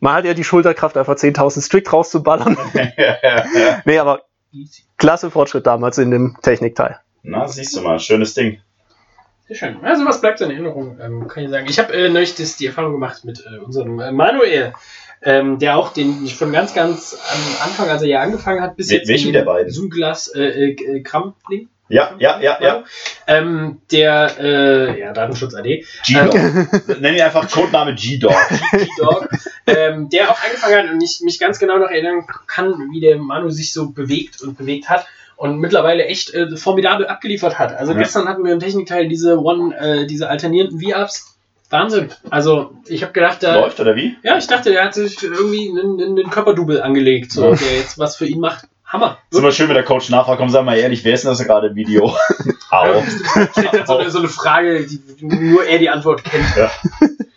[0.00, 2.56] Man hat ja die Schulterkraft, einfach 10.000 Strict rauszuballern.
[3.84, 4.22] nee, aber
[4.98, 6.98] klasse Fortschritt damals in dem Technikteil.
[7.22, 8.60] Na, siehst du mal, schönes Ding.
[9.46, 9.84] Sehr schön.
[9.84, 11.66] Also was bleibt in Erinnerung, ähm, kann ich sagen.
[11.68, 14.72] Ich habe äh, neulich das, die Erfahrung gemacht mit äh, unserem äh, Manuel,
[15.22, 18.88] ähm, der auch den von ganz, ganz am Anfang, als er ja angefangen hat, bis
[18.90, 19.70] Wel- jetzt welchen der beiden?
[19.72, 21.68] Zoom-Glas äh, äh, Krampling.
[21.92, 22.84] Ja, ja, ja, ja.
[23.26, 26.34] Ähm, der, äh, ja, Datenschutz AD, G-Dog.
[27.00, 28.34] Nenn ihn einfach Codename G-Dog.
[28.98, 29.28] Dog,
[29.66, 33.18] ähm, der auch angefangen hat und ich mich ganz genau noch erinnern kann, wie der
[33.18, 37.74] Manu sich so bewegt und bewegt hat und mittlerweile echt äh, formidabel abgeliefert hat.
[37.74, 37.98] Also Ja.
[37.98, 41.36] gestern hatten wir im Technikteil diese One, äh, diese alternierenden V-Ups.
[41.68, 42.10] Wahnsinn.
[42.30, 44.16] Also ich habe gedacht, da, Läuft oder wie?
[44.22, 47.54] ja, ich dachte, der hat sich irgendwie einen, einen, einen Körperdouble angelegt, so, Ja.
[47.56, 48.64] der jetzt was für ihn macht.
[48.92, 49.18] Hammer.
[49.30, 51.42] Ist immer schön, wenn der Coach nachfragt, komm, sag mal ehrlich, wer ist denn das
[51.42, 52.14] gerade im Video?
[52.70, 53.02] Au.
[53.86, 56.44] So, eine, so eine Frage, die nur er die Antwort kennt.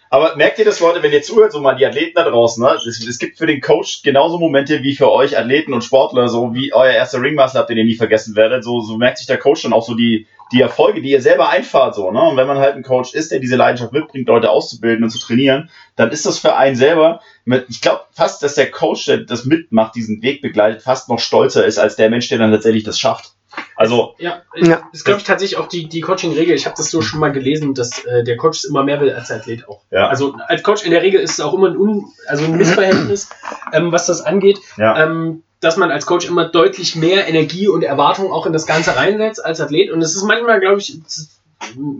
[0.09, 2.73] Aber merkt ihr das, Leute, wenn ihr zuhört, so mal die Athleten da draußen, ne?
[2.73, 6.53] Es, es gibt für den Coach genauso Momente wie für euch Athleten und Sportler, so
[6.53, 8.63] wie euer erster Ringmaster habt, den ihr nie vergessen werdet.
[8.63, 11.49] So, so merkt sich der Coach dann auch so die, die Erfolge, die ihr selber
[11.49, 12.21] einfahrt, so, ne?
[12.21, 15.19] Und wenn man halt ein Coach ist, der diese Leidenschaft mitbringt, Leute auszubilden und zu
[15.19, 19.17] trainieren, dann ist das für einen selber, mit, ich glaube fast, dass der Coach, der
[19.17, 22.83] das mitmacht, diesen Weg begleitet, fast noch stolzer ist als der Mensch, der dann tatsächlich
[22.83, 23.31] das schafft.
[23.77, 24.87] Also, Ja, ich, Ja.
[24.91, 26.55] ist, glaube ich, tatsächlich auch die, die Coaching-Regel.
[26.55, 29.11] Ich habe das so schon mal gelesen, dass äh, der Coach es immer mehr will
[29.13, 29.81] als der Athlet auch.
[29.91, 30.07] Ja.
[30.09, 33.29] Also als Coach in der Regel ist es auch immer ein, Un also ein Missverhältnis,
[33.73, 34.59] ähm, was das angeht.
[34.77, 35.03] ja.
[35.03, 38.95] Ähm, dass man als Coach immer deutlich mehr Energie und Erwartung auch in das Ganze
[38.95, 39.89] reinsetzt als Athlet.
[39.89, 41.39] Und es ist manchmal, glaube ich, das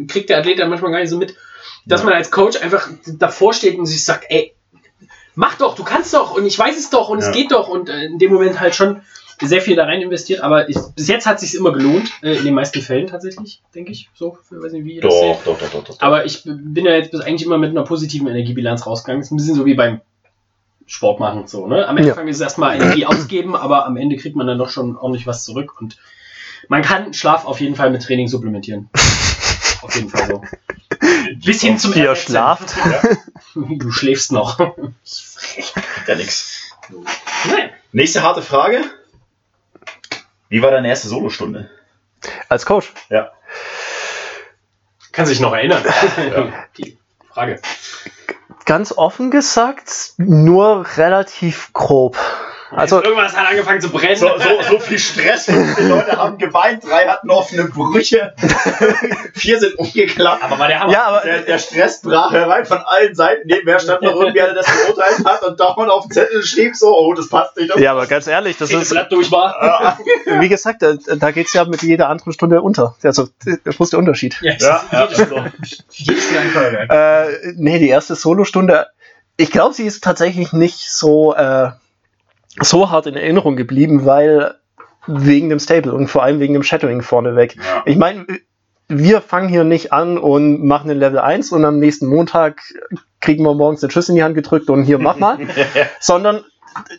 [0.07, 1.36] kriegt der Athlet dann manchmal gar nicht so mit,
[1.88, 4.53] dass man als Coach einfach davor steht und sich sagt, ey,
[5.34, 7.26] mach doch, du kannst doch und ich weiß es doch und Ja.
[7.28, 9.01] es geht doch und äh, in dem Moment halt schon
[9.41, 12.45] sehr viel da rein investiert, aber ich, bis jetzt hat sich immer gelohnt, äh, in
[12.45, 14.09] den meisten Fällen tatsächlich, denke ich.
[14.13, 15.24] So, ich weiß nicht, wie ihr das seht.
[15.24, 16.01] Doch, doch, doch, doch, doch.
[16.01, 19.24] Aber ich bin ja jetzt bis eigentlich immer mit einer positiven Energiebilanz rausgegangen.
[19.24, 20.01] ist ein bisschen so wie beim
[20.88, 21.48] Sport machen.
[21.48, 21.88] So, ne?
[21.88, 22.10] Am Ja.
[22.12, 25.26] Anfang ist es erstmal Energie ausgeben, aber am Ende kriegt man dann doch schon ordentlich
[25.28, 25.80] was zurück.
[25.80, 25.98] Und
[26.68, 28.90] man kann Schlaf auf jeden Fall mit Training supplementieren.
[29.82, 30.42] auf jeden Fall so.
[31.44, 32.74] Bis hin zum Ihr schlaft.
[33.56, 34.60] Du schläfst noch.
[34.60, 36.72] Ja, nix.
[37.50, 37.70] Nein.
[37.94, 38.84] Nächste harte Frage.
[40.50, 41.70] Wie war deine erste Solostunde?
[42.50, 42.92] Als Coach.
[43.10, 43.32] Ja.
[45.14, 45.84] Kann sich noch erinnern.
[46.18, 46.66] Ja.
[47.36, 47.60] Frage.
[48.66, 52.18] Ganz offen gesagt, nur relativ grob.
[52.72, 54.16] Also, Irgendwas hat angefangen zu brennen.
[54.16, 55.45] So, so, so viel Stress.
[55.51, 58.34] 15 Leute haben geweint, drei hatten offene Brüche,
[59.34, 60.43] vier sind umgeklappt.
[60.43, 60.91] aber war der Hammer.
[60.91, 63.47] ja, aber Der, der Stress brach herein von allen Seiten.
[63.47, 66.95] Nebenher stand noch irgendwer, der das beurteilt hat und dauernd auf dem Zettel schrieb so,
[66.97, 67.72] oh, das passt nicht.
[67.72, 69.97] Das ja, aber ganz ehrlich, das das ist, Blatt durch war.
[70.39, 72.95] wie gesagt, da, da geht's ja mit jeder anderen Stunde unter.
[73.03, 73.28] Also,
[73.63, 74.38] das ist der Unterschiid.
[74.41, 75.51] Ja, Ja, ja, Stunde
[76.39, 76.91] ein Feuerwerk.
[76.91, 78.88] Äh, nee, die erste Solostunde,
[79.38, 81.70] ich glaube, sie ist tatsächlich nicht so, äh,
[82.62, 84.56] so hart in Erinnerung geblieben, weil
[85.08, 87.56] wegen dem Stable und vor allem wegen dem Shadowing vorneweg.
[87.56, 87.84] Ja.
[87.86, 88.26] Ich meine,
[88.88, 92.62] wir fangen hier nicht an und machen den Level 1 und am nächsten Montag
[93.22, 95.38] kriegen wir morgens den Schuss in die Hand gedrückt und hier mach mal,
[95.99, 96.43] sondern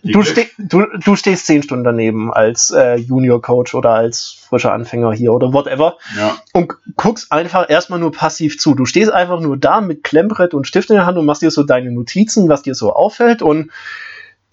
[0.03, 4.73] du, ste du, du stehst zehn Stunden daneben als äh, Junior Coach oder als frischer
[4.73, 6.37] Anfänger hier oder whatever Ja.
[6.53, 8.75] und guckst einfach erstmal nur passiv zu.
[8.75, 11.51] Du stehst einfach nur da mit Klemmbrett und Stift in der Hand und machst dir
[11.51, 13.71] so deine Notizen, was dir so auffällt und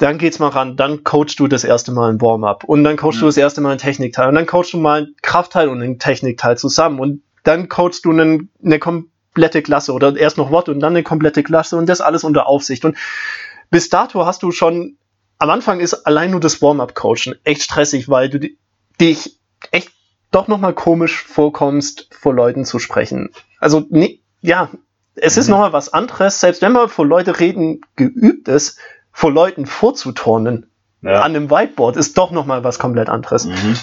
[0.03, 0.75] dann geht's mal ran.
[0.77, 3.21] Dann coachst du das erste Mal ein Warm-up und dann coachst Ja.
[3.21, 5.97] du das erste Mal ein Technikteil und dann coachst du mal ein Kraftteil und ein
[5.99, 10.79] Technikteil zusammen und dann coachst du einen, eine komplette Klasse oder erst noch Wort und
[10.79, 12.85] dann eine komplette Klasse und das alles unter Aufsicht.
[12.85, 12.97] Und
[13.71, 14.97] bis dato hast du schon,
[15.39, 18.57] am Anfang ist allein nur das Warm-up-Coachen echt stressig, weil du di-
[19.01, 19.39] dich
[19.71, 19.91] echt
[20.31, 23.29] doch nochmal komisch vorkommst, vor Leuten zu sprechen.
[23.59, 24.69] Also, nee, ja,
[25.15, 25.51] es ist Mhm.
[25.51, 28.77] nochmal was anderes, selbst wenn man vor Leute reden geübt ist,
[29.13, 30.65] vor Leuten vorzuturnen
[31.01, 31.21] Ja.
[31.21, 33.45] an einem Whiteboard ist doch nochmal was komplett anderes.
[33.45, 33.77] Mhm.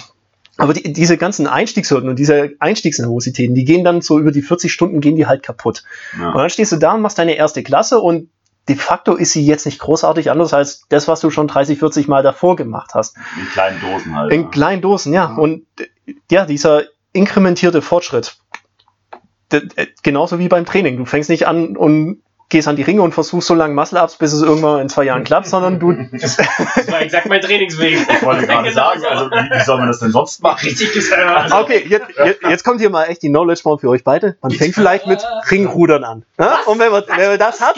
[0.57, 4.71] Aber die, diese ganzen Einstiegshürden und diese Einstiegsnervositäten, die gehen dann so über die 40
[4.71, 5.83] Stunden, gehen die halt kaputt.
[6.13, 6.33] Und Ja.
[6.33, 8.29] dann stehst du da und machst deine erste Klasse und
[8.67, 12.07] de facto ist sie jetzt nicht großartig anders als das, was du schon 30, 40
[12.07, 13.15] Mal davor gemacht hast.
[13.39, 14.31] In kleinen Dosen halt.
[14.33, 15.33] In kleinen Dosen, ja.
[15.35, 18.37] Und äh, ja, dieser inkrementierte Fortschritt,
[20.03, 20.97] genauso wie beim Training.
[20.97, 22.21] Du fängst nicht an und
[22.51, 25.23] gehst an die Ringe und versuchst so lange Muscle-Ups, bis es irgendwann in zwei Jahren
[25.23, 28.07] klappt, sondern du, Das war exakt mein Trainingsweg.
[28.07, 30.67] Ich wollte gerade sagen, also wie, wie soll man das denn sonst machen?
[30.67, 31.51] Richtig gesagt.
[31.53, 34.35] okay, jetzt, jetzt, jetzt kommt hier mal echt die Knowledge Bomb für euch beide.
[34.41, 36.25] Man fängt vielleicht mit Ringrudern an.
[36.37, 36.59] Ja?
[36.65, 37.77] Und wenn man, wenn man das hat,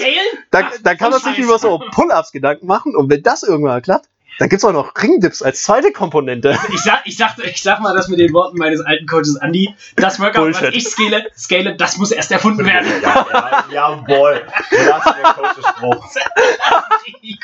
[0.51, 4.09] dann, dann kann man sich über so Pull-Ups Gedanken machen und wenn das irgendwann klappt,
[4.43, 6.59] Da gibt's auch noch Ringdips als zweite Komponente.
[6.73, 9.73] Ich sag, ich sag, ich sag mal das mit den Worten meines alten Coaches Andy.
[9.95, 10.75] Das Workout, was Bullshit.
[10.75, 12.91] ich scale, scale, das muss erst erfunden werden.
[13.01, 14.41] Ja, ja, jawohl.
[14.69, 16.09] Das ist der Coachespruch.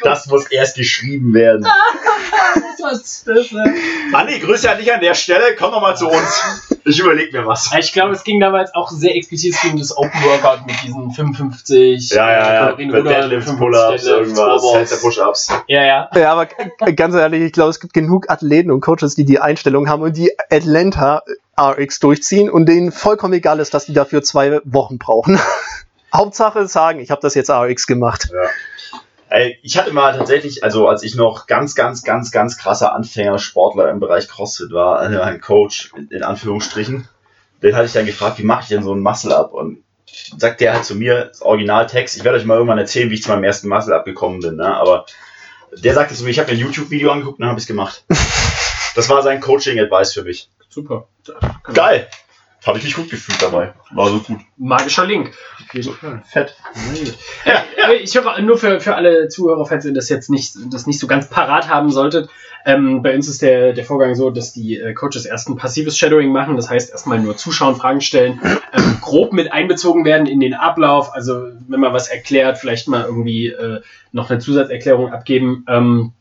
[0.03, 1.63] Das muss erst geschrieben werden.
[1.63, 5.55] das, was, das, äh, Andi, Grüße an dich an der Stelle.
[5.57, 6.69] Komm doch mal zu uns.
[6.85, 7.69] Ich überleg mir was.
[7.77, 11.11] ich glaube, es ging damals auch sehr explizit es um das Open Workout mit diesen
[11.11, 12.59] 55 Ja, ja, ja.
[12.65, 15.01] Kalorien Mit oder Deadlifts, 55 Pull-Ups, irgendwas.
[15.01, 15.47] Push-Ups.
[15.67, 16.09] Ja, ja.
[16.15, 16.47] Ja, aber
[16.95, 20.17] ganz ehrlich, ich glaube, es gibt genug Athleten und Coaches, die die Einstellung haben und
[20.17, 21.23] die Atlanta
[21.59, 25.39] RX durchziehen und denen vollkommen egal ist, dass die dafür zwei Wochen brauchen.
[26.15, 28.29] Hauptsache sagen, ich habe das jetzt RX gemacht.
[29.29, 33.91] Ey, ich hatte mal tatsächlich, also als ich noch ganz, ganz, ganz, ganz krasser Anfänger-Sportler
[33.91, 37.07] im Bereich CrossFit war, also ein Coach in- in Anführungsstrichen,
[37.61, 39.53] den hatte ich dann gefragt, wie mache ich denn so ein Muscle-Up?
[39.53, 39.83] Und
[40.37, 43.23] sagt der halt zu mir, das Originaltext, ich werde euch mal irgendwann erzählen, wie ich
[43.23, 44.75] zu meinem ersten Muscle-Up gekommen bin, ne?
[44.75, 45.05] aber
[45.77, 47.67] der sagte zu mir, ich habe mir ein YouTube-Video angeguckt und dann habe ich es
[47.67, 48.03] gemacht.
[48.95, 50.49] Das war sein Coaching-Advice für mich.
[50.67, 51.07] Super.
[51.73, 52.07] Geil!
[52.65, 53.73] Habe ich mich gut gefühlt dabei.
[53.91, 54.39] War so gut.
[54.57, 55.31] Magischer Link.
[55.65, 56.21] Auf jeden Fall.
[56.25, 56.55] Fett.
[57.45, 60.85] Ja, aber ich höre nur für, für alle Zuhörer, falls ihr das jetzt nicht, das
[60.85, 62.29] nicht so ganz parat haben solltet.
[62.65, 65.97] Ähm, bei uns ist der, der Vorgang so, dass die äh, Coaches erst ein passives
[65.97, 68.41] Shadowing machen, das heißt erstmal nur zuschauen, Fragen stellen,
[68.73, 71.13] ähm, grob mit einbezogen werden in den Ablauf.
[71.13, 73.81] Also wenn man was erklärt, vielleicht mal irgendwie äh,
[74.11, 75.65] noch eine Zusatzerklärung abgeben.
[75.69, 76.11] Ähm,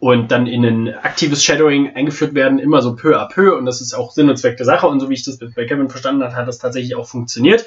[0.00, 3.56] und dann in ein aktives Shadowing eingeführt werden, immer so peu à peu.
[3.56, 4.86] Und das ist auch Sinn und Zweck der Sache.
[4.86, 7.66] Und so wie ich das bei Kevin verstanden habe, hat das tatsächlich auch funktioniert.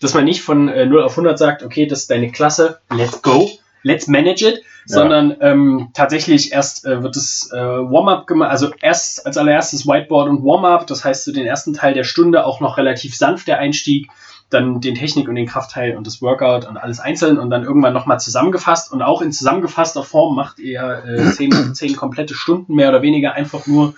[0.00, 3.22] Dass man nicht von äh, 0 auf 100 sagt, okay, das ist deine Klasse, let's
[3.22, 3.50] go,
[3.82, 9.26] let's manage it, sondern ähm, tatsächlich erst äh, wird das äh, Warm-up gemacht, also erst
[9.26, 12.78] als allererstes Whiteboard und Warm-up, das heißt so den ersten Teil der Stunde auch noch
[12.78, 14.08] relativ sanft der Einstieg,
[14.50, 17.92] dann den Technik- und den Kraftteil und das Workout und alles einzeln und dann irgendwann
[17.92, 22.88] nochmal zusammengefasst und auch in zusammengefasster Form macht ihr äh, zehn, zehn komplette Stunden mehr
[22.90, 23.94] oder weniger einfach nur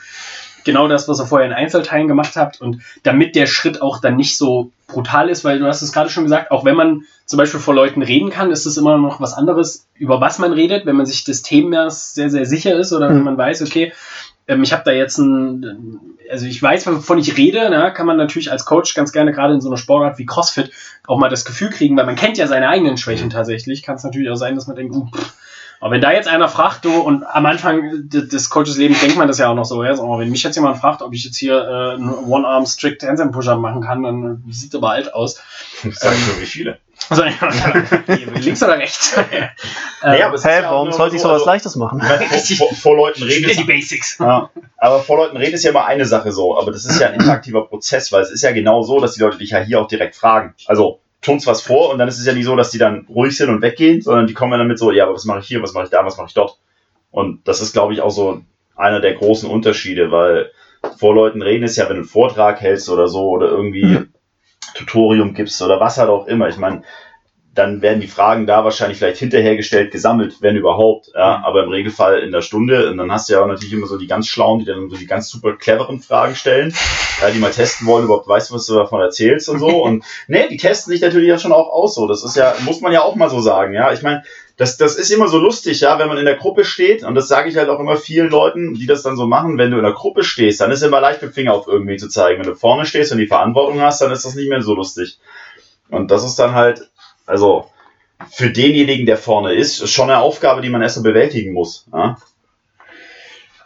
[0.65, 4.17] genau das, was ihr vorher in Einzelteilen gemacht habt und damit der Schritt auch dann
[4.17, 7.37] nicht so brutal ist, weil du hast es gerade schon gesagt, auch wenn man zum
[7.37, 10.85] Beispiel vor Leuten reden kann, ist es immer noch was anderes, über was man redet,
[10.87, 13.25] wenn man sich des Themas sehr, sehr sicher ist oder wenn Mhm.
[13.25, 13.93] man weiß, okay,
[14.47, 16.01] ähm, ich habe da jetzt ein,
[16.31, 19.55] also ich weiß, wovon ich rede, na, kann man natürlich als Coach ganz gerne gerade
[19.55, 20.71] in so einer Sportart wie CrossFit
[21.07, 23.83] auch mal das Gefühl kriegen, weil man kennt ja seine eigenen Schwächen tatsächlich.
[23.83, 25.33] Kann es natürlich auch sein, dass man denkt, uh, pff.
[25.81, 29.17] aber wenn da jetzt einer fragt, du, und am Anfang de- des Coaches Lebens denkt
[29.17, 31.25] man das ja auch noch so, ja, so, wenn mich jetzt jemand fragt, ob ich
[31.25, 35.41] jetzt hier äh, einen One-Arm Strict Handstand Push-Up machen kann, dann sieht aber alt aus.
[35.83, 36.79] Sag ich nur, wie viele.
[37.11, 37.23] Also,
[38.41, 39.17] links oder rechts?
[40.05, 42.01] Nee, aber es ist Hä, ja warum sollte ich so, sowas also- Leichtes machen?
[42.57, 44.19] Vor, vor, vor Leuten reden ist die Basics.
[44.21, 47.09] Ja, aber vor Leuten reden ist ja immer eine Sache so, aber das ist ja
[47.09, 49.81] ein interaktiver Prozess, weil es ist ja genau so, dass die Leute dich ja hier
[49.81, 50.55] auch direkt fragen.
[50.67, 53.37] Also tun's was vor und dann ist es ja nicht so, dass die dann ruhig
[53.37, 55.61] sind und weggehen, sondern die kommen dann damit so, ja, aber was mache ich hier,
[55.63, 56.59] was mache ich da, was mache ich dort.
[57.11, 58.43] Und das ist, glaube ich, auch so
[58.77, 60.53] einer der großen Unterschiede, weil
[60.97, 64.09] vor Leuten reden ist ja, wenn du einen Vortrag hältst oder so oder irgendwie Mhm.
[64.79, 66.49] Tutorium gibst oder was halt auch immer.
[66.49, 66.83] Ich meine,
[67.59, 71.11] dann werden die Fragen da wahrscheinlich vielleicht hinterhergestellt, gesammelt, wenn überhaupt.
[71.15, 71.45] Ja, Mhm.
[71.45, 72.91] aber im Regelfall in der Stunde.
[72.91, 74.97] Und dann hast du ja auch natürlich immer so die ganz schlauen, die dann so
[74.97, 76.73] die ganz super cleveren Fragen stellen,
[77.21, 79.83] ja, die mal testen wollen, überhaupt weißt du, was du davon erzählst und so.
[79.83, 81.95] Und nee, die testen sich natürlich ja schon auch aus.
[81.97, 83.75] So, das ist ja, muss man ja auch mal so sagen.
[83.75, 84.23] Ja, ich meine,
[84.57, 87.29] das, das ist immer so lustig, ja, wenn man in der Gruppe steht, und das
[87.29, 89.85] sage ich halt auch immer vielen Leuten, die das dann so machen, wenn du in
[89.85, 92.41] der Gruppe stehst, dann ist es immer leicht mit dem Finger auf irgendwie zu zeigen.
[92.41, 95.19] Wenn du vorne stehst und die Verantwortung hast, dann ist das nicht mehr so lustig.
[95.91, 96.91] Und das ist dann halt,
[97.29, 97.71] also
[98.31, 101.87] für denjenigen, der vorne ist, ist schon eine Aufgabe, die man erst so bewältigen muss.
[101.93, 102.19] Ja?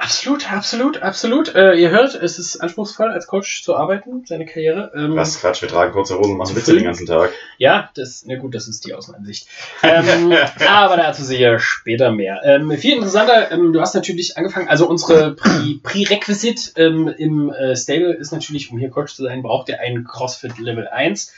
[0.03, 1.55] Absolut, absolut, absolut.
[1.55, 4.91] Äh, ihr hört, es ist anspruchsvoll, als Coach zu arbeiten, seine Karriere.
[4.97, 7.31] Ähm, Was Quatsch, wir tragen kurze Hosen und machen Witze den ganzen Tag.
[7.57, 9.47] Ja, das, na gut, das ist die Außenansicht.
[9.85, 10.33] Ähm,
[10.69, 12.41] aber dazu sicher später mehr.
[12.43, 15.37] Ähm, viel interessanter, ähm, du hast natürlich angefangen, also unsere
[15.85, 20.03] Prerequisit ähm, im äh, Stable ist natürlich, um hier Coach zu sein, braucht ihr einen
[20.03, 21.33] CrossFit Level 1.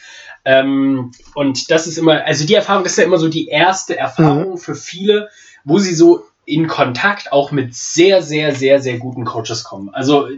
[0.46, 4.56] Ähm, und das ist immer, also die Erfahrung ist ja immer so die erste Erfahrung
[4.56, 5.28] für viele,
[5.64, 9.90] wo sie so in Kontakt auch mit sehr, sehr, sehr, sehr guten Coaches kommen.
[9.92, 10.28] Also,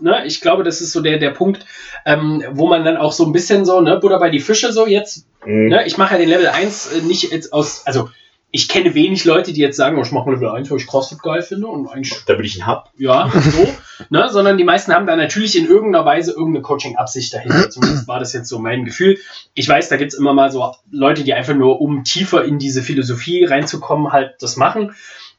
[0.00, 1.64] ne, ich glaube, das ist so der, der Punkt,
[2.06, 4.86] ähm, wo man dann auch so ein bisschen so, ne, Butter bei die Fische so
[4.86, 5.68] jetzt, Mhm.
[5.68, 8.10] Ne, ich mache ja den Level 1 äh, nicht jetzt aus, also
[8.50, 11.22] ich kenne wenig Leute, die jetzt sagen, oh, ich mache Level 1, weil ich CrossFit
[11.22, 12.90] geil finde und eigentlich, Damit ich ihn hab.
[12.96, 13.68] ja, so,
[14.10, 17.68] ne, sondern die meisten haben da natürlich in irgendeiner Weise irgendeine Coaching-Absicht dahinter.
[17.70, 19.18] Zumindest war das jetzt so mein Gefühl.
[19.54, 22.82] Ich weiß, da gibt's immer mal so Leute, die einfach nur, um tiefer in diese
[22.82, 24.94] Philosophie reinzukommen, halt das machen.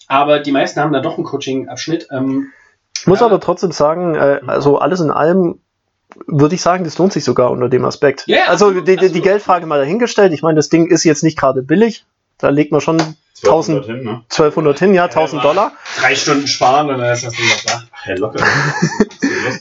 [0.08, 2.08] Aber die meisten haben da doch einen Coaching-Abschnitt.
[2.12, 2.52] Ähm,
[2.96, 3.26] Ich muss Ja.
[3.26, 5.60] aber trotzdem sagen, äh, also alles in allem
[6.28, 8.24] würde ich sagen, das lohnt sich sogar unter dem Aspekt.
[8.28, 9.22] Ja, also die, die, die.
[9.22, 10.32] Geldfrage mal dahingestellt.
[10.34, 12.06] Ich meine, das Ding ist jetzt nicht gerade billig.
[12.38, 12.98] Da legt man schon
[13.44, 14.22] 1000 hin, ne?
[14.30, 15.74] 1200 hin, ja, 1000 Dollar.
[16.00, 17.84] Drei Stunden sparen und dann ist das Ding noch da.
[17.92, 18.44] Ach, ja, locker.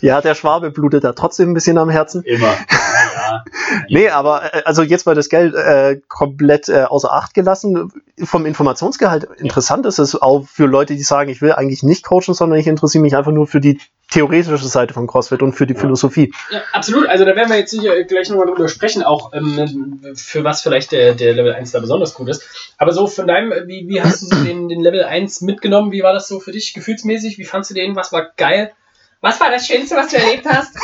[0.00, 2.22] Ja, der Schwabe blutet da trotzdem ein bisschen am Herzen.
[2.22, 2.54] Immer.
[3.14, 3.44] Ja,
[3.88, 7.90] Nee, aber äh, also jetzt mal das Geld äh, komplett äh, außer Acht gelassen.
[8.22, 12.34] Vom Informationsgehalt interessant ist es auch für Leute, die sagen, ich will eigentlich nicht coachen,
[12.34, 13.80] sondern ich interessiere mich einfach nur für die
[14.14, 16.32] theoretische Seite von CrossFit und für die Philosophie.
[16.50, 17.08] Ja, absolut.
[17.08, 20.92] Also da werden wir jetzt sicher gleich nochmal drüber sprechen, auch ähm, für was vielleicht
[20.92, 22.42] der, der Level 1 da besonders gut ist.
[22.78, 25.90] Aber so von deinem, wie, wie hast du so den, den Level 1 mitgenommen?
[25.90, 27.38] Wie war das so für dich gefühlsmäßig?
[27.38, 27.96] Wie fandst du den?
[27.96, 28.72] Was war geil?
[29.20, 30.76] Was war das Schönste, was du erlebt hast?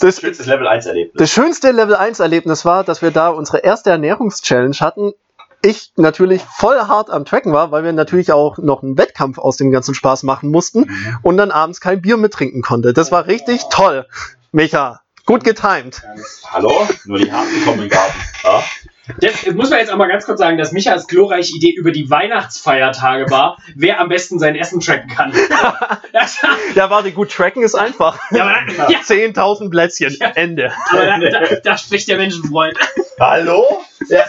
[0.00, 1.14] Das- schönstes Level 1 Erlebnis.
[1.18, 5.12] Das schönste Level 1 Erlebnis war, dass wir da unsere erste Ernährungschallenge hatten.
[5.62, 9.56] Ich natürlich voll hart am Tracken war, weil wir natürlich auch noch einen Wettkampf aus
[9.56, 11.18] dem ganzen Spaß machen mussten Mhm.
[11.22, 12.92] und dann abends kein Bier mit trinken konnte.
[12.92, 14.06] Das war richtig toll.
[14.52, 16.02] Micha, gut getimed.
[16.52, 16.70] Hallo?
[17.04, 18.18] Nur die Harten kommen in den Garten.
[18.44, 18.62] Ja?
[19.20, 22.10] Das muss man jetzt auch mal ganz kurz sagen, dass Michas glorreiche Idee über die
[22.10, 25.32] Weihnachtsfeiertage war, wer am besten sein Essen tracken kann.
[26.74, 28.18] Ja, warte, gut, tracken ist einfach.
[28.30, 28.56] ja,
[28.88, 30.32] ja, 10.000 Plätzchen, Ja.
[30.34, 30.72] Ende.
[30.90, 32.76] aber da, da, da spricht der Menschenfreund.
[33.20, 33.82] Hallo?
[34.08, 34.24] Ja,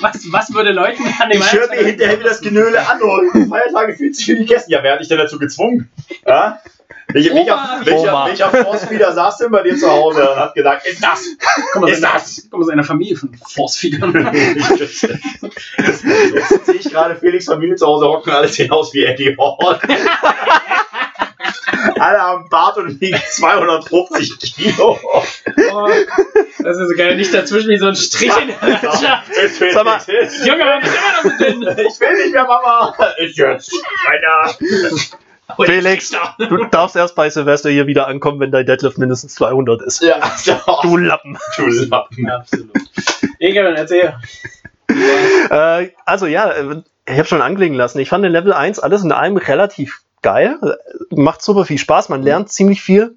[0.00, 3.00] Was, was würde Leuten an dem ich höre mir hinterher wieder das Genöle an.
[3.02, 4.70] Oh, Feiertage fühlt sich für die Gäste.
[4.70, 5.90] Ja, wer hat dich denn dazu gezwungen?
[6.26, 6.60] Ja?
[7.14, 7.80] Welcher, welcher, Oma.
[7.84, 8.26] welcher, Oma.
[8.26, 11.24] welcher Force-Feeder saß denn bei dir zu Hause und hat gesagt, ist das?
[11.72, 12.48] Komm aus, Ist einer, das?
[12.50, 14.12] komm aus einer Familie von Force-Feedern.
[15.78, 19.78] Jetzt sehe ich gerade Felix Familie zu Hause hocken, alle sehen aus wie Eddie Hall.
[22.00, 24.98] alle am Bart und wiegen 250 Kilo.
[25.72, 25.88] Oh,
[26.58, 27.14] das ist so geil.
[27.16, 29.30] Nicht dazwischen wie so ein Strich in der Landschaft.
[29.72, 30.00] Sag mal,
[30.44, 31.62] Junge, warum bist du immer noch so dünn?
[31.86, 32.92] Ich will nicht mehr, Mama.
[33.18, 33.72] Ich jetzt.
[33.72, 34.52] Weiter.
[35.64, 40.02] Felix, du darfst erst bei Silvester hier wieder ankommen, wenn dein Deadlift mindestens 200 ist.
[40.02, 40.16] Ja,
[40.82, 41.38] Du Lappen.
[41.56, 42.30] du Lappen.
[42.30, 42.70] Absolut.
[43.38, 44.14] Egal, erzähl.
[44.88, 47.98] Äh, also ja, äh, ich habe schon anklingen lassen.
[47.98, 50.58] Ich fand den Level 1 alles in allem relativ geil.
[51.10, 53.14] Macht super viel Spaß, man lernt ziemlich viel.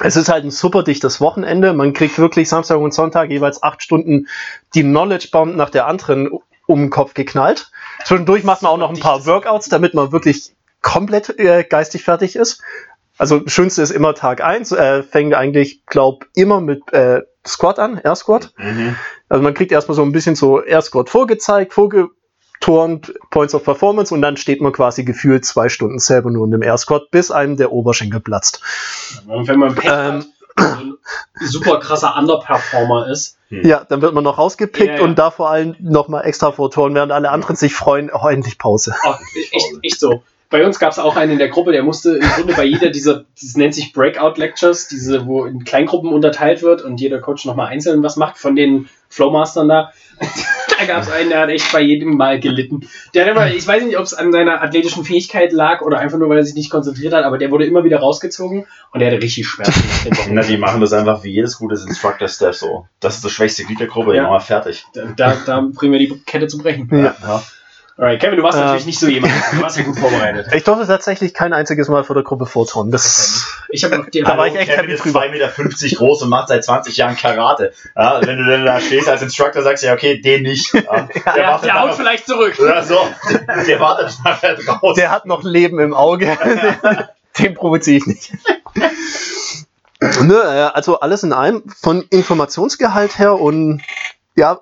[0.00, 1.72] Es ist halt ein super dichtes Wochenende.
[1.72, 4.28] Man kriegt wirklich Samstag und Sonntag jeweils acht Stunden
[4.74, 6.30] die Knowledge Bomb nach der anderen
[6.66, 7.70] um den Kopf geknallt.
[8.04, 10.52] Zwischendurch macht man auch noch ein paar Workouts, damit man wirklich
[10.82, 12.60] komplett äh, geistig fertig ist.
[13.16, 17.78] Also das Schönste ist immer Tag 1, äh, fängt eigentlich, glaub, immer mit äh, Squat
[17.80, 18.52] an, Air Squat.
[18.58, 18.94] Mhm.
[19.28, 24.14] Also man kriegt erstmal so ein bisschen so Air Squat vorgezeigt, vorgeturnt, Points of Performance
[24.14, 27.30] und dann steht man quasi gefühlt zwei Stunden selber nur in dem Air Squat, bis
[27.32, 28.62] einem der Oberschenkel platzt.
[29.26, 29.92] Und wenn man Pech Ähm.
[29.92, 30.26] hat,
[30.56, 30.94] so ein
[31.40, 35.02] super krasser Underperformer ist, Ja, dann wird man noch rausgepickt Ja, ja.
[35.02, 38.94] und da vor allem nochmal extra vorturnen, während alle anderen sich freuen, oh, endlich Pause.
[39.04, 39.14] oh,
[39.52, 40.22] echt, echt so.
[40.50, 42.88] Bei uns gab es auch einen in der Gruppe, der musste im Grunde bei jeder
[42.88, 47.44] dieser, das nennt sich Breakout Lectures, diese, wo in Kleingruppen unterteilt wird und jeder Coach
[47.44, 49.92] nochmal einzeln was macht von den Flowmastern da.
[50.78, 52.88] da gab es einen, der hat echt bei jedem Mal gelitten.
[53.14, 56.18] Der hat immer, ich weiß nicht, ob es an seiner athletischen Fähigkeit lag oder einfach
[56.18, 59.10] nur, weil er sich nicht konzentriert hat, aber der wurde immer wieder rausgezogen und der
[59.10, 59.82] hatte richtig Schmerzen.
[60.30, 62.86] Na, die machen das einfach wie jedes gutes Instructor-Step so.
[63.00, 64.22] Das ist das schwächste Glied der Gruppe, Ja.
[64.22, 64.30] ja.
[64.30, 64.86] mal fertig.
[64.94, 66.88] Da, da, da bringen wir die Kette zu brechen.
[66.90, 67.14] Ja.
[67.22, 67.42] Ja.
[67.98, 68.64] Alright, Kevin, du warst Ähm.
[68.64, 69.32] natürlich nicht so jemand.
[69.52, 70.46] Du warst ja gut vorbereitet.
[70.54, 72.92] Ich durfte tatsächlich kein einziges Mal vor der Gruppe vorturnen.
[72.92, 75.22] Das, Ich habe noch die Da war ich echt Kevin ist drüber.
[75.22, 77.72] 2,50 Meter groß und macht seit 20 Jahren Karate.
[77.96, 80.72] Ja, wenn du dann da stehst als Instructor, sagst du ja, okay, den nicht.
[80.88, 82.56] Ja, der, der, haut vielleicht zurück.
[82.60, 82.98] Oder so.
[83.66, 84.94] Der wartet nachher draußen.
[84.94, 86.38] der hat noch Leben im Auge.
[87.38, 88.32] Den provoziere ich nicht.
[90.22, 93.82] Nö, äh, also alles in allem von Informationsgehalt her und
[94.36, 94.60] ja,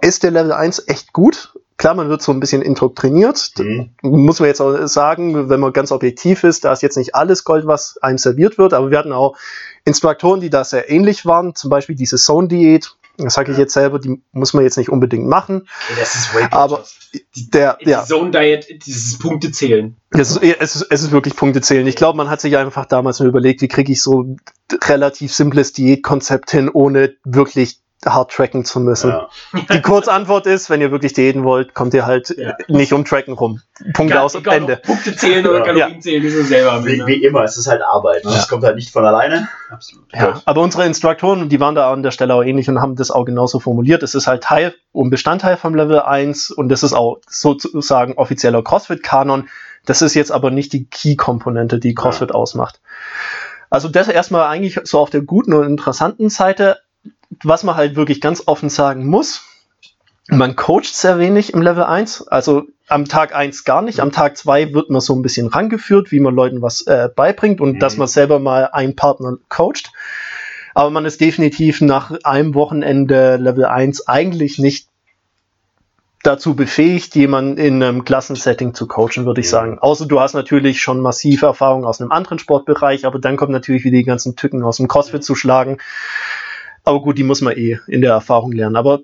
[0.00, 1.51] ist der Level 1 echt gut.
[1.82, 3.54] Klar, man wird so ein bisschen indoktriniert.
[3.58, 3.90] Mhm.
[4.02, 7.42] Muss man jetzt auch sagen, wenn man ganz objektiv ist, da ist jetzt nicht alles
[7.42, 9.36] Gold, was einem serviert wird, aber wir hatten auch
[9.84, 12.94] Instruktoren, die da sehr ähnlich waren, zum Beispiel diese Zone-Diät.
[13.18, 15.66] Das sage ich jetzt selber, die muss man jetzt nicht unbedingt machen.
[15.98, 16.84] Das ist Weight Aber.
[17.52, 19.96] Der, Die ja, Zone Diet, dieses Punkte zählen.
[20.10, 21.86] es ist, es, ist, es ist wirklich Punkte zählen.
[21.88, 24.36] Ich glaube, man hat sich einfach damals nur überlegt, wie kriege ich so ein
[24.84, 29.10] relativ simples Diätkonzept hin, ohne wirklich hart tracken zu müssen.
[29.10, 29.28] Ja.
[29.72, 32.54] Die Kurzantwort ist, wenn ihr wirklich diäten wollt, kommt ihr halt Ja.
[32.68, 33.60] nicht um Tracken rum.
[33.94, 34.76] Punkt Egal- aus, egal, Ende.
[34.76, 35.64] Punkte zählen oder Ja.
[35.64, 38.24] Kalorien zählen, müssen wir selber Wie, wie immer, es ist halt Arbeit.
[38.24, 38.30] Ne?
[38.30, 38.36] Ja.
[38.36, 39.48] Das kommt halt nicht von alleine.
[39.70, 40.04] Absolut.
[40.12, 43.10] Ja, aber unsere Instruktoren, die waren da an der Stelle auch ähnlich und haben das
[43.10, 44.02] auch genauso formuliert.
[44.02, 48.62] Es ist halt Teil und Bestandteil vom Level 1 und das ist auch sozusagen offizieller
[48.62, 49.48] CrossFit-Kanon.
[49.86, 52.80] Das ist jetzt aber nicht die Key-Komponente, die CrossFit ausmacht.
[53.70, 56.78] Also das erstmal eigentlich so auf der guten und interessanten Seite,
[57.42, 59.44] was man halt wirklich ganz offen sagen muss.
[60.28, 64.00] Man coacht sehr wenig im Level 1, also am Tag 1 gar nicht.
[64.00, 67.60] Am Tag 2 wird man so ein bisschen rangeführt, wie man Leuten was äh, beibringt
[67.60, 67.78] und Mhm.
[67.80, 69.90] dass man selber mal einen Partner coacht.
[70.74, 74.88] Aber man ist definitiv nach einem Wochenende Level 1 eigentlich nicht
[76.22, 79.80] dazu befähigt, jemanden in einem Klassensetting zu coachen, würde ich sagen.
[79.80, 83.82] Außer du hast natürlich schon massive Erfahrung aus einem anderen Sportbereich, aber dann kommt natürlich
[83.84, 85.78] wieder die ganzen Tücken aus dem CrossFit zu schlagen.
[86.84, 88.76] Aber gut, die muss man eh in der Erfahrung lernen.
[88.76, 89.00] Aber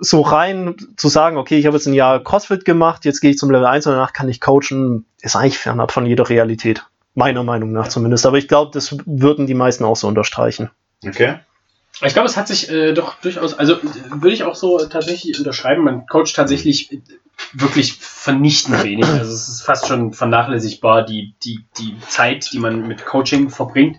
[0.00, 3.38] so rein zu sagen, okay, ich habe jetzt ein Jahr CrossFit gemacht, jetzt gehe ich
[3.38, 6.84] zum Level 1 und danach kann ich coachen, ist eigentlich fernab von jeder Realität.
[7.14, 8.26] Meiner Meinung nach zumindest.
[8.26, 10.70] Aber ich glaube, das würden die meisten auch so unterstreichen.
[11.06, 11.36] Okay.
[12.02, 15.84] Ich glaube, es hat sich äh, doch durchaus, also würde ich auch so tatsächlich unterschreiben,
[15.84, 17.00] man coacht tatsächlich äh,
[17.52, 19.06] wirklich vernichtend wenig.
[19.06, 23.98] Also es ist fast schon vernachlässigbar, die, die, die Zeit, die man mit Coaching verbringt.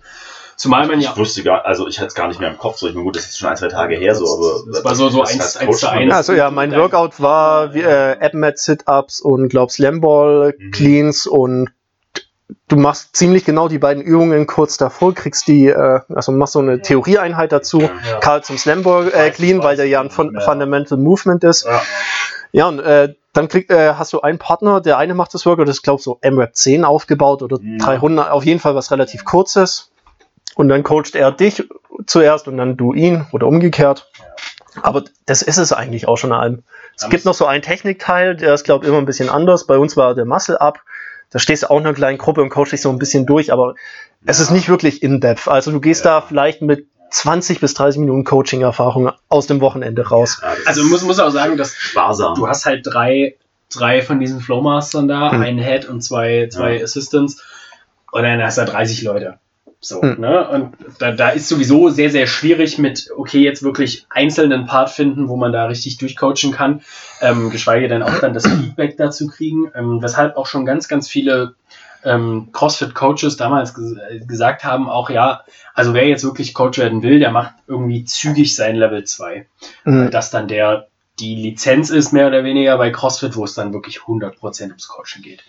[0.61, 2.77] Zumal man ja Ich wusste gar, also ich hatte es gar nicht mehr im Kopf,
[2.77, 4.71] so ich mir gut, das ist schon ein, zwei Tage her, so, aber.
[4.71, 6.13] Das war so- so eins- eins zu eins.
[6.13, 10.71] Also ja, mein Workout war wie, äh, AppMat Sit-Ups und glaub Slamball Mhm.
[10.71, 11.69] Cleans und
[12.67, 16.59] du machst ziemlich genau die beiden Übungen kurz davor, kriegst die, äh, also machst so
[16.59, 17.81] eine Theorieeinheit dazu.
[17.81, 17.89] Ja.
[18.21, 20.41] Karl zum Slamball äh, Clean, weil der ja ein Fun ja.
[20.41, 21.65] Fundamental Movement ist.
[21.65, 21.81] Ja.
[22.53, 25.69] Ja, und äh, dann krieg, äh, hast du einen Partner, der eine macht das Workout,
[25.69, 27.77] das ist glaube so MRAP 10 aufgebaut oder Mhm.
[27.79, 29.90] 300, auf jeden Fall was relativ kurzes.
[30.55, 31.63] Und dann coacht er dich
[32.07, 34.09] zuerst und dann du ihn oder umgekehrt.
[34.81, 36.63] Aber das ist es eigentlich auch schon allem.
[36.95, 39.65] Es Ja, gibt noch so einen Technikteil, der ist, glaube ich, immer ein bisschen anders.
[39.67, 40.79] Bei uns war der Muscle Up.
[41.29, 43.53] Da stehst du auch in einer kleinen Gruppe und coachst dich so ein bisschen durch,
[43.53, 43.75] aber
[44.25, 45.47] es ist nicht wirklich in-depth.
[45.47, 46.19] Also du gehst Ja.
[46.19, 50.39] da vielleicht mit 20 bis 30 Minuten Coaching-Erfahrung aus dem Wochenende raus.
[50.41, 52.35] Ja, Also muss, muss auch sagen, dass sparsam.
[52.35, 53.35] du hast halt drei,
[53.73, 55.41] drei von diesen Flowmastern da, Hm.
[55.41, 56.83] einen Head und zwei, zwei Ja.
[56.83, 57.41] Assistants
[58.11, 59.39] und dann hast du 30 Leute.
[59.83, 60.19] So, Hm.
[60.21, 60.47] ne?
[60.47, 65.27] Und da, da ist sowieso sehr, sehr schwierig mit, okay, jetzt wirklich einzelnen Part finden,
[65.27, 66.81] wo man da richtig durchcoachen kann,
[67.19, 71.09] ähm, geschweige denn auch dann das Feedback dazu kriegen, ähm, weshalb auch schon ganz, ganz
[71.09, 71.55] viele
[72.03, 77.01] ähm, CrossFit-Coaches damals ges äh, gesagt haben, auch ja, also wer jetzt wirklich Coach werden
[77.03, 79.47] will, der macht irgendwie zügig sein Level 2
[79.83, 80.11] weil Mhm.
[80.11, 80.87] das dann der
[81.19, 85.21] die Lizenz ist, mehr oder weniger bei CrossFit, wo es dann wirklich 100% ums Coaching
[85.21, 85.43] geht.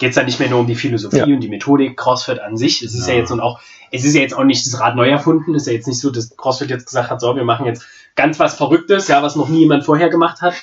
[0.00, 1.24] Geht es dann nicht mehr nur um die Philosophie Ja.
[1.26, 2.82] und die Methodik CrossFit an sich.
[2.82, 3.12] Es ist ja.
[3.14, 3.20] Ja.
[3.20, 3.60] jetzt nun auch,
[3.92, 5.54] es ist ja jetzt auch nicht das Rad neu erfunden.
[5.54, 7.84] Es ist ja jetzt nicht so, dass CrossFit jetzt gesagt hat, so, wir machen jetzt
[8.16, 10.54] ganz was Verrücktes, ja, was noch nie jemand vorher gemacht hat.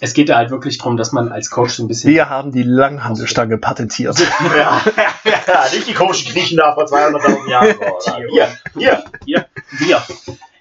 [0.00, 2.52] Es geht da halt wirklich darum, dass man als Coach so ein bisschen Wir haben
[2.52, 4.18] die Langhandelstange patentiert.
[4.56, 4.82] ja,
[5.24, 7.68] ja, nicht die komischen Griechen da vor 200.000 Jahren.
[8.30, 9.04] Hier, hier.
[9.24, 9.46] Ja,
[9.78, 10.02] wir.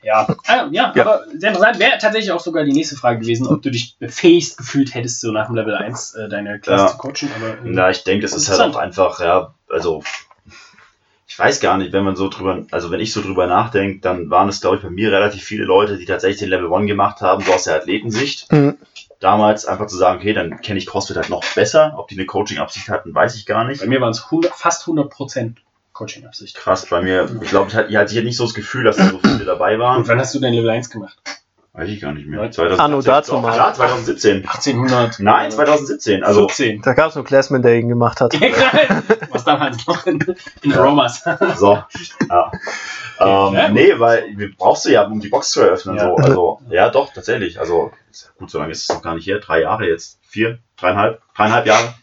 [0.03, 1.01] Ja, ah, ja, Ja.
[1.01, 1.79] aber sehr interessant.
[1.79, 5.31] Wäre tatsächlich auch sogar die nächste Frage gewesen, ob du dich befähigt gefühlt hättest, so
[5.31, 6.89] nach dem Level 1 äh, deine Klasse Ja.
[6.91, 7.29] zu coachen.
[7.37, 10.03] Aber, äh, Na, ich denke, das ist halt auch einfach, ja, also
[11.27, 14.29] ich weiß gar nicht, wenn man so drüber, also wenn ich so drüber nachdenke, dann
[14.29, 17.21] waren es, glaube ich, bei mir relativ viele Leute, die tatsächlich den Level 1 gemacht
[17.21, 18.51] haben, so aus der Athletensicht.
[18.51, 18.77] Mhm.
[19.19, 21.93] Damals einfach zu sagen, okay, dann kenne ich CrossFit halt noch besser.
[21.97, 23.79] Ob die eine Coaching-Absicht hatten, weiß ich gar nicht.
[23.81, 25.55] bei mir waren es 100, fast 100%
[25.93, 26.55] Coaching-Absicht.
[26.55, 29.09] Krass, bei mir, ich glaube, ich hatte, ich hatte nicht so das Gefühl, dass da
[29.09, 29.97] so viele dabei waren.
[29.99, 31.17] Und wann hast du dein Level 1 gemacht?
[31.75, 32.51] Weiß ich gar nicht mehr.
[32.77, 33.51] Anno dazu mal.
[33.53, 34.47] Klar, 2017.
[34.47, 35.19] 1800.
[35.19, 36.23] Nein, 2017.
[36.23, 36.83] Also, 14.
[36.83, 38.33] Da gab es nur Classman, der ihn gemacht hat.
[39.31, 40.19] Was damals noch in,
[40.61, 41.23] in Romas.
[41.57, 41.83] so.
[42.29, 42.51] Ja.
[43.19, 45.95] Ja, Ähm, nee, weil brauchst du ja, um die Box zu eröffnen.
[45.95, 46.03] Ja.
[46.09, 46.15] So.
[46.15, 47.59] Also, ja, doch, tatsächlich.
[47.59, 47.91] Also,
[48.37, 49.39] gut, so lange ist es noch gar nicht her.
[49.39, 50.19] Drei Jahre jetzt.
[50.27, 51.95] Vier, dreieinhalb, dreieinhalb Jahre.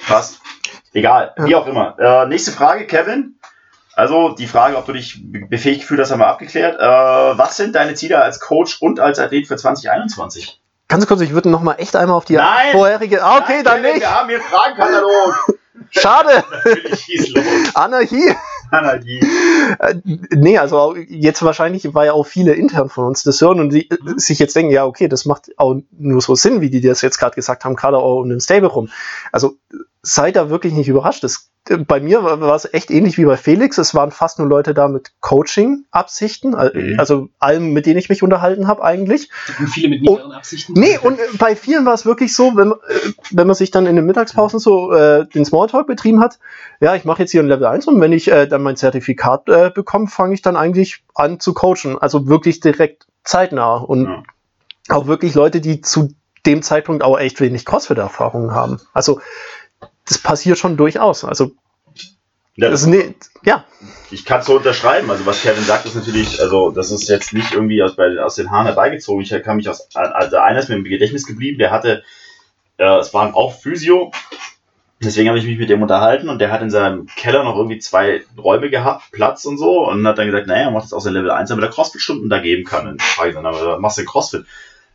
[0.00, 0.40] Fast.
[0.94, 1.96] Egal, wie auch immer.
[1.98, 3.38] Äh, nächste Frage, Kevin.
[3.96, 6.80] Also die Frage, ob du dich be- befähigt gefühlt hast, haben wir abgeklärt.
[6.80, 6.82] Äh,
[7.38, 10.60] was sind deine Ziele als Coach und als Athlet für 2021?
[10.88, 12.72] Ganz kurz, ich würde noch mal echt einmal auf die Nein!
[12.72, 13.22] vorherige.
[13.22, 14.00] Ah, okay, Nein, dann Kevin, nicht.
[14.02, 15.48] Wir haben hier Fragenkatalog.
[15.90, 16.44] Schade.
[17.74, 18.34] Anarchie.
[18.70, 19.20] Anarchie.
[19.78, 19.94] Äh,
[20.30, 23.90] nee, also jetzt wahrscheinlich, weil ja auch viele intern von uns das hören und die
[23.90, 27.02] äh, sich jetzt denken, ja, okay, das macht auch nur so Sinn, wie die das
[27.02, 28.88] jetzt gerade gesagt haben, gerade auch um den Stable rum.
[29.32, 29.56] Also
[30.02, 31.24] seid da wirklich nicht überrascht.
[31.24, 31.50] Das,
[31.86, 33.78] bei mir war, war es echt ähnlich wie bei Felix.
[33.78, 36.96] Es waren fast nur Leute da mit Coaching-Absichten, Mhm.
[36.98, 39.30] also allen, mit denen ich mich unterhalten habe eigentlich.
[39.58, 40.74] Und viele mit niederen Absichten.
[40.74, 42.74] Nee, und bei vielen war es wirklich so, wenn, äh,
[43.30, 46.38] wenn man sich dann in den Mittagspausen so äh, den Smalltalk betrieben hat,
[46.80, 49.48] ja, ich mache jetzt hier ein Level 1 und wenn ich äh, dann mein Zertifikat
[49.48, 51.96] äh, bekomme, fange ich dann eigentlich an zu coachen.
[51.98, 53.76] Also wirklich direkt zeitnah.
[53.76, 54.22] Und Ja.
[54.90, 56.10] auch wirklich Leute, die zu
[56.44, 58.78] dem Zeitpunkt auch echt wenig CrossFit-Erfahrung haben.
[58.92, 59.20] Also
[60.06, 61.24] das passiert schon durchaus.
[61.24, 61.52] Also
[62.56, 63.64] Ja, das, nee, ja,
[64.10, 65.10] Ich kann es so unterschreiben.
[65.10, 68.36] Also was Kevin sagt, ist natürlich, also das ist jetzt nicht irgendwie aus, bei, aus
[68.36, 69.22] den Haaren herbeigezogen.
[69.22, 72.02] Ich kann mich aus, also einer ist mir im Gedächtnis geblieben, der hatte,
[72.76, 74.12] äh, es waren auch Physio,
[75.02, 77.78] deswegen habe ich mich mit dem unterhalten und der hat in seinem Keller noch irgendwie
[77.78, 81.04] zwei Räume gehabt, Platz und so und hat dann gesagt, naja, er macht jetzt aus
[81.04, 82.86] der Level 1, damit er Crossfit-Stunden da geben kann.
[82.86, 84.44] Und ich frage ich dann, aber machst du Crossfit?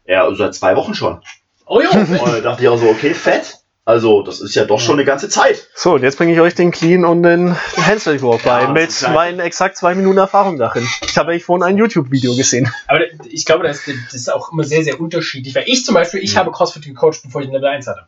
[0.06, 1.22] Ja, seit zwei Wochen schon.
[1.66, 3.59] Oh jo, Und da dachte ich auch so, okay, fett.
[3.90, 5.68] Also, das ist ja doch schon eine ganze Zeit.
[5.74, 9.02] So, und jetzt bringe ich euch den Clean und den Handstand Walk bei, Ja, mit
[9.02, 10.88] ja- meinen exakt zwei Minuten Erfahrung darin.
[11.02, 12.72] Ich habe eigentlich vorhin ein YouTube-Video gesehen.
[12.86, 15.56] Aber ich glaube, das, das ist auch immer sehr, sehr unterschiedlich.
[15.56, 18.02] Weil ich zum Beispiel, ich habe CrossFit gecoacht, bevor ich Level 1 hatte.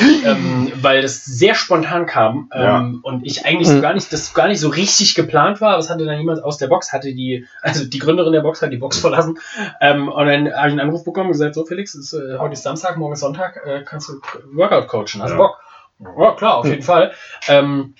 [0.00, 3.82] Ähm, weil das sehr spontan kam ähm, und ich eigentlich so Mhm.
[3.82, 6.56] gar nicht, das gar nicht so richtig geplant war, aber es hatte dann jemand aus
[6.58, 9.38] der Box, hatte die, also die Gründerin der Box hat die Box verlassen
[9.80, 12.54] ähm, und dann habe ich einen Anruf bekommen und gesagt, so Felix, ist, äh, heute
[12.54, 14.14] ist Samstag, morgen ist Sonntag, äh, kannst du
[14.54, 15.36] Workout coachen, hast du Ja.
[15.36, 15.58] Bock?
[16.18, 17.12] Ja, klar, auf jeden Fall.
[17.48, 17.94] Ähm,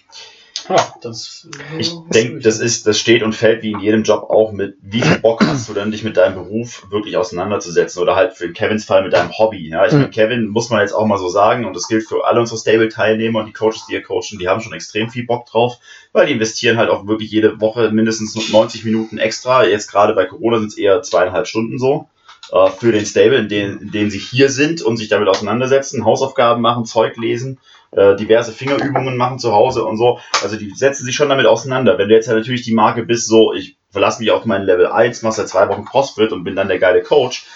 [0.68, 4.30] ja, das, äh, Ich denke, das ist, das steht und fällt wie in jedem Job
[4.30, 8.14] auch mit, wie viel Bock hast du denn, dich mit deinem Beruf wirklich auseinanderzusetzen oder
[8.16, 9.68] halt für Kevins Fall mit deinem Hobby.
[9.68, 9.98] Ja, ich Mhm.
[9.98, 12.58] meine, Kevin muss man jetzt auch mal so sagen und das gilt für alle unsere
[12.58, 15.78] Stable-Teilnehmer und die Coaches, die hier coachen, die haben schon extrem viel Bock drauf,
[16.12, 19.64] weil die investieren halt auch wirklich jede Woche mindestens 90 Minuten extra.
[19.64, 22.08] Jetzt gerade bei Corona sind es eher zweieinhalb Stunden so
[22.52, 26.84] äh, für den Stable, in denen sie hier sind und sich damit auseinandersetzen, Hausaufgaben machen,
[26.84, 27.58] Zeug lesen,
[27.92, 30.18] äh, diverse Fingerübungen machen zu Hause und so.
[30.42, 31.98] Also die setzen sich schon damit auseinander.
[31.98, 34.86] Wenn du jetzt ja natürlich die Marke bist, so ich verlasse mich auf meinen Level
[34.86, 37.46] 1, mach seit zwei Wochen CrossFit und bin dann der geile Coach,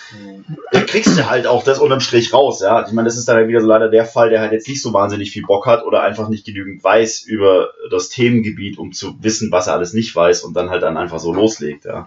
[0.70, 2.87] dann kriegst du halt auch das unterm Strich raus, ja.
[2.87, 4.82] Ich meine, das ist dann halt wieder so leider der Fall, der halt jetzt nicht
[4.82, 9.16] so wahnsinnig viel Bock hat oder einfach nicht genügend weiß über das Themengebiet, um zu
[9.22, 12.07] wissen, was er alles nicht weiß und dann halt dann einfach so loslegt, ja.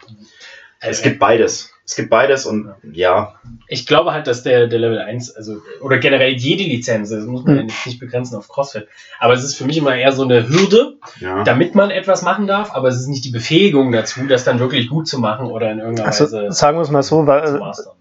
[0.82, 1.72] Es gibt beides.
[1.86, 3.34] Es gibt beides und ja,
[3.68, 7.44] Ich glaube halt, dass der, der Level 1, also, oder generell jede Lizenz, das muss
[7.44, 7.66] man ja Hm.
[7.66, 8.88] nicht, nicht begrenzen auf CrossFit,
[9.20, 11.44] aber es ist für mich immer eher so eine Hürde, ja.
[11.44, 14.88] damit man etwas machen darf, aber es ist nicht die Befähigung dazu, das dann wirklich
[14.88, 17.58] gut zu machen oder in irgendeiner Also, Weise sagen wir es mal so, zu weil,
[17.58, 17.94] mastern.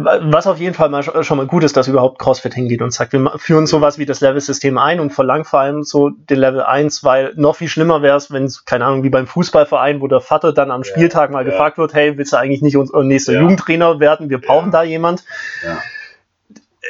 [0.00, 2.92] Was auf jeden Fall mal sch- schon mal gut ist, dass überhaupt CrossFit hingeht und
[2.92, 6.62] sagt, wir führen sowas wie das Level-System ein und verlangen vor allem so den Level
[6.62, 10.06] 1, weil noch viel schlimmer wäre es, wenn es, keine Ahnung, wie beim Fußballverein, wo
[10.06, 11.50] der Vater dann am Ja, Spieltag mal ja.
[11.50, 13.40] gefragt wird, hey, willst du eigentlich nicht unser nächster Ja.
[13.40, 14.30] Jugendtrainer werden?
[14.30, 15.24] Wir brauchen da jemand.
[15.66, 15.78] Ja.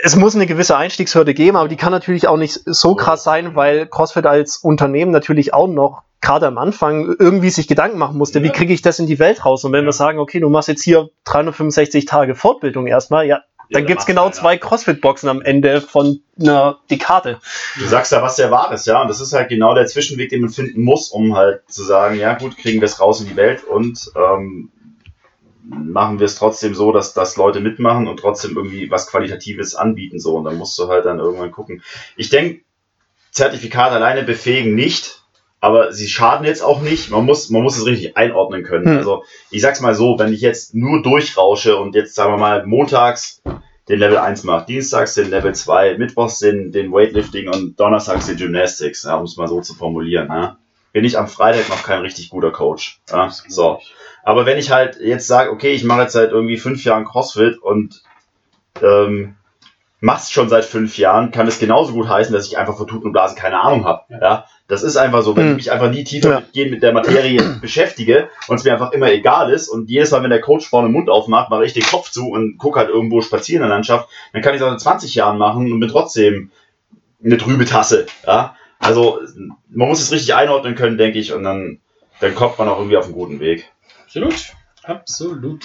[0.03, 3.57] Es muss eine gewisse Einstiegshürde geben, aber die kann natürlich auch nicht so krass sein,
[3.57, 8.43] weil CrossFit als Unternehmen natürlich auch noch gerade am Anfang irgendwie sich Gedanken machen musste,
[8.43, 8.53] wie Ja.
[8.53, 9.65] kriege ich das in die Welt raus?
[9.65, 13.37] Und wenn wir sagen, okay, du machst jetzt hier 365 Tage Fortbildung erstmal, ja,
[13.71, 14.33] dann dann gibt's genau keiner.
[14.33, 17.39] zwei CrossFit-Boxen am Ende von einer Dekade.
[17.79, 19.03] Du sagst ja was sehr Wahres, ja.
[19.03, 22.17] Und das ist halt genau der Zwischenweg, den man finden muss, um halt zu sagen,
[22.17, 24.71] ja gut, kriegen wir es raus in die Welt und ähm,
[25.63, 30.19] machen wir es trotzdem so, dass, dass Leute mitmachen und trotzdem irgendwie was Qualitatives anbieten.
[30.19, 30.37] So.
[30.37, 31.83] Und dann musst du halt dann irgendwann gucken.
[32.17, 32.63] Ich denke,
[33.33, 35.18] Zertifikat alleine befähigen nicht,
[35.61, 37.11] aber sie schaden jetzt auch nicht.
[37.11, 38.87] Man muss, man muss es richtig einordnen können.
[38.87, 38.99] Hm.
[38.99, 42.67] Also ich sag's mal so, wenn ich jetzt nur durchrausche und jetzt sagen wir mal
[42.67, 43.43] montags
[43.89, 48.37] den Level 1 mache, dienstags den Level 2, mittwochs den, den Weightlifting und donnerstags den
[48.37, 50.59] Gymnastics, ja, um es mal so zu formulieren, ja,
[50.93, 53.01] bin ich am Freitag noch kein richtig guter Coach.
[53.11, 53.81] Ja, so.
[54.23, 57.59] Aber wenn ich halt jetzt sage, okay, ich mache jetzt seit irgendwie fünf Jahren CrossFit
[57.59, 58.03] und
[58.83, 59.37] ähm,
[60.01, 63.07] mach's schon seit fünf Jahren, kann es genauso gut heißen, dass ich einfach von Tuten
[63.07, 64.03] und Blasen keine Ahnung habe.
[64.11, 64.19] Ja.
[64.21, 64.45] Ja.
[64.69, 65.51] Das ist einfach so, wenn Hm.
[65.53, 66.67] ich mich einfach nie tiefer Ja.
[66.69, 70.31] mit der Materie beschäftige und es mir einfach immer egal ist und jedes Mal, wenn
[70.31, 73.21] der Coach vorne den Mund aufmacht, mache ich den Kopf zu und gucke halt irgendwo
[73.23, 75.89] spazieren in der Landschaft, dann kann ich es auch in 20 Jahren machen und bin
[75.89, 76.51] trotzdem
[77.25, 78.07] eine trübe Tasse.
[78.27, 78.55] Ja?
[78.79, 79.21] Also
[79.71, 81.81] man muss es richtig einordnen können, denke ich, und dann,
[82.21, 83.71] dann kommt man auch irgendwie auf einen guten Weg.
[84.05, 84.35] Absolut.
[84.85, 85.65] Absolut.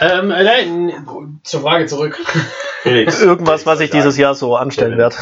[0.00, 2.20] Ähm, äh, nein, zur Frage zurück.
[2.82, 5.16] Felix, Irgendwas, Felix, was ich dieses Jahr so anstellen werde.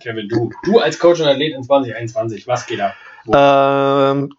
[0.00, 0.50] Kevin, du.
[0.64, 2.94] Du als Coach und Athlet in 2021, was geht ab?
[3.32, 4.34] Ähm,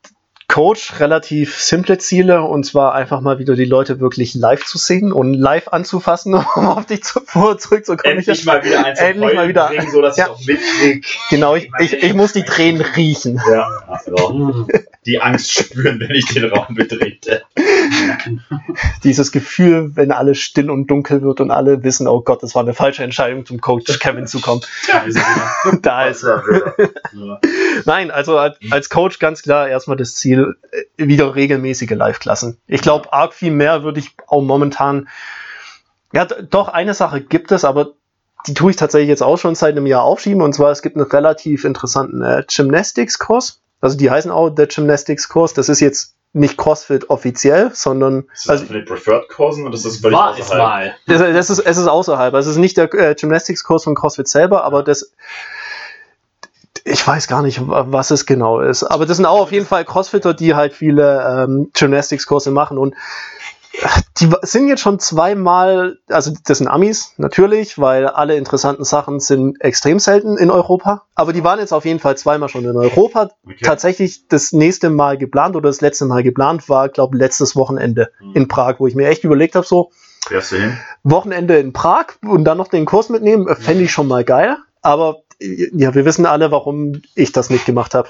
[0.51, 5.13] Coach, relativ simple Ziele und zwar einfach mal wieder die Leute wirklich live zu sehen
[5.13, 7.21] und live anzufassen, um auf dich zu,
[7.57, 8.17] zurückzukommen.
[8.17, 9.67] Endlich mal wieder eins Endlich mal wieder.
[9.67, 10.25] bringen, so dass Ja.
[10.25, 11.05] ich auch mitkrieg.
[11.29, 13.41] Genau, ich, ich, ich muss die Tränen riechen.
[13.49, 14.67] Ja, also
[15.05, 17.43] die Angst spüren, wenn ich den Raum betrete.
[19.03, 22.61] Dieses Gefühl, wenn alles still und dunkel wird und alle wissen, oh Gott, das war
[22.63, 24.61] eine falsche Entscheidung, zum Coach Kevin zu kommen.
[24.91, 25.77] Da ist er.
[25.81, 26.43] Da ist er.
[27.85, 32.57] Nein, also als, als Coach ganz klar erstmal das Ziel, äh, wieder regelmäßige Live-Klassen.
[32.67, 35.07] Ich glaube, arg viel mehr würde ich auch momentan.
[36.13, 37.93] Ja, doch, eine Sache gibt es, aber
[38.47, 40.41] die tue ich tatsächlich jetzt auch schon seit einem Jahr aufschieben.
[40.41, 43.61] Und zwar, es gibt einen relativ interessanten äh, Gymnastics-Kurs.
[43.81, 45.53] Also die heißen auch der Gymnastics-Kurs.
[45.53, 49.85] Das ist jetzt nicht CrossFit offiziell, sondern Ist das also, für den Preferred-Kursen oder ist
[49.85, 50.63] das völlig War es außerhalb?
[50.63, 50.95] mal.
[51.07, 52.33] das, das ist, es ist außerhalb.
[52.33, 55.11] Also es ist nicht der äh, Gymnastics-Kurs von CrossFit selber, aber das.
[56.83, 58.83] Ich weiß gar nicht, wa- was es genau ist.
[58.83, 62.77] Aber das sind auch auf jeden Fall Crossfitter, die halt viele ähm, Gymnastics-Kurse machen.
[62.77, 62.93] Und
[63.73, 63.87] äh,
[64.19, 69.61] die sind jetzt schon zweimal, also das sind Amis, natürlich, weil alle interessanten Sachen sind
[69.61, 71.03] extrem selten in Europa.
[71.15, 73.29] Aber die waren jetzt auf jeden Fall zweimal schon in Europa.
[73.45, 73.57] Okay.
[73.63, 78.33] Tatsächlich das nächste Mal geplant oder das letzte Mal geplant war, glaube letztes Wochenende Mhm.
[78.35, 79.91] in Prag, wo ich mir echt überlegt habe, so?
[81.03, 84.57] Wochenende in Prag und dann noch den Kurs mitnehmen, äh, fände ich schon mal geil.
[84.83, 88.09] Aber ja, wir wissen alle, warum ich das nicht gemacht habe.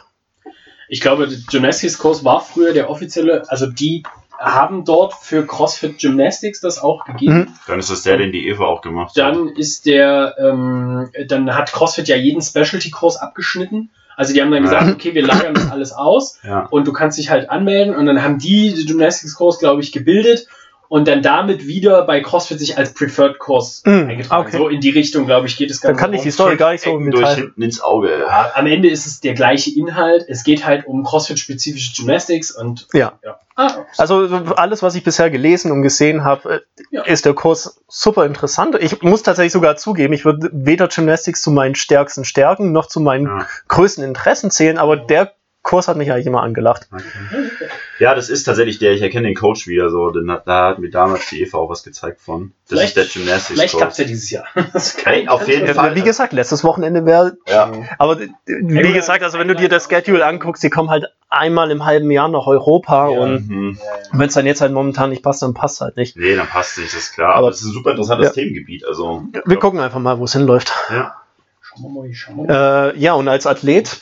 [0.89, 4.03] Ich glaube, der Gymnastics-Kurs war früher der offizielle, also die
[4.37, 7.33] haben dort für CrossFit Gymnastics das auch gegeben.
[7.37, 7.47] Mhm.
[7.67, 9.17] Dann ist das der, den die Eva auch gemacht hat.
[9.17, 13.91] Dann ist der, ähm, dann hat CrossFit ja jeden Specialty-Kurs abgeschnitten.
[14.17, 14.93] Also die haben dann gesagt, Ja.
[14.93, 16.65] okay, wir lagern das alles aus Ja.
[16.71, 20.47] und du kannst dich halt anmelden und dann haben die den Gymnastics-Kurs, glaube ich, gebildet
[20.91, 24.47] und dann damit wieder bei CrossFit sich als Preferred-Kurs Mhm, eingetragen.
[24.49, 24.57] okay.
[24.57, 26.73] So in die Richtung, glaube ich, geht es Dann ganz kann ich die Story gar
[26.73, 28.09] nicht so Ecken durch hinten ins Auge.
[28.27, 30.25] ja, am Ende ist es der gleiche Inhalt.
[30.27, 33.13] Es geht halt um CrossFit-spezifische Gymnastics und Ja.
[33.23, 33.39] ja.
[33.55, 34.27] Ah, Also
[34.57, 36.59] alles, was ich bisher gelesen und gesehen habe, äh,
[36.91, 37.03] Ja.
[37.03, 38.75] ist der Kurs super interessant.
[38.81, 42.99] Ich muss tatsächlich sogar zugeben, ich würde weder Gymnastics zu meinen stärksten Stärken noch zu
[42.99, 43.47] meinen Ja.
[43.69, 45.31] größten Interessen zählen, aber der
[45.63, 46.89] Kurs hat mich eigentlich immer angelacht.
[46.91, 47.69] Okay.
[48.01, 50.79] Ja, das ist tatsächlich der, ich erkenne den Coach wieder so, denn da- da hat
[50.79, 52.51] mir damals die Eva auch was gezeigt von.
[52.67, 53.91] Das Vielleicht- ist der Gymnastics vielleicht klappt Coach.
[53.91, 54.45] es ja dieses Jahr.
[54.73, 55.95] Das Hey, auf jeden Fall.
[55.95, 57.71] Wie gesagt, letztes Wochenende wäre, Ja.
[57.99, 61.85] aber wie gesagt, also wenn du dir das Schedule anguckst, die kommen halt einmal im
[61.85, 63.19] halben Jahr nach Europa Ja.
[63.19, 63.77] und Mhm.
[64.13, 66.17] wenn es dann jetzt halt momentan nicht passt, dann passt halt nicht.
[66.17, 67.35] Nee, dann passt nicht, das ist klar.
[67.35, 68.33] Aber- es ist ein super interessantes Ja.
[68.33, 68.83] Themengebiet.
[68.85, 70.73] Also, Wir gucken einfach mal, wo es hinläuft.
[70.89, 71.15] ja.
[71.61, 72.93] Schauen wir mal, schauen wir mal.
[72.95, 73.99] Äh, ja, und als Athlet,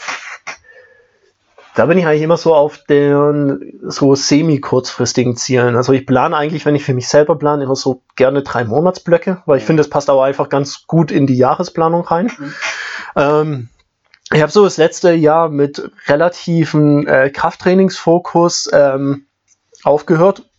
[1.79, 5.77] da bin ich eigentlich immer so auf den so semi-kurzfristigen Zielen.
[5.77, 9.43] Also ich plane eigentlich, wenn ich für mich selber plane, immer so gerne drei Monatsblöcke,
[9.45, 12.29] weil ich finde, das passt auch einfach ganz gut in die Jahresplanung rein.
[12.37, 12.53] Mhm.
[13.15, 13.69] Ähm,
[14.33, 19.27] ich habe so das letzte Jahr mit relativen äh, Krafttrainingsfokus ähm,
[19.83, 20.49] aufgehört.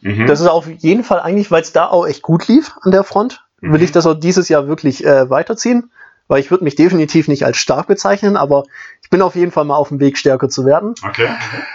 [0.00, 0.26] Mhm.
[0.26, 3.04] Das ist auf jeden Fall eigentlich, weil es da auch echt gut lief an der
[3.04, 3.84] Front, will Mhm.
[3.84, 5.92] ich das auch dieses Jahr wirklich äh, weiterziehen.
[6.28, 8.64] Weil ich würde mich definitiv nicht als stark bezeichnen, aber
[9.02, 10.94] ich bin auf jeden Fall mal auf dem Weg, stärker zu werden.
[11.04, 11.28] okay.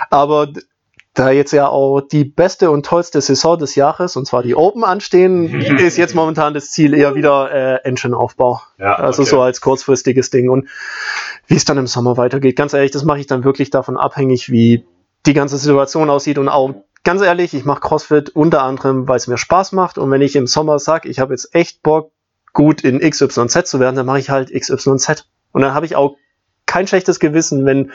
[0.10, 0.48] Aber
[1.14, 4.84] da jetzt ja auch die beste und tollste Saison des Jahres, und zwar die Open
[4.84, 5.48] anstehen,
[5.78, 8.62] ist jetzt momentan das Ziel eher wieder äh, Engine-Aufbau.
[8.80, 9.32] Ja, Also okay.
[9.32, 10.50] so als kurzfristiges Ding.
[10.50, 10.70] Und
[11.48, 14.50] wie es dann im Sommer weitergeht, ganz ehrlich, das mache ich dann wirklich davon abhängig,
[14.50, 14.86] wie
[15.26, 16.40] die ganze Situation aussieht.
[16.40, 16.74] Und auch
[17.04, 20.00] ganz ehrlich, ich mache CrossFit unter anderem, weil es mir Spaß macht.
[20.00, 22.12] Und wenn ich im Sommer sage, ich habe jetzt echt Bock,
[22.54, 25.26] gut in XYZ zu werden, dann mache ich halt XYZ.
[25.52, 26.18] Und dann habe ich auch
[26.66, 27.92] kein schlechtes Gewissen, wenn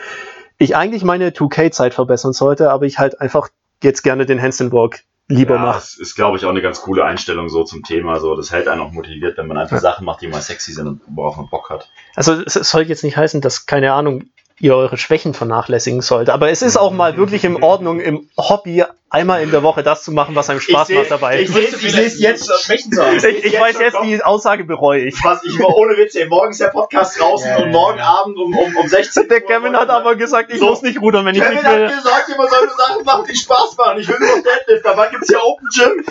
[0.58, 3.48] ich eigentlich meine 2K-Zeit verbessern sollte, aber ich halt einfach
[3.82, 4.42] jetzt gerne den
[4.72, 5.78] Walk lieber ja, mache.
[5.78, 8.18] Das ist, glaube ich, auch eine ganz coole Einstellung so zum Thema.
[8.18, 9.80] So, das hält einen auch motiviert, wenn man einfach Ja.
[9.80, 11.88] Sachen macht, die mal sexy sind und worauf man Bock hat.
[12.16, 14.24] Also es, es soll jetzt nicht heißen, dass, keine Ahnung,
[14.58, 16.30] ihr eure Schwächen vernachlässigen sollt.
[16.30, 20.02] Aber es ist auch mal wirklich in Ordnung, im Hobby einmal in der Woche das
[20.04, 21.40] zu machen, was einem Spaß Ich seh- macht dabei.
[21.40, 23.16] ich seh- ich seh's jetzt- Schwächen zu haben.
[23.16, 25.14] Ich, ich weiß jetzt, die Aussage bereue ich.
[25.24, 28.04] Was ich war ohne Witz, ey, morgen ist der Podcast draußen Ja, und morgen ja.
[28.04, 30.66] Abend um, um, um 16 Der Kevin hat aber gesagt, ich So.
[30.70, 31.86] muss nicht rudern, wenn ich Kevin nicht hat will.
[31.88, 33.98] gesagt, man soll nur Sachen machen, die Spaß machen.
[34.00, 36.04] Ich will nur Deadlift, dabei gibt's ja Open Gym.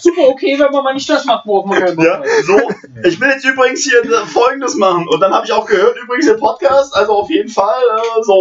[0.00, 2.26] Super okay, wenn man mal nicht das macht, worauf man keinen Bock Ja, hat.
[2.44, 2.58] so.
[3.04, 5.06] Ich will jetzt übrigens hier Folgendes machen.
[5.08, 8.36] Und dann habe ich auch gehört, übrigens im Podcast, also auf jeden Fall äh, so.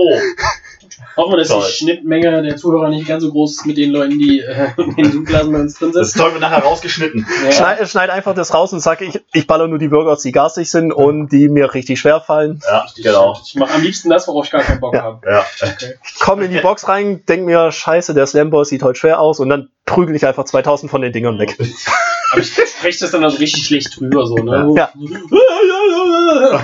[1.18, 1.64] Hoffen wir, dass Toll.
[1.68, 4.96] die Schnittmenge der Zuhörer nicht ganz so groß ist mit den Leuten, die äh, in
[4.96, 6.18] den Zoom-Klassen bei uns drin Das sitzen.
[6.20, 7.26] ist toll, wird nachher rausgeschnitten.
[7.46, 7.52] Ja.
[7.52, 10.70] Schneid, schneid einfach das raus und sag, ich, ich baller nur die Workouts, die garstig
[10.70, 12.62] sind und die mir richtig schwer fallen.
[12.70, 13.38] Ja, Ich, genau.
[13.46, 15.04] ich mache am liebsten das, worauf ich gar keinen Bock Ja.
[15.04, 15.28] habe.
[15.30, 15.46] Ja.
[16.20, 19.50] Komm in die Box rein, denk mir, scheiße, der Slamboy sieht heute schwer aus und
[19.50, 21.58] dann prügel ich einfach 2000 von den Dingern weg.
[22.32, 24.74] Aber ich spreche das dann also richtig schlecht drüber, so, ne?
[24.76, 24.92] Ja.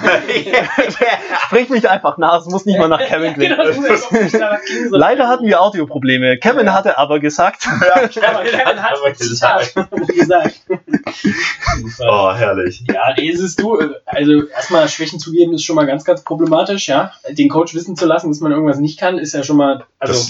[1.46, 3.58] Sprich mich einfach nach, es muss nicht mal nach Kevin klingen.
[3.58, 4.56] Genau,
[4.90, 6.38] Leider hatten wir Audioprobleme.
[6.38, 10.66] Kevin hatte aber gesagt, Ja, aber Kevin hat Aber gesagt.
[12.08, 12.84] oh, herrlich.
[12.92, 13.80] Ja, es ist du.
[14.06, 17.12] Also erstmal Schwächen zugeben ist schon mal ganz, ganz problematisch, ja.
[17.30, 20.30] Den Coach wissen zu lassen, dass man irgendwas nicht kann, ist ja schon mal also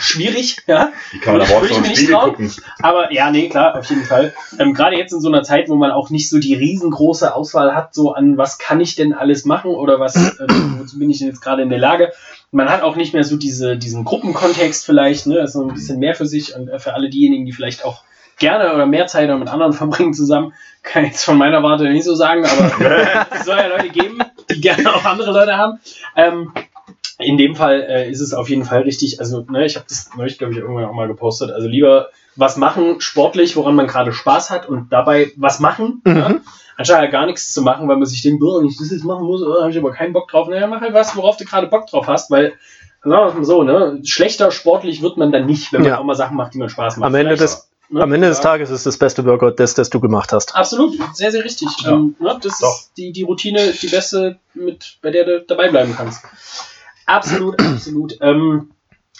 [0.00, 0.92] schwierig, ja.
[1.12, 2.52] Die kann man aber auch so ich im Spiegel gucken.
[2.80, 4.32] Aber ja, nee, klar, auf jeden Fall.
[4.64, 7.74] Ähm, Gerade jetzt in so einer Zeit, wo man auch nicht so die riesengroße Auswahl
[7.74, 10.46] hat, so an was kann ich denn alles machen oder was, äh,
[10.78, 12.12] wozu bin ich denn jetzt gerade in der Lage.
[12.50, 15.74] Man hat auch nicht mehr so diese, diesen Gruppenkontext vielleicht, ne, das ist so ein
[15.74, 18.02] bisschen mehr für sich und äh, für alle diejenigen, die vielleicht auch
[18.38, 20.52] gerne oder mehr Zeit mit anderen verbringen zusammen,
[20.82, 24.18] kann ich jetzt von meiner Warte nicht so sagen, aber es soll ja Leute geben,
[24.50, 25.78] die gerne auch andere Leute haben.
[26.16, 26.52] Ähm,
[27.18, 29.20] in dem Fall äh, ist es auf jeden Fall richtig.
[29.20, 31.50] Also, ne, ich habe das neulich, glaube ich, irgendwann auch mal gepostet.
[31.52, 36.16] Also lieber was machen, sportlich, woran man gerade Spaß hat und dabei was machen, Mhm.
[36.16, 36.34] ja?
[36.76, 39.24] anstatt halt gar nichts zu machen, weil man sich denkt, wenn ich das jetzt machen
[39.26, 40.48] muss, habe ich aber keinen Bock drauf.
[40.48, 42.54] Naja, mach halt was, worauf du gerade Bock drauf hast, weil,
[43.04, 45.98] sagen wir es mal so, ne, schlechter sportlich wird man dann nicht, wenn man Ja.
[45.98, 47.06] auch mal Sachen macht, die man Spaß macht.
[47.06, 48.42] am Ende, des, ne, am Ende des ja.
[48.42, 50.56] Tages ist das beste Workout das, das du gemacht hast.
[50.56, 51.68] Absolut, sehr, sehr richtig.
[51.84, 51.92] Ja.
[51.92, 52.80] Ähm, ne, das Doch.
[52.80, 56.24] ist die, die Routine, die beste, mit, bei der du dabei bleiben kannst.
[57.06, 58.16] Absolut, absolut.
[58.20, 58.70] Ähm,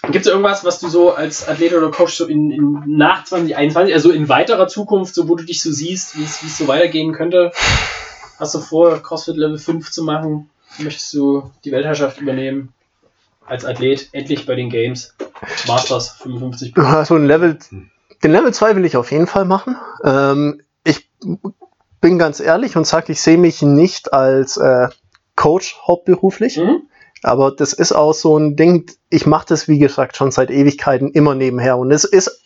[0.02, 3.94] Gibt es irgendwas, was du so als Athlet oder Coach so in, in nach 2021,
[3.94, 7.52] also in weiterer Zukunft, so wo du dich so siehst, wie es so weitergehen könnte?
[8.38, 10.50] Hast du vor, CrossFit Level 5 zu machen?
[10.78, 12.72] Möchtest du die Weltherrschaft übernehmen?
[13.46, 15.14] Als Athlet, endlich bei den Games.
[15.66, 16.76] Masters 55.
[16.76, 17.58] Also ein Level,
[18.22, 19.76] den Level 2 will ich auf jeden Fall machen.
[20.02, 21.08] Ähm, ich
[22.00, 24.88] bin ganz ehrlich und sage, ich sehe mich nicht als äh,
[25.36, 26.58] Coach hauptberuflich.
[26.58, 26.88] Mhm.
[27.24, 31.10] Aber das ist auch so ein Ding, ich mache das, wie gesagt, schon seit Ewigkeiten
[31.10, 31.78] immer nebenher.
[31.78, 32.42] Und es ist,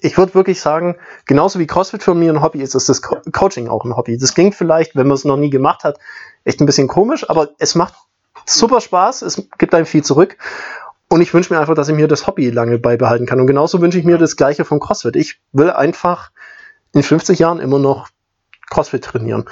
[0.00, 0.96] ich würde wirklich sagen,
[1.26, 4.16] genauso wie CrossFit für mich ein Hobby ist, ist das Co Coaching auch ein Hobby.
[4.16, 5.98] Das klingt vielleicht, wenn man es noch nie gemacht hat,
[6.44, 7.94] echt ein bisschen komisch, aber es macht
[8.46, 10.38] super Spaß, es gibt einem viel zurück.
[11.10, 13.40] Und ich wünsche mir einfach, dass ich mir das Hobby lange beibehalten kann.
[13.40, 15.16] Und genauso wünsche ich mir das Gleiche von CrossFit.
[15.16, 16.30] Ich will einfach
[16.94, 18.08] in 50 Jahren immer noch
[18.70, 19.44] CrossFit trainieren.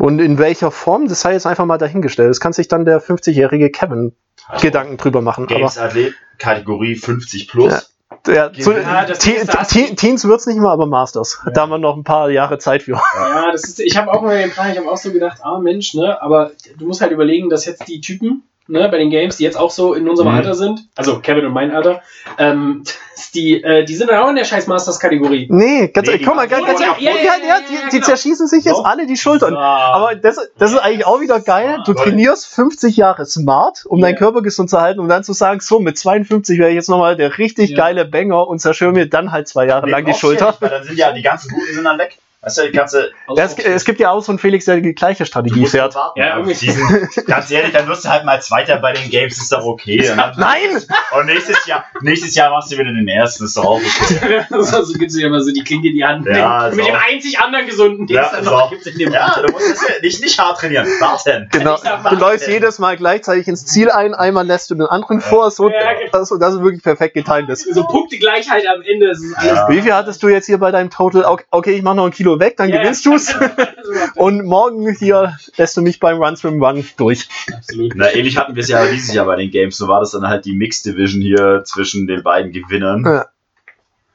[0.00, 2.30] Und in welcher Form, das sei jetzt einfach mal dahingestellt.
[2.30, 4.16] Das kann sich dann der 50-jährige Kevin
[4.48, 5.46] also, Gedanken drüber machen.
[5.46, 7.70] Games Athlet, Kategorie 50 plus.
[7.70, 7.80] Ja.
[8.26, 11.40] Ja, zu, ja, Teens wird es nicht mehr, aber Masters.
[11.44, 11.52] Ja.
[11.52, 13.00] Da haben wir noch ein paar Jahre Zeit für.
[13.14, 15.58] Ja, das ist, ich habe auch mal den Plan, ich habe auch so gedacht, ah
[15.58, 19.36] Mensch, ne, aber du musst halt überlegen, dass jetzt die Typen, ne, bei den Games,
[19.36, 20.36] die jetzt auch so in unserem mhm.
[20.36, 22.02] Alter sind, also Kevin und mein Alter,
[22.38, 22.84] ähm,
[23.34, 25.48] die, äh, die sind dann auch in der scheiß Masters-Kategorie.
[25.50, 28.06] Nee, ganz, nee, guck mal, ganz, ganz, ja, ja, ja, ja, die, die genau.
[28.06, 28.84] zerschießen sich jetzt so.
[28.84, 29.56] alle die Schultern.
[29.56, 31.80] Aber das, das ist eigentlich auch wieder geil.
[31.84, 35.60] Du trainierst 50 Jahre smart, um deinen Körper gesund zu halten, um dann zu sagen,
[35.60, 39.32] so, mit 52 wäre ich jetzt nochmal der richtig geile Banger und zerstöre mir dann
[39.32, 40.56] halt zwei Jahre nee, lang die Schulter.
[40.60, 42.18] Dann sind ja die ganzen Guten sind dann weg.
[42.42, 45.26] Weißt du, die ganze es, es, gibt ja auch so einen Felix, der die gleiche
[45.26, 45.94] Strategie fährt.
[46.16, 46.54] Ja, irgendwie.
[46.54, 49.98] Diesen, ganz ehrlich, dann wirst du halt mal Zweiter bei den Games, ist doch okay.
[49.98, 50.82] Dann, Nein!
[51.12, 54.40] Und nächstes Jahr, nächstes Jahr machst du wieder den ersten, ist doch auch okay.
[54.50, 56.26] also gibst du ja immer so die Klinke in die Hand.
[56.26, 58.50] Ja, mit, dem einzig anderen gesunden, den ja, es dann so.
[58.52, 60.86] noch gibt in dem Ja, du musst das ja nicht, nicht hart trainieren.
[60.98, 61.46] Warten.
[61.52, 61.76] Genau.
[62.08, 65.68] Du läufst jedes Mal gleichzeitig ins Ziel ein, einmal lässt du den anderen vor, so,
[65.68, 66.10] ja, genau.
[66.12, 67.74] dass, dass es wirklich perfekt getimt ist.
[67.74, 69.10] So Punktegleichheit am Ende.
[69.10, 69.68] Ist alles ja.
[69.68, 71.26] Wie viel hattest du jetzt hier bei deinem Total?
[71.50, 73.34] Okay, ich mach noch ein Kilo weg, dann gewinnst du Tschüss.
[74.14, 77.28] Und morgen hier lässt du mich beim Run Swim Run durch.
[77.52, 77.94] Absolut.
[77.96, 79.76] Na, ähnlich hatten wir es ja dieses Jahr bei den Games.
[79.76, 83.04] So war das dann halt die Mixed Division hier zwischen den beiden Gewinnern.
[83.04, 83.26] Ja.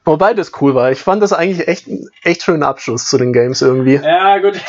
[0.04, 0.92] Wobei das cool war.
[0.92, 1.88] Ich fand das eigentlich echt,
[2.22, 3.96] echt schönen Abschluss zu den Games irgendwie.
[3.96, 4.60] Ja, gut.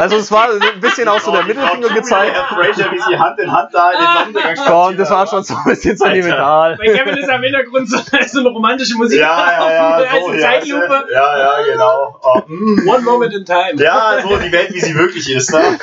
[0.00, 2.34] Also es war ein bisschen auch so der Mittelfinger gezeigt.
[2.34, 4.86] Herr Fraser, wie sie Hand in Hand da in den Sonnenuntergang ah.
[4.86, 6.76] Und das war schon so ein bisschen sentimental.
[6.78, 9.20] Bei Kevin ist am Hintergrund so, so eine romantische Musik.
[9.20, 10.10] Ja, ja, ja.
[10.20, 11.06] So, als Zeitlupe.
[11.12, 12.18] Ja, ja, genau.
[12.22, 12.88] Oh, mm.
[12.88, 13.74] One moment in time.
[13.76, 15.52] Ja, so die Welt, wie sie wirklich ist.
[15.52, 15.78] Ne?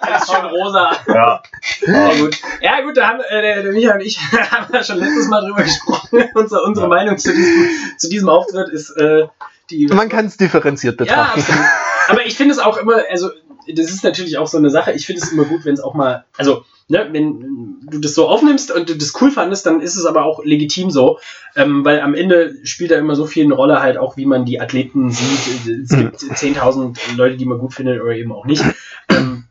[0.00, 0.92] Alles schön rosa.
[1.08, 1.42] Ja.
[1.86, 2.38] Ja, gut.
[2.60, 4.18] Ja, gut, da haben äh, der, der Micha und ich
[4.50, 6.24] haben ja schon letztes Mal drüber gesprochen.
[6.34, 6.94] unsere, unsere ja.
[6.94, 9.26] Meinung zu diesem, zu diesem Auftritt ist äh,
[9.70, 9.88] die.
[9.88, 11.40] Man kann es differenziert betrachten.
[11.40, 11.66] Ja, absolut.
[12.08, 13.30] Aber ich finde es auch immer, also
[13.74, 14.92] das ist natürlich auch so eine Sache.
[14.92, 18.28] Ich finde es immer gut, wenn es auch mal, also, ne, wenn du das so
[18.28, 21.18] aufnimmst und du das cool fandest, dann ist es aber auch legitim so,
[21.54, 24.44] ähm, weil am Ende spielt da immer so viel eine Rolle halt auch, wie man
[24.44, 25.82] die Athleten sieht.
[25.84, 28.64] Es gibt 10.000 Leute, die man gut findet oder eben auch nicht.
[29.08, 29.44] Ähm,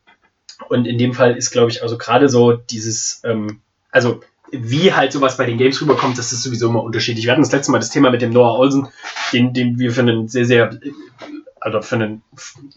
[0.70, 3.62] und in dem Fall ist, glaube ich, also gerade so dieses, ähm,
[3.92, 7.26] also wie halt sowas bei den Games rüberkommt, das ist sowieso immer unterschiedlich.
[7.26, 8.88] Wir hatten das letzte Mal das Thema mit dem Noah Olsen,
[9.34, 10.78] den, den wir für einen sehr, sehr
[11.66, 12.22] also für einen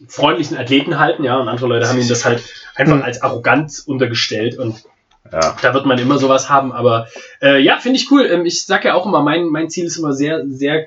[0.08, 2.42] freundlichen Athleten halten, ja, und andere Leute haben ihm das halt
[2.74, 3.02] einfach mhm.
[3.02, 4.82] als Arroganz untergestellt und
[5.30, 5.54] ja.
[5.60, 7.06] da wird man immer sowas haben, aber
[7.42, 8.24] äh, ja, finde ich cool.
[8.24, 10.86] Ähm, ich sage ja auch immer, mein, mein Ziel ist immer sehr, sehr,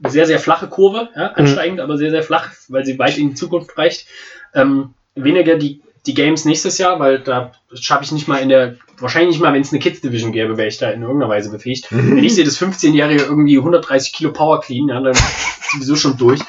[0.00, 1.34] sehr, sehr flache Kurve, ja, mhm.
[1.34, 1.84] ansteigend, mhm.
[1.84, 4.06] aber sehr, sehr flach, weil sie weit in die Zukunft reicht.
[4.54, 8.76] Ähm, weniger die, die Games nächstes Jahr, weil da schaffe ich nicht mal in der
[8.98, 11.90] wahrscheinlich mal, wenn es eine Kids Division gäbe, wäre ich da in irgendeiner Weise befähigt.
[11.92, 12.16] Mhm.
[12.16, 16.16] Wenn ich sehe, das 15-Jährige irgendwie 130 Kilo Power Clean, ja, dann ist sowieso schon
[16.16, 16.40] durch.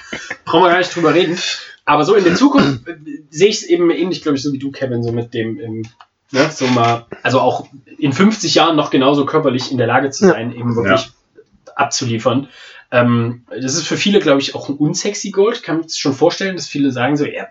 [0.46, 1.38] Brauchen wir gar nicht drüber reden.
[1.86, 2.96] Aber so in der Zukunft äh,
[3.30, 5.82] sehe ich es eben ähnlich, glaube ich, so wie du, Kevin, so mit dem, im,
[6.32, 10.28] ne, so mal, also auch in 50 Jahren noch genauso körperlich in der Lage zu
[10.28, 11.42] sein, eben wirklich ja.
[11.76, 12.48] abzuliefern.
[12.94, 15.64] Ähm, das ist für viele, glaube ich, auch ein unsexy Gold.
[15.64, 17.48] Kann man sich schon vorstellen, dass viele sagen so, ja,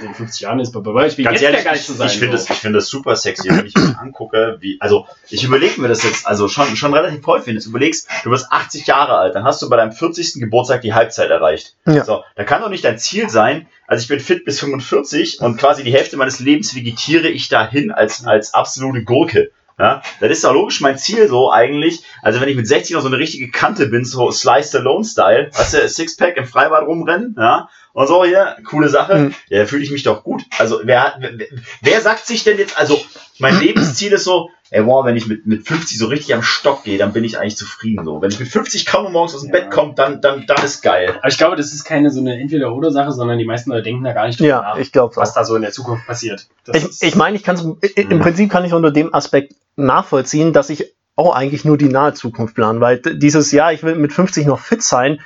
[0.00, 2.06] in 50 Jahren ist bei ich will Ganz jetzt ehrlich, der Geilste sein.
[2.06, 2.46] Ich, ich finde so.
[2.46, 6.04] das, find das super sexy, wenn ich mir angucke, wie, also ich überlege mir das
[6.04, 9.42] jetzt, also schon, schon relativ häufig, wenn du überlegst, du bist 80 Jahre alt, dann
[9.42, 10.34] hast du bei deinem 40.
[10.34, 11.74] Geburtstag die Halbzeit erreicht.
[11.84, 12.04] Ja.
[12.04, 15.58] So, da kann doch nicht dein Ziel sein, also ich bin fit bis 45 und
[15.58, 19.50] quasi die Hälfte meines Lebens vegetiere ich dahin als, als absolute Gurke.
[19.78, 22.02] Ja, das ist doch logisch mein Ziel so eigentlich.
[22.22, 25.50] Also wenn ich mit 60 noch so eine richtige Kante bin, so Slice Alone Style,
[25.54, 29.34] weißt du, Sixpack im Freibad rumrennen, ja, und so hier, coole Sache, mhm.
[29.48, 30.42] ja, fühle ich mich doch gut.
[30.58, 31.46] Also wer, wer,
[31.80, 33.00] wer sagt sich denn jetzt, also
[33.38, 36.84] mein Lebensziel ist so, ey, wow, wenn ich mit, mit 50 so richtig am Stock
[36.84, 38.20] gehe, dann bin ich eigentlich zufrieden so.
[38.20, 39.60] Wenn ich mit 50 kaum morgens aus dem ja.
[39.60, 41.14] Bett komme, dann, dann, dann ist geil.
[41.18, 44.12] Aber ich glaube, das ist keine so eine Entweder-Oder-Sache, sondern die meisten Leute denken da
[44.12, 46.46] gar nicht drüber ja, nach, ich was da so in der Zukunft passiert.
[46.64, 50.70] Das ich, ich meine, ich kann im Prinzip kann ich unter dem Aspekt nachvollziehen, dass
[50.70, 54.46] ich auch eigentlich nur die nahe Zukunft planen, weil dieses Jahr, ich will mit 50
[54.46, 55.20] noch fit sein,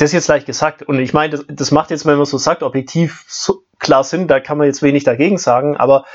[0.00, 0.82] das ist jetzt leicht gesagt.
[0.82, 4.28] Und ich meine, das, das macht jetzt, wenn man so sagt, objektiv so klar Sinn,
[4.28, 6.06] da kann man jetzt wenig dagegen sagen, aber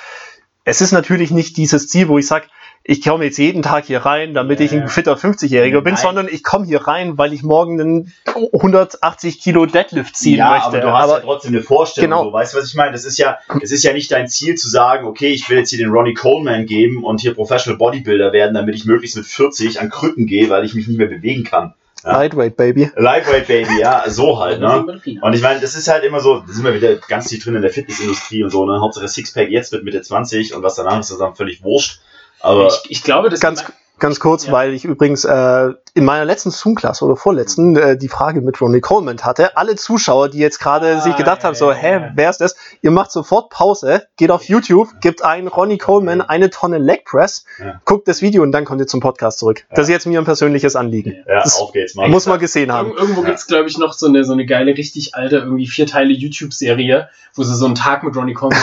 [0.64, 2.48] es ist natürlich nicht dieses Ziel, wo ich sage,
[2.84, 6.44] ich komme jetzt jeden Tag hier rein, damit ich ein fitter 50-Jähriger bin, sondern ich
[6.44, 8.14] komme hier rein, weil ich morgen einen
[8.54, 10.68] 180 Kilo Deadlift ziehen ja, möchte.
[10.68, 12.10] aber du hast ja trotzdem eine Vorstellung.
[12.10, 12.24] Genau.
[12.26, 12.34] So.
[12.34, 12.92] Weißt du, was ich meine?
[12.92, 15.70] Das ist ja, es ist ja nicht dein Ziel zu sagen, okay, ich will jetzt
[15.70, 19.80] hier den Ronnie Coleman geben und hier Professional Bodybuilder werden, damit ich möglichst mit 40
[19.80, 21.74] an Krücken gehe, weil ich mich nicht mehr bewegen kann.
[22.06, 22.12] Ja.
[22.12, 22.92] Lightweight, Baby.
[22.96, 24.86] Lightweight Baby, ja, so halt, ne?
[25.22, 27.56] Und ich meine, das ist halt immer so, da sind wir wieder ganz tief drin
[27.56, 28.80] in der Fitnessindustrie und so, ne?
[28.80, 32.00] Hauptsache Sixpack jetzt mit Mitte 20 und was danach ist, ist dann völlig wurscht.
[32.42, 33.66] Aber ich, ich glaube, das Ganz,
[34.00, 34.54] ganz kurz, Ja.
[34.54, 38.82] weil ich übrigens äh, in meiner letzten Zoom-Klasse oder vorletzten äh, die Frage mit Ronnie
[38.82, 39.56] Coleman hatte.
[39.56, 42.12] Alle Zuschauer, die jetzt gerade Ah, sich gedacht ja, haben, so, ja, hä, ja.
[42.16, 42.56] wer ist das?
[42.82, 47.46] Ihr macht sofort Pause, geht auf YouTube, gebt ein Ronnie Coleman eine Tonne Leg Press,
[47.60, 47.80] Ja.
[47.86, 49.64] guckt das Video und dann kommt ihr zum Podcast zurück.
[49.72, 51.16] Das ist jetzt mir ein persönliches Anliegen.
[51.28, 52.10] ja, das auf geht's mal.
[52.10, 52.90] muss man gesehen haben.
[52.90, 53.28] Irg irgendwo Ja.
[53.28, 57.10] gibt's glaube ich, noch so eine, so eine geile, richtig alte, irgendwie vier Teile YouTube-Serie,
[57.36, 58.62] wo sie so einen Tag mit Ronnie Coleman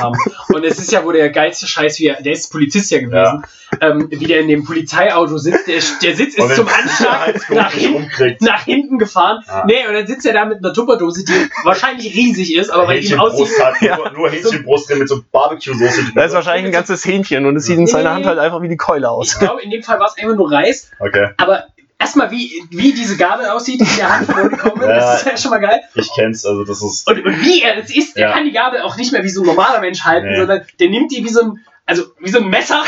[0.00, 0.16] haben.
[0.54, 3.42] Und es ist ja wohl der geilste Scheiß, wie er, der ist Polizist ja gewesen,
[3.80, 5.66] ähm, wie der in dem Polizeiauto sitzt.
[5.66, 6.88] Der, der Sitz ist zum Anschlag
[7.38, 8.42] Sicherheitsgurt nach rumkriegt.
[8.42, 9.42] nach hinten gefahren.
[9.48, 9.64] Ja.
[9.66, 11.32] Nee, und dann sitzt er da mit einer Tupperdose, die
[11.64, 13.48] wahrscheinlich riesig ist, aber weil die ihm aussieht.
[13.60, 17.56] Hat, nur, nur Hähnchenbrust drin mit so Barbecue-Soße Da ist wahrscheinlich ein ganzes Hähnchen und
[17.56, 19.38] es sieht in Nee, seiner Hand halt einfach wie die Keule Ich aus.
[19.38, 21.64] glaube, in dem Fall war es einfach nur Reis, Okay, aber
[21.98, 24.96] erstmal, wie, wie diese Gabel aussieht in der Hand von Ronnie Coleman, Ja.
[24.98, 25.80] das ist ja schon mal geil.
[25.94, 27.08] ich kenn's, also das ist.
[27.08, 28.34] Und, und wie er das isst, der Ja.
[28.34, 30.36] kann die Gabel auch nicht mehr wie so ein normaler Mensch halten, Nee.
[30.36, 32.82] sondern der nimmt die wie so ein, also wie so ein Messer.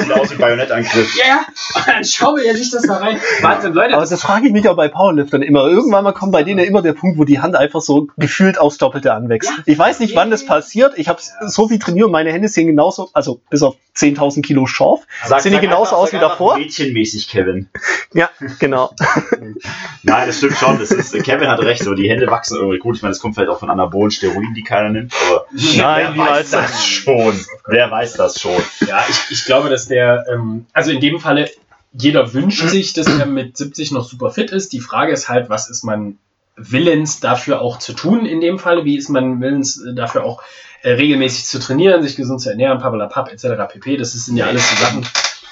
[0.00, 1.16] Sieht aus wie Bajonettangriff.
[1.16, 1.40] ja, ja.
[1.76, 3.20] Und dann schaubelt er sich das da rein.
[3.42, 3.94] Wahnsinn, Leute.
[3.94, 5.66] Aber Das, frage ich mich auch bei Powerliftern immer.
[5.68, 8.58] Irgendwann mal kommt bei denen ja immer der Punkt, wo die Hand einfach so gefühlt
[8.58, 9.50] aufs Doppelte anwächst.
[9.50, 9.56] Ja.
[9.66, 10.48] Ich weiß nicht, wann das Ja.
[10.48, 10.94] passiert.
[10.96, 14.66] Ich habe so viel trainiert und meine Hände sehen genauso, also bis auf 10.000 Kilo
[14.66, 15.00] scharf.
[15.26, 16.56] Sag- Sehen die genauso einfach- aus wie davor?
[16.56, 17.68] Mädchenmäßig, Kevin.
[18.14, 18.94] Ja, genau.
[20.02, 20.78] Nein, das stimmt schon.
[20.78, 22.96] Das ist, Kevin hat recht, so die Hände wachsen irgendwie gut.
[22.96, 26.26] Ich meine, das kommt vielleicht auch von anabolen Steroiden, die keiner nimmt, aber Nein, wer
[26.26, 27.38] weiß das schon.
[27.66, 28.62] Wer weiß das schon.
[28.86, 31.50] ja, ich, ich glaube, dass der, ähm, also in dem Falle,
[31.92, 34.72] jeder wünscht sich, dass er mit 70 noch super fit ist.
[34.72, 36.18] Die Frage ist halt, was ist man
[36.56, 38.84] willens dafür auch zu tun in dem Falle?
[38.84, 40.42] Wie ist man willens äh, dafür auch
[40.82, 43.72] äh, regelmäßig zu trainieren, sich gesund zu ernähren, papalapap, etc.
[43.72, 43.96] pp.
[43.96, 45.06] Das sind ja alles so Sachen,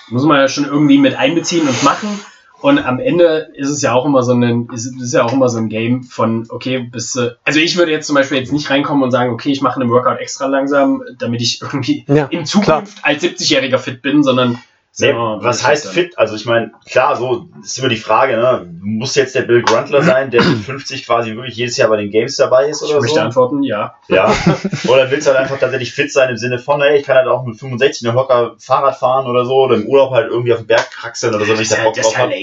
[0.09, 2.21] muss man ja schon irgendwie mit einbeziehen und machen.
[2.61, 5.49] Und am Ende ist es ja auch immer so ein, ist, ist ja auch immer
[5.49, 8.71] so ein Game von, okay, bis, äh, also ich würde jetzt zum Beispiel jetzt nicht
[8.71, 12.47] reinkommen und sagen, okay, ich mache einen Workout extra langsam, damit ich irgendwie Ja, in
[12.47, 14.59] Zukunft als 70-Jähriger fit bin, sondern
[14.99, 16.17] Nee, Ja, was heißt fit?
[16.17, 18.67] Also ich meine, klar, so ist immer die Frage, ne?
[18.81, 22.11] Muss jetzt der Bill Gruntler sein, der mit 50 quasi wirklich jedes Jahr bei den
[22.11, 23.21] Games dabei ist ich oder möchte so?
[23.21, 23.95] antworten, ja.
[24.09, 24.35] Ja.
[24.89, 27.27] Oder willst du halt einfach tatsächlich fit sein im Sinne von, ey, ich kann halt
[27.27, 30.61] auch mit 65 noch locker Fahrrad fahren oder so oder im Urlaub halt irgendwie auf
[30.61, 32.35] den Berg kraxeln oder so, wenn ich da Bock ist drauf ja habe.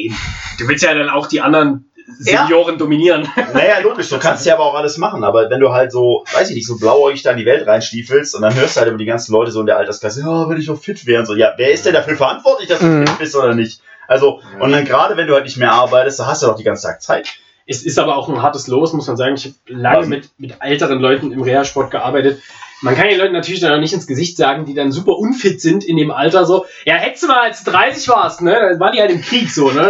[0.60, 1.86] Du willst ja dann auch die anderen
[2.20, 3.28] Senioren dominieren.
[3.54, 6.50] Naja, logisch, du kannst ja aber auch alles machen, aber wenn du halt so, weiß
[6.50, 8.98] ich nicht, so blauäugig da in die Welt reinstiefelst und dann hörst du halt über
[8.98, 11.54] die ganzen Leute so in der Altersklasse, ja, will ich auch fit werden, so, ja,
[11.58, 13.08] wer ist denn dafür verantwortlich, dass du Mhm.
[13.08, 13.82] fit bist oder nicht?
[14.08, 16.64] Also, und dann gerade wenn du halt nicht mehr arbeitest, da hast du doch die
[16.64, 17.30] ganze Tag Zeit.
[17.66, 19.36] Es ist aber auch ein hartes Los, muss man sagen.
[19.36, 20.08] Ich habe lange Was?
[20.08, 22.42] mit, mit älteren Leuten im Reha-Sport gearbeitet.
[22.84, 25.61] Man kann den Leuten natürlich dann auch nicht ins Gesicht sagen, die dann super unfit
[25.61, 28.80] sind in dem Alter, so, ja, hättest du mal als du 30 warst, ne, dann
[28.80, 29.89] waren die halt im Krieg so, ne.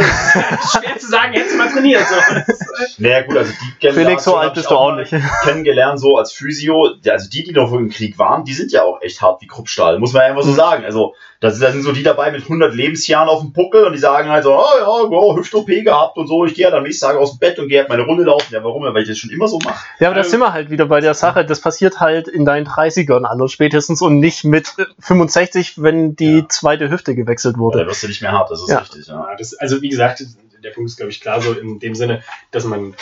[0.71, 2.15] Schwer zu sagen, hättest du mal trainiert, so.
[2.99, 3.51] Naja, gut, also
[3.81, 5.11] die Felix, so Generation alt bist du auch nicht.
[5.43, 9.01] Kennengelernt, so als Physio, also die, die noch im Krieg waren, die sind ja auch
[9.01, 10.55] echt hart wie Kruppstahl, muss man ja einfach so Mhm.
[10.55, 10.85] sagen.
[10.85, 13.91] Also, da sind, da sind so die dabei mit 100 Lebensjahren auf dem Puckel und
[13.91, 16.83] die sagen halt so, oh ja, oh, Hüft-OP gehabt und so, ich gehe halt am
[16.83, 18.53] nächsten Tag aus dem Bett und gehe halt meine Runde laufen.
[18.53, 18.85] Ja, warum?
[18.85, 19.85] Ja, weil ich das schon immer so mache.
[19.99, 21.45] Ja, aber da Also- sind wir halt wieder bei der Sache.
[21.45, 26.15] Das passiert halt in deinen 30ern an und spätestens und nicht mit äh, 65, wenn
[26.15, 26.45] die Ja.
[26.49, 27.85] zweite Hüfte gewechselt Da wurde.
[27.87, 28.77] wirst du nicht mehr hart, das ist Ja.
[28.79, 29.13] richtig, ja.
[29.29, 30.23] Ja, das, also wie gesagt,
[30.63, 32.95] der Punkt ist, glaube ich, klar so in dem Sinne, dass man äh,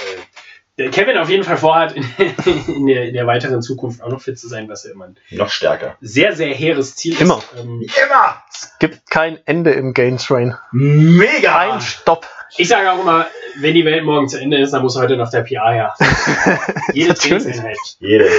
[0.77, 2.03] der Kevin auf jeden Fall vorhat, in,
[2.67, 5.17] in, der, in der weiteren Zukunft auch noch fit zu sein, was ja immer ein
[5.31, 5.97] Noch stärker.
[6.01, 7.37] sehr, sehr hehres Ziel Immer.
[7.37, 7.59] ist.
[7.59, 8.41] Ähm, Immer!
[8.51, 10.55] Es gibt kein Ende im Game Train.
[10.71, 11.73] Mega!
[11.73, 12.25] Ein Stopp.
[12.57, 13.27] ich sage auch immer,
[13.59, 15.93] wenn die Welt morgen zu Ende ist, dann muss heute noch der PR her.
[16.93, 17.43] Jede Natürlich.
[17.43, 17.77] Trainingseinheit.
[17.99, 18.29] Jede.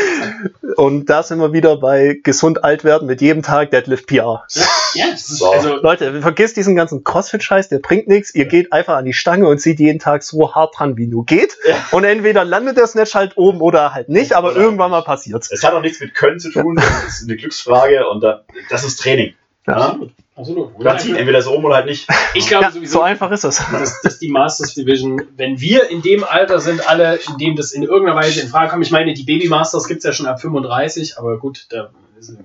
[0.76, 4.44] Und da sind wir wieder bei gesund alt werden mit jedem Tag Deadlift PR.
[4.48, 4.62] Ja,
[4.94, 5.50] ja das ist, So.
[5.50, 8.34] also, Leute, vergisst diesen ganzen Crossfit-Scheiß, der bringt nichts.
[8.34, 11.24] Ihr geht einfach an die Stange und zieht jeden Tag so hart dran, wie nur
[11.26, 11.56] geht.
[11.66, 11.76] Ja.
[11.90, 15.50] Und entweder landet der Snatch halt oben oder halt nicht, aber Oder irgendwann mal passiert's.
[15.50, 18.84] Es hat auch nichts mit Können zu tun, das ist eine Glücksfrage und da, das
[18.84, 19.34] ist Training.
[19.66, 19.74] Ja?
[19.74, 20.12] absolut.
[20.34, 20.78] absolut.
[20.80, 22.08] Garantie, entweder so oben oder halt nicht.
[22.34, 23.62] Ich glaube Ja, sowieso, so einfach ist es.
[23.70, 27.72] dass, dass die Masters Division, wenn wir in dem Alter sind, alle, in dem das
[27.72, 30.26] in irgendeiner Weise in Frage kommt, ich meine, die Baby Masters gibt es ja schon
[30.26, 31.90] ab 35, aber gut, da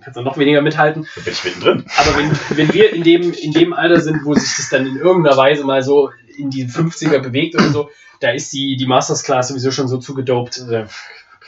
[0.04, 1.08] kannst du noch weniger mithalten.
[1.16, 1.86] Da bin ich mittendrin.
[1.98, 4.98] Aber wenn, wenn wir in dem, in dem Alter sind, wo sich das dann in
[4.98, 7.90] irgendeiner Weise mal so in die 50er bewegt oder so,
[8.20, 10.58] da ist die, die Masters Class sowieso schon so zugedopt.
[10.70, 10.86] äh,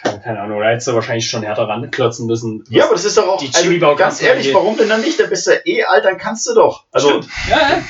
[0.02, 2.64] Keine, keine Ahnung, da hättest du wahrscheinlich schon härter ranklotzen müssen.
[2.70, 4.54] Ja, aber das ist doch auch, Die also, ganz ehrlich, angeht.
[4.54, 5.20] warum denn dann nicht?
[5.20, 6.86] Dann bist du eh alt, dann kannst du doch.
[6.92, 7.28] Also, Stimmt.
[7.50, 7.84] Ja,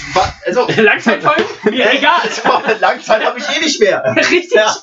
[0.46, 0.68] also.
[0.82, 1.44] Langzeitfolgen?
[1.70, 2.22] Mir egal.
[2.82, 4.04] Langzeit habe ich eh nicht mehr.
[4.16, 4.54] Richtig.
[4.56, 4.76] Ja.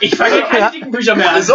[0.00, 1.36] Ich fange keine dicken Bücher mehr an.
[1.36, 1.54] Also,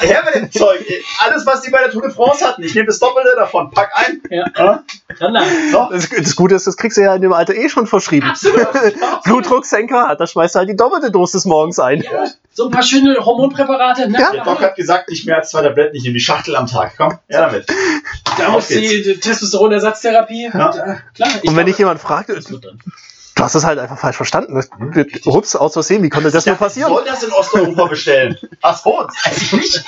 [0.00, 0.84] her mit dem Zeug.
[1.20, 3.70] Alles, was die bei der Tour de France hatten, ich nehme das Doppelte davon.
[3.70, 4.22] Pack ein.
[4.30, 4.46] Ja.
[4.56, 4.84] Ja.
[5.18, 5.46] Dann, dann.
[5.70, 5.88] So.
[5.90, 8.28] Das, das Gute ist, das kriegst du ja in dem Alter eh schon verschrieben.
[8.28, 8.68] Absolut.
[9.24, 12.02] Blutdrucksenker hat, da schmeißt du halt die doppelte Dosis morgens ein.
[12.02, 14.08] Ja, so ein paar schöne Hormonpräparate.
[14.08, 14.18] Ne?
[14.18, 14.30] Ja.
[14.32, 16.94] Der Doc hat gesagt, nicht mehr als zwei Tabletten, ich nehme die Schachtel am Tag.
[16.96, 17.66] Komm, ja damit.
[18.38, 20.50] Da Auf muss die, Testosteronersatztherapie.
[20.52, 20.70] Ja.
[20.70, 22.30] Und, äh, klar, Und wenn dich jemand fragt,
[23.34, 24.60] du hast es halt einfach falsch verstanden.
[25.24, 26.88] Ups, aus Versehen, wie konnte das nur Ich passieren?
[26.92, 28.38] soll das in Osteuropa bestellen?
[28.62, 29.84] Ach so, das weiß ich nicht.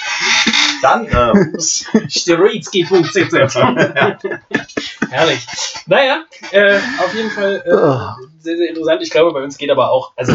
[0.83, 1.85] Dann, äh, ups.
[2.09, 3.55] Steroids.cz.
[5.11, 5.47] Herrlich.
[5.87, 8.17] Naja, äh, auf jeden Fall Ah.
[8.21, 9.03] äh, sehr, sehr interessant.
[9.03, 10.33] Ich glaube, bei uns geht aber auch, also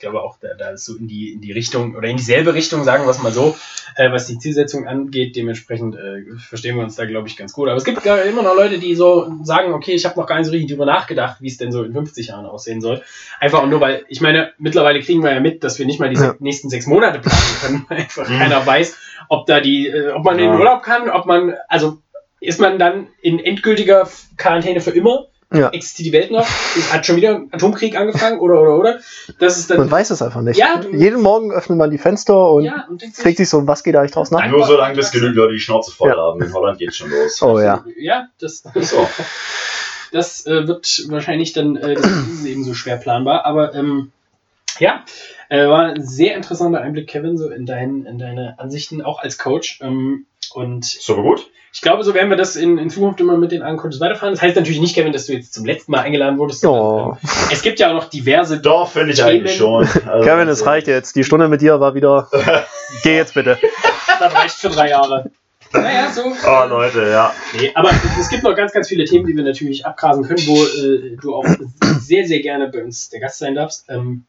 [0.00, 2.82] glaube auch, da, da ist so in die, in die Richtung oder in dieselbe Richtung,
[2.84, 3.56] sagen wir es mal so,
[3.96, 5.36] äh, was die Zielsetzung angeht.
[5.36, 7.68] Dementsprechend äh, verstehen wir uns da, glaube ich, ganz gut.
[7.68, 10.38] Aber es gibt gar immer noch Leute, die so sagen, okay, ich habe noch gar
[10.38, 13.02] nicht so richtig drüber nachgedacht, wie es denn so in 50 Jahren aussehen soll.
[13.38, 16.20] Einfach nur, weil, ich meine, mittlerweile kriegen wir ja mit, dass wir nicht mal die
[16.20, 16.34] Ja.
[16.40, 18.38] nächsten sechs Monate planen können, weil einfach Mhm.
[18.38, 18.96] keiner weiß,
[19.28, 20.50] ob da die, äh, ob man in Ja.
[20.52, 21.98] den Urlaub kann, ob man, also
[22.40, 24.08] ist man dann in endgültiger
[24.38, 25.26] Quarantäne für immer?
[25.52, 25.68] Ja.
[25.70, 26.46] Existiert die Welt noch?
[26.92, 29.00] Hat schon wieder ein Atomkrieg angefangen oder oder oder?
[29.40, 30.56] Das ist Man dann weiß es einfach nicht.
[30.58, 33.82] Ja, du- Jeden Morgen öffnet man die Fenster und ja und fragt sich so, was
[33.82, 34.42] geht eigentlich draußen ab?
[34.44, 34.52] Nein.
[34.52, 36.16] Nur solange bis genügend Leute die Schnauze voll Ja.
[36.16, 36.40] haben.
[36.40, 37.42] In Holland geht's schon los.
[37.42, 37.84] Oh ja.
[37.98, 39.08] Ja, das, So.
[40.12, 43.44] das äh, wird wahrscheinlich dann äh, das ist eben so schwer planbar.
[43.44, 44.12] Aber ähm,
[44.78, 45.04] ja,
[45.48, 49.36] äh, war ein sehr interessanter Einblick, Kevin, so in, dein, in deine Ansichten, auch als
[49.36, 49.80] Coach.
[49.82, 51.50] Ähm, und So gut?
[51.72, 54.34] ich glaube, so werden wir das in, in Zukunft immer mit den anderen Coaches weiterfahren.
[54.34, 56.64] Das heißt natürlich nicht, Kevin, dass du jetzt zum letzten Mal eingeladen wurdest.
[56.66, 57.16] Oh.
[57.52, 58.60] Es gibt ja auch noch diverse.
[58.60, 59.88] Doch, finde ich eigentlich schon.
[60.06, 61.14] Also, Kevin, es reicht jetzt.
[61.14, 62.28] Die Stunde mit dir war wieder.
[63.02, 63.58] Geh jetzt bitte.
[64.18, 65.30] Das reicht für drei Jahre.
[65.72, 66.22] Naja, so.
[66.24, 67.32] Oh, Leute, ja.
[67.56, 70.64] Nee, aber es gibt noch ganz, ganz viele Themen, die wir natürlich abgrasen können, wo
[70.64, 71.46] äh, du auch
[72.00, 73.84] sehr, sehr gerne bei uns der Gast sein darfst.
[73.88, 74.24] Ähm,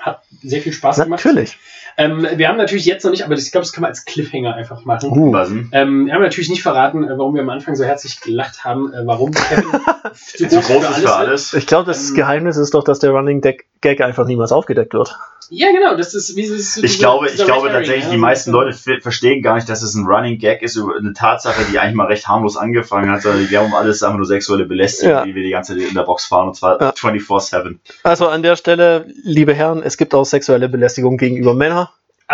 [0.00, 1.24] hat sehr viel Spaß gemacht.
[1.24, 1.56] Natürlich.
[1.96, 4.54] Ähm, wir haben natürlich jetzt noch nicht, aber ich glaube, das kann man als Cliffhanger
[4.54, 5.10] einfach machen.
[5.10, 5.36] Uh.
[5.72, 8.92] Ähm, wir haben natürlich nicht verraten, äh, warum wir am Anfang so herzlich gelacht haben,
[8.92, 9.64] äh, warum Kevin
[10.12, 10.66] zu groß ist
[10.96, 11.10] für wird.
[11.12, 11.54] alles.
[11.54, 14.94] Ich glaube, das Ähm, Geheimnis ist doch, dass der Running Deck Gag einfach niemals aufgedeckt
[14.94, 15.14] wird.
[15.50, 18.72] Ja, genau, das ist wie es Ich glaube, ich glaube tatsächlich, die meisten Leute
[19.02, 22.06] verstehen gar nicht, dass es ein Running Gag ist, über eine Tatsache, die eigentlich mal
[22.06, 25.24] recht harmlos angefangen hat, sondern wir haben alles einfach nur sexuelle Belästigung, Ja.
[25.24, 26.90] die wir die ganze Zeit in der Box fahren, und zwar Ja.
[26.92, 27.78] 24-7.
[28.04, 31.83] Also an der Stelle, liebe Herren, es gibt auch sexuelle Belästigung gegenüber Männern.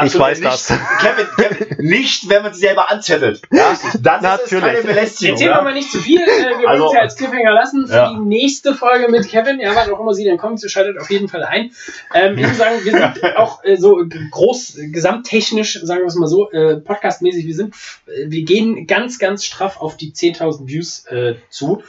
[0.05, 0.67] Ich weiß nicht, das.
[1.01, 3.43] Kevin, Kevin, nicht, wenn man sich selber anzettelt.
[3.51, 3.77] Ja?
[4.01, 4.63] Dann ist es Natürlich.
[4.65, 5.33] keine Belästigung.
[5.35, 6.21] Erzählen wir mal nicht zu viel.
[6.21, 8.13] Äh, wir wollen Also- uns ja als Cliffhanger lassen für Ja.
[8.13, 9.59] die nächste Folge mit Kevin.
[9.59, 11.73] Ja, wann auch immer sie dann kommt, sie schaltet auf jeden Fall ein.
[12.15, 14.01] Ähm, ich muss sagen, wir sind auch äh, so
[14.31, 17.75] groß, äh, gesamttechnisch, sagen wir es mal so, äh, podcastmäßig, wir sind,
[18.07, 21.83] äh, wir gehen ganz, ganz straff auf die 10.000 Views äh, zu.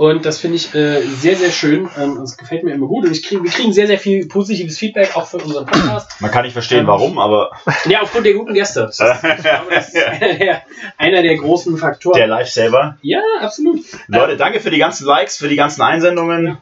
[0.00, 1.86] Und das finde ich äh, sehr, sehr schön.
[2.00, 3.04] Ähm, das gefällt mir immer gut.
[3.04, 6.12] Und ich krieg, wir kriegen sehr, sehr viel positives Feedback auch für unseren Podcast.
[6.20, 7.50] Man kann nicht verstehen, Ähm, warum, aber
[7.86, 8.80] Ja, aufgrund der guten Gäste.
[8.86, 10.62] Das ist, ich glaube, das ist einer der,
[10.96, 12.16] einer der großen Faktoren.
[12.16, 12.96] der Lifesaver.
[13.02, 13.80] ja, absolut.
[14.08, 16.56] Leute, danke für die ganzen Likes, für die ganzen Einsendungen.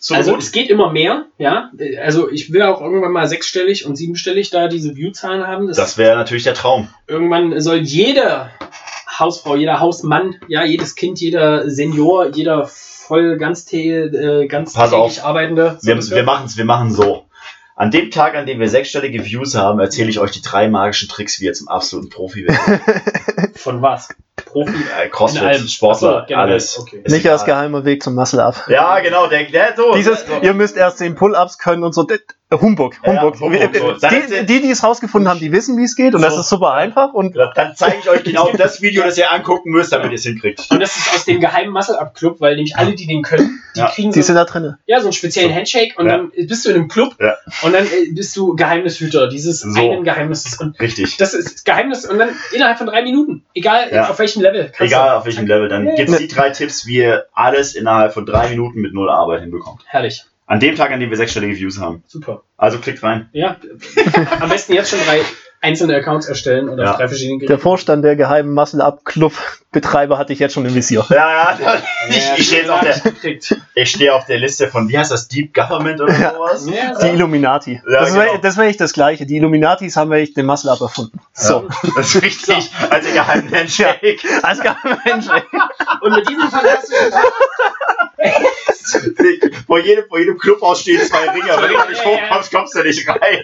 [0.00, 0.40] So also gut.
[0.42, 1.70] es geht immer mehr, ja.
[2.02, 5.66] Also ich will auch irgendwann mal sechsstellig und siebenstellig da diese View-Zahlen haben.
[5.68, 6.88] Das Das wäre natürlich der Traum.
[7.06, 8.48] irgendwann soll jede
[9.18, 12.66] Hausfrau, jeder Hausmann, ja, jedes Kind, jeder Senior, jeder
[13.06, 15.78] voll ganztä äh, ganztägig Arbeitende.
[15.80, 17.26] so Wir, wir machen es wir machen's so.
[17.78, 21.10] An dem Tag, an dem wir sechsstellige Views haben, erzähle ich euch die drei magischen
[21.10, 23.58] Tricks, wie ihr zum absoluten Profi werdet.
[23.58, 24.08] Von was?
[24.34, 24.72] Profi?
[24.72, 25.68] Äh, Crossfit, allem.
[25.68, 26.78] Sportler, so, alles.
[26.78, 27.02] Okay.
[27.06, 28.64] Nicht als geheimer Weg zum Muscle-Up.
[28.68, 29.94] Ja, genau, der, der so.
[29.94, 30.40] Dieses, so.
[30.40, 32.06] ihr müsst erst den Pull-Ups können und so.
[32.52, 33.40] D- Humbug, Ja, ja, Humbug.
[33.40, 33.72] Humbug.
[34.00, 36.40] Die, die, die es rausgefunden haben, die wissen, wie es geht und das So.
[36.40, 37.12] ist super einfach.
[37.12, 40.22] Und Dann zeige ich euch genau das Video, das ihr angucken müsst, damit ihr es
[40.24, 40.66] hinkriegt.
[40.70, 43.88] Und das ist aus dem geheimen Muscle-Up-Club, weil nämlich alle, die den können, die Ja.
[43.88, 44.74] kriegen die so sind da drin.
[44.86, 46.18] Ja, so einen speziellen Handshake und Ja.
[46.18, 47.34] dann bist du in einem Club Ja.
[47.62, 49.78] und dann äh, bist du Geheimnishüter dieses So.
[49.78, 50.60] einen Geheimnisses.
[50.60, 51.16] Und Richtig.
[51.16, 54.08] das ist das Geheimnis und dann innerhalb von drei Minuten, egal Ja.
[54.08, 54.66] auf welchem Level.
[54.66, 57.74] kannst Egal du- auf welchem Level, dann gibt es die drei Tipps, wie ihr alles
[57.74, 59.82] innerhalb von drei Minuten mit null Arbeit hinbekommt.
[59.86, 62.04] Herrlich, An dem Tag, an dem wir sechsstellige Views haben.
[62.06, 62.44] super.
[62.56, 63.28] Also klickt rein.
[63.32, 63.56] Ja,
[64.40, 65.20] am besten jetzt schon drei
[65.66, 66.92] einzelne Accounts erstellen und Ja.
[66.92, 71.04] auf drei verschiedenen Der Vorstand der geheimen Muscle-Up-Club-Betreiber hatte ich jetzt schon im Visier.
[71.10, 71.74] Ja, ja,
[72.08, 72.94] ich, ich stehe auf der,
[73.74, 76.32] ich stehe auf der Liste von, wie heißt das, Deep Government oder Ja.
[76.34, 76.66] sowas?
[76.70, 77.82] Ja, Die Illuminati.
[77.88, 78.38] Ja, das wäre genau.
[78.40, 79.26] das wär echt das Gleiche.
[79.26, 81.18] Die Illuminatis haben echt den Muscle-Up erfunden.
[81.32, 81.68] So.
[81.96, 84.18] Das ist richtig, als der geheimen Handshake.
[84.42, 85.26] Als Mensch.
[86.00, 87.12] Und mit diesem fantastischen
[89.66, 91.60] vor, jedem, vor jedem Clubhaus stehen zwei Ringer.
[91.60, 93.42] Wenn du nicht hochkommst, kommst du nicht rein.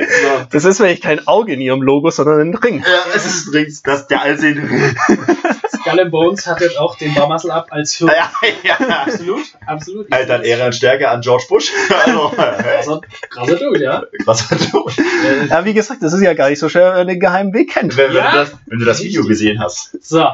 [0.00, 2.80] So, Das ist wirklich kein Auge in ihrem Logo, sondern ein Ring.
[2.80, 4.96] Ja, es ist dringend, das ist der allsehende Ring.
[5.90, 8.12] Skull and Bones hat jetzt auch den Bar Muscle Up als Firma.
[8.14, 8.30] Ja,
[8.62, 8.88] ja.
[9.04, 10.12] Absolut, absolut.
[10.12, 11.70] Alter, an Ehre und Stärke an George Bush.
[11.90, 14.02] Also, Krasser, krasser Dude, ja.
[14.24, 14.86] was hat du?
[14.88, 17.52] Äh, Ja, wie gesagt, das ist ja gar nicht so schwer, wenn man den geheimen
[17.52, 17.96] Weg kennt.
[17.96, 18.30] Wenn, wenn, Ja.
[18.30, 19.96] du das, wenn du das Video gesehen hast.
[20.02, 20.30] So,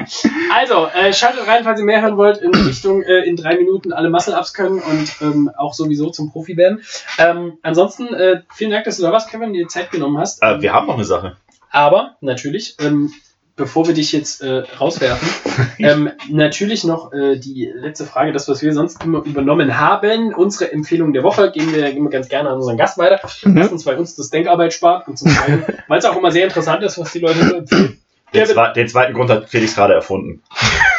[0.53, 3.93] also, äh, schaltet rein, falls ihr mehr hören wollt, in Richtung äh, in drei Minuten
[3.93, 6.81] alle Muscle-Ups können und ähm, auch sowieso zum Profi werden.
[7.17, 10.41] Ähm, ansonsten, äh, vielen Dank, dass du da warst, Kevin, dir Zeit genommen hast.
[10.41, 11.37] Äh, wir haben noch eine Sache.
[11.71, 13.11] Aber natürlich, ähm,
[13.57, 15.27] bevor wir dich jetzt äh, rauswerfen,
[15.79, 20.33] ähm, natürlich noch äh, die letzte Frage, das, was wir sonst immer übernommen haben.
[20.33, 23.19] Unsere Empfehlung der Woche geben wir, geben wir ganz gerne an unseren Gast weiter.
[23.43, 23.57] Mhm.
[23.57, 26.83] Erstens, weil uns das Denkarbeit spart und zum Zweiten, weil es auch immer sehr interessant
[26.83, 27.99] ist, was die Leute so empfehlen.
[28.33, 30.43] Den, zwe den zweiten Grund hat Felix gerade erfunden.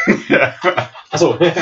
[1.10, 1.52] Achso, Weil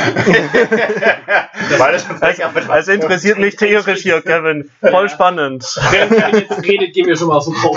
[1.94, 2.22] es uns
[2.68, 4.70] Also interessiert mich theoretisch hier, Kevin.
[4.80, 5.64] Voll spannend.
[5.90, 7.76] während Kevin jetzt redet, gehen wir schon mal aus dem Raum.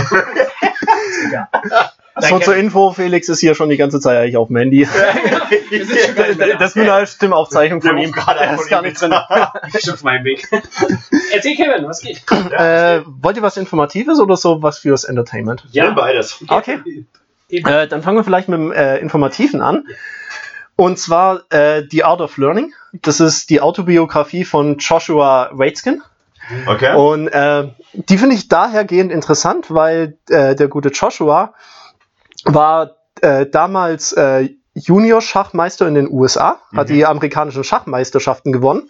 [2.22, 4.88] So zur Info, Felix ist hier schon die ganze Zeit eigentlich auf dem Handy.
[6.60, 8.11] Das ist eine Stimmaufzeichnung von ihm.
[8.11, 9.14] gerade Er ist gar nicht drin.
[9.77, 10.48] Ich auf meinem Weg.
[11.34, 12.23] Erzähl Kevin, was geht?
[12.52, 15.64] Äh, wollt ihr was Informatives oder so was fürs Entertainment?
[15.72, 16.44] Ja, beides.
[16.48, 17.06] Okay.
[17.49, 19.86] Äh, dann fangen wir vielleicht mit dem äh, Informativen an.
[20.76, 22.73] Und zwar äh, The Art of Learning.
[22.94, 26.02] Das ist die Autobiografie von Joshua Waitzkin.
[26.67, 26.95] Okay.
[26.95, 31.53] Und äh, die finde ich dahergehend interessant, weil äh, der gute Joshua
[32.45, 36.93] war äh, damals äh, Junior-Schachmeister in den USA, hat Mhm.
[36.93, 38.89] die amerikanischen Schachmeisterschaften gewonnen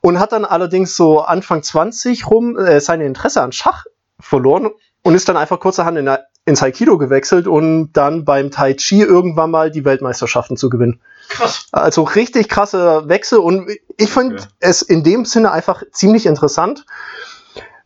[0.00, 3.84] und hat dann allerdings so Anfang 20 rum äh, seine Interesse an Schach
[4.20, 4.70] verloren
[5.02, 6.10] und ist dann einfach kurzerhand in,
[6.44, 11.00] ins Aikido gewechselt und dann beim Tai Chi irgendwann mal die Weltmeisterschaften zu gewinnen.
[11.28, 11.66] Krass.
[11.72, 14.44] Also richtig krasser Wechsel und ich finde Okay.
[14.60, 16.84] es in dem Sinne einfach ziemlich interessant,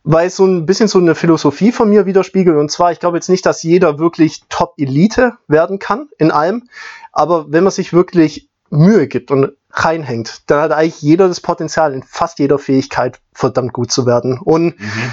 [0.03, 2.57] weil es so ein bisschen so eine Philosophie von mir widerspiegelt.
[2.57, 6.69] Und zwar, ich glaube jetzt nicht, dass jeder wirklich Top-Elite werden kann in allem,
[7.11, 11.93] aber wenn man sich wirklich Mühe gibt und reinhängt, dann hat eigentlich jeder das Potenzial,
[11.93, 14.39] in fast jeder Fähigkeit verdammt gut zu werden.
[14.39, 15.11] Und Mhm.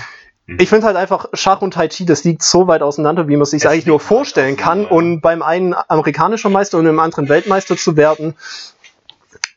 [0.59, 3.47] Ich finde halt einfach, Schach und Tai Chi, das liegt so weit auseinander, wie man
[3.47, 4.87] sich eigentlich nur vorstellen kann.
[4.87, 8.35] Und beim einen amerikanischer Meister und im anderen Weltmeister zu werden,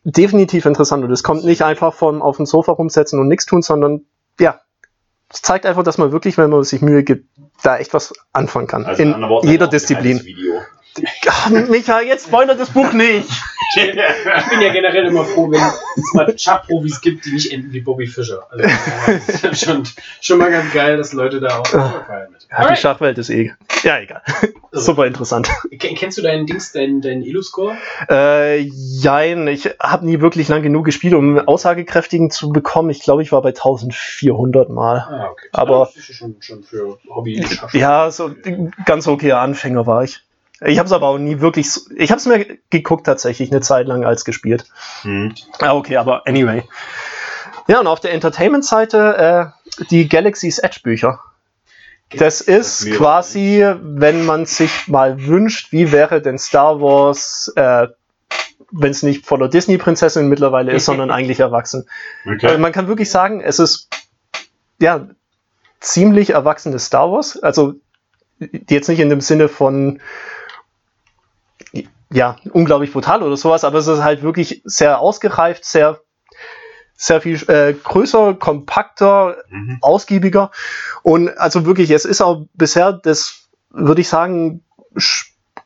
[0.03, 1.03] definitiv interessant.
[1.03, 4.05] Und es kommt nicht einfach von auf dem Sofa rumsetzen und nichts tun, sondern
[4.39, 4.59] ja,
[5.31, 7.27] es zeigt einfach, dass man wirklich, wenn man sich Mühe gibt,
[7.63, 8.85] da echt was anfangen kann.
[8.85, 10.23] Also in Worten, jeder Disziplin.
[10.23, 10.61] Video.
[11.27, 13.27] Ach, Michael, jetzt spoilert das Buch nicht.
[13.77, 17.81] Ich bin ja generell immer froh, wenn es mal Schachprofis gibt, die nicht enden wie
[17.81, 18.45] Bobby Fischer.
[18.49, 18.65] Also,
[19.41, 19.83] das ist schon,
[20.21, 22.47] schon mal ganz geil, dass Leute da auch feiern mit.
[22.49, 22.77] Ja, die.
[22.77, 23.51] Schachwelt ist eh.
[23.83, 24.21] Ja, egal.
[24.71, 25.49] Also, Super interessant.
[25.79, 27.75] ken- Kennst du deinen Dings, deinen, deinen Elo-Score?
[28.09, 32.91] Äh, jein, ich habe nie wirklich lang genug gespielt, um aussagekräftigen zu bekommen.
[32.91, 34.97] Ich glaube, ich war bei 1400 Mal.
[34.99, 35.47] Ah, okay.
[35.51, 37.43] Aber- ja schon, schon für hobby.
[37.73, 38.31] Ja, so
[38.85, 40.21] ganz okayer Anfänger war ich.
[40.65, 41.69] Ich habe es aber auch nie wirklich.
[41.95, 44.65] Ich habe es mir geguckt tatsächlich eine Zeit lang als gespielt.
[45.01, 45.33] Hm.
[45.59, 46.63] Ah, okay, aber anyway.
[47.67, 51.19] Ja, und auf der Entertainment-Seite äh, die Galaxy's Edge-Bücher.
[52.11, 57.87] Das ist quasi, wenn man sich mal wünscht, wie wäre denn Star Wars, äh,
[58.71, 61.89] wenn es nicht voller Disney-Prinzessin mittlerweile ist, sondern eigentlich erwachsen.
[62.25, 62.57] Also Okay.
[62.59, 63.89] man kann wirklich sagen, es ist
[64.79, 65.07] ja
[65.79, 67.41] ziemlich erwachsenes Star Wars.
[67.41, 67.73] Also
[68.69, 69.99] jetzt nicht in dem Sinne von
[72.11, 75.99] ja, unglaublich brutal oder sowas, aber es ist halt wirklich sehr ausgereift, sehr,
[76.95, 79.79] sehr viel äh, größer, kompakter, Mhm.
[79.81, 80.51] ausgiebiger.
[81.03, 84.63] Und also wirklich, es ist auch bisher das, würde ich sagen,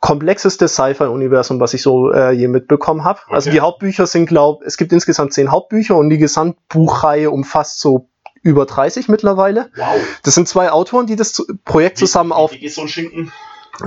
[0.00, 3.20] komplexeste Sci-Fi-Universum, was ich so äh, je mitbekommen habe.
[3.28, 3.56] Also Okay.
[3.56, 8.08] die Hauptbücher sind, glaube es gibt insgesamt zehn Hauptbücher und die Gesamtbuchreihe umfasst so
[8.42, 9.70] über 30 mittlerweile.
[9.76, 10.00] Wow.
[10.22, 13.30] Das sind zwei Autoren, die das Projekt zusammen auf Wie geht so ein Schinken?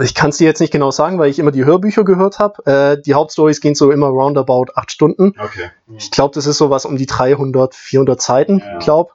[0.02, 2.66] Ich kann es dir jetzt nicht genau sagen, weil ich immer die Hörbücher gehört habe.
[2.66, 5.34] Äh, die Hauptstories gehen so immer roundabout acht Stunden.
[5.40, 5.70] Okay.
[5.98, 8.80] Ich glaube, das ist sowas um die 300, 400 Seiten, Ja.
[8.80, 9.14] glaub.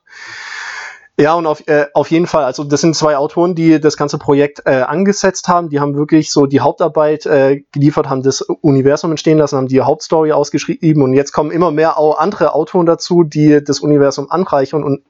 [1.20, 4.18] Ja, und auf, äh, auf jeden Fall, also das sind zwei Autoren, die das ganze
[4.18, 5.68] Projekt äh, angesetzt haben.
[5.68, 9.80] Die haben wirklich so die Hauptarbeit äh, geliefert, haben das Universum entstehen lassen, haben die
[9.80, 14.84] Hauptstory ausgeschrieben und jetzt kommen immer mehr auch andere Autoren dazu, die das Universum anreichern
[14.84, 15.02] und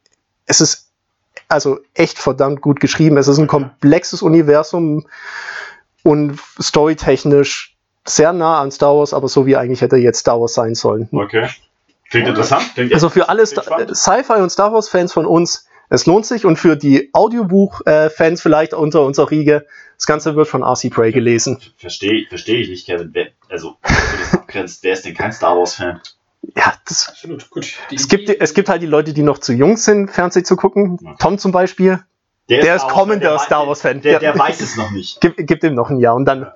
[0.47, 0.88] es ist
[1.49, 3.17] also echt verdammt gut geschrieben.
[3.17, 5.07] Es ist ein komplexes Universum
[6.03, 10.55] und storytechnisch sehr nah an Star Wars, aber so wie eigentlich hätte jetzt Star Wars
[10.55, 11.09] sein sollen.
[11.13, 11.49] Okay.
[12.11, 12.65] Klingt interessant.
[12.75, 13.47] Klingt Also für alle.
[13.47, 19.03] Sci-Fi und Star Wars-Fans von uns, es lohnt sich und für die Audiobuch-Fans vielleicht unter
[19.03, 19.67] unserer Riege,
[19.97, 20.91] das Ganze wird von R.C.
[20.91, 21.59] Prey gelesen.
[21.77, 23.11] Verstehe versteh ich nicht, Kevin.
[23.13, 26.01] Wer, also, wenn du das abgrenzt, wer ist denn kein Star Wars-Fan?
[26.57, 27.75] Ja, das, Absolut, gut.
[27.91, 30.57] Die es, gibt, es gibt halt die Leute, die noch zu jung sind, Fernsehen zu
[30.57, 30.99] gucken.
[31.03, 31.15] Ja.
[31.19, 32.01] Tom zum Beispiel,
[32.49, 34.01] Der ist Star Wars-Fan, kommender der- Star Wars-Fan.
[34.03, 34.39] Der, der Ja.
[34.39, 35.19] weiß es noch nicht.
[35.21, 36.51] gib, gib ihm noch ein Jahr und dann,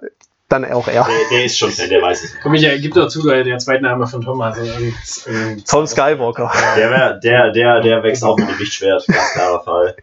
[0.48, 1.04] dann auch er.
[1.04, 2.34] Der, der ist schon Fan, der weiß es.
[2.42, 4.94] Komm, ich äh, gib dazu, der, der zweite Name von Tom, also irgend-
[5.26, 6.50] irgend- Tom Skywalker.
[6.76, 9.06] Der, der, der, der wächst auch mit dem Lichtschwert.
[9.06, 9.96] Ganz klarer Fall.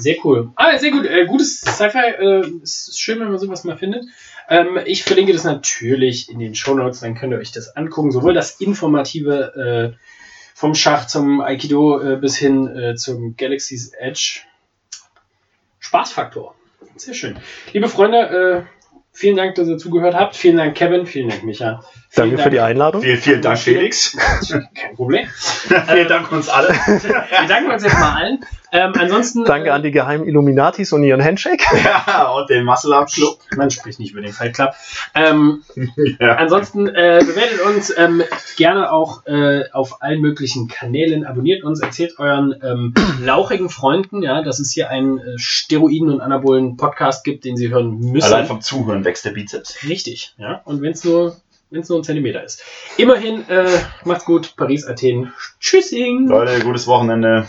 [0.00, 0.50] Sehr cool.
[0.56, 1.06] Ah, sehr gut.
[1.06, 1.98] Äh, gutes Sci-Fi.
[2.18, 4.04] Äh, es ist schön, wenn man sowas mal findet.
[4.50, 8.10] Ähm, ich verlinke das natürlich in den Shownotes, dann könnt ihr euch das angucken.
[8.10, 10.04] Sowohl das Informative äh,
[10.54, 14.40] vom Schach zum Aikido äh, bis hin äh, zum Galaxy's Edge.
[15.78, 16.54] Spaßfaktor.
[16.96, 17.38] Sehr schön.
[17.72, 18.62] Liebe Freunde, äh,
[19.12, 20.36] vielen Dank, dass ihr zugehört habt.
[20.36, 21.06] Vielen Dank, Kevin.
[21.06, 21.82] Vielen Dank, Micha.
[22.12, 23.02] Vielen Danke für die Einladung.
[23.02, 24.16] Vielen, vielen Dank, Felix.
[24.74, 25.28] Kein Problem.
[25.32, 26.68] vielen Dank uns alle.
[26.74, 28.44] Wir danken uns jetzt mal allen.
[28.72, 29.44] Ähm, ansonsten.
[29.44, 31.64] Danke an die geheimen Illuminatis und ihren Handshake.
[31.84, 33.38] Ja, und den Muscle Up Club.
[33.56, 34.74] Man spricht nicht über den Fight Club.
[35.14, 35.62] Ähm,
[36.18, 36.36] Ja.
[36.36, 38.22] Ansonsten äh, bewertet uns ähm,
[38.56, 44.42] gerne auch äh, auf allen möglichen Kanälen, abonniert uns, erzählt euren ähm, lauchigen Freunden, ja,
[44.42, 48.32] dass es hier einen äh, Steroiden- und anabolen Podcast gibt, den sie hören müssen.
[48.32, 49.84] Allein vom Zuhören wächst der Bizeps.
[49.88, 50.60] Richtig, ja.
[50.64, 51.36] Und wenn es nur,
[51.70, 52.62] wenn es nur ein Zentimeter ist.
[52.96, 55.32] Immerhin, äh, macht's gut, Paris, Athen.
[55.60, 56.26] Tschüssing!
[56.28, 57.46] Leute, gutes Wochenende.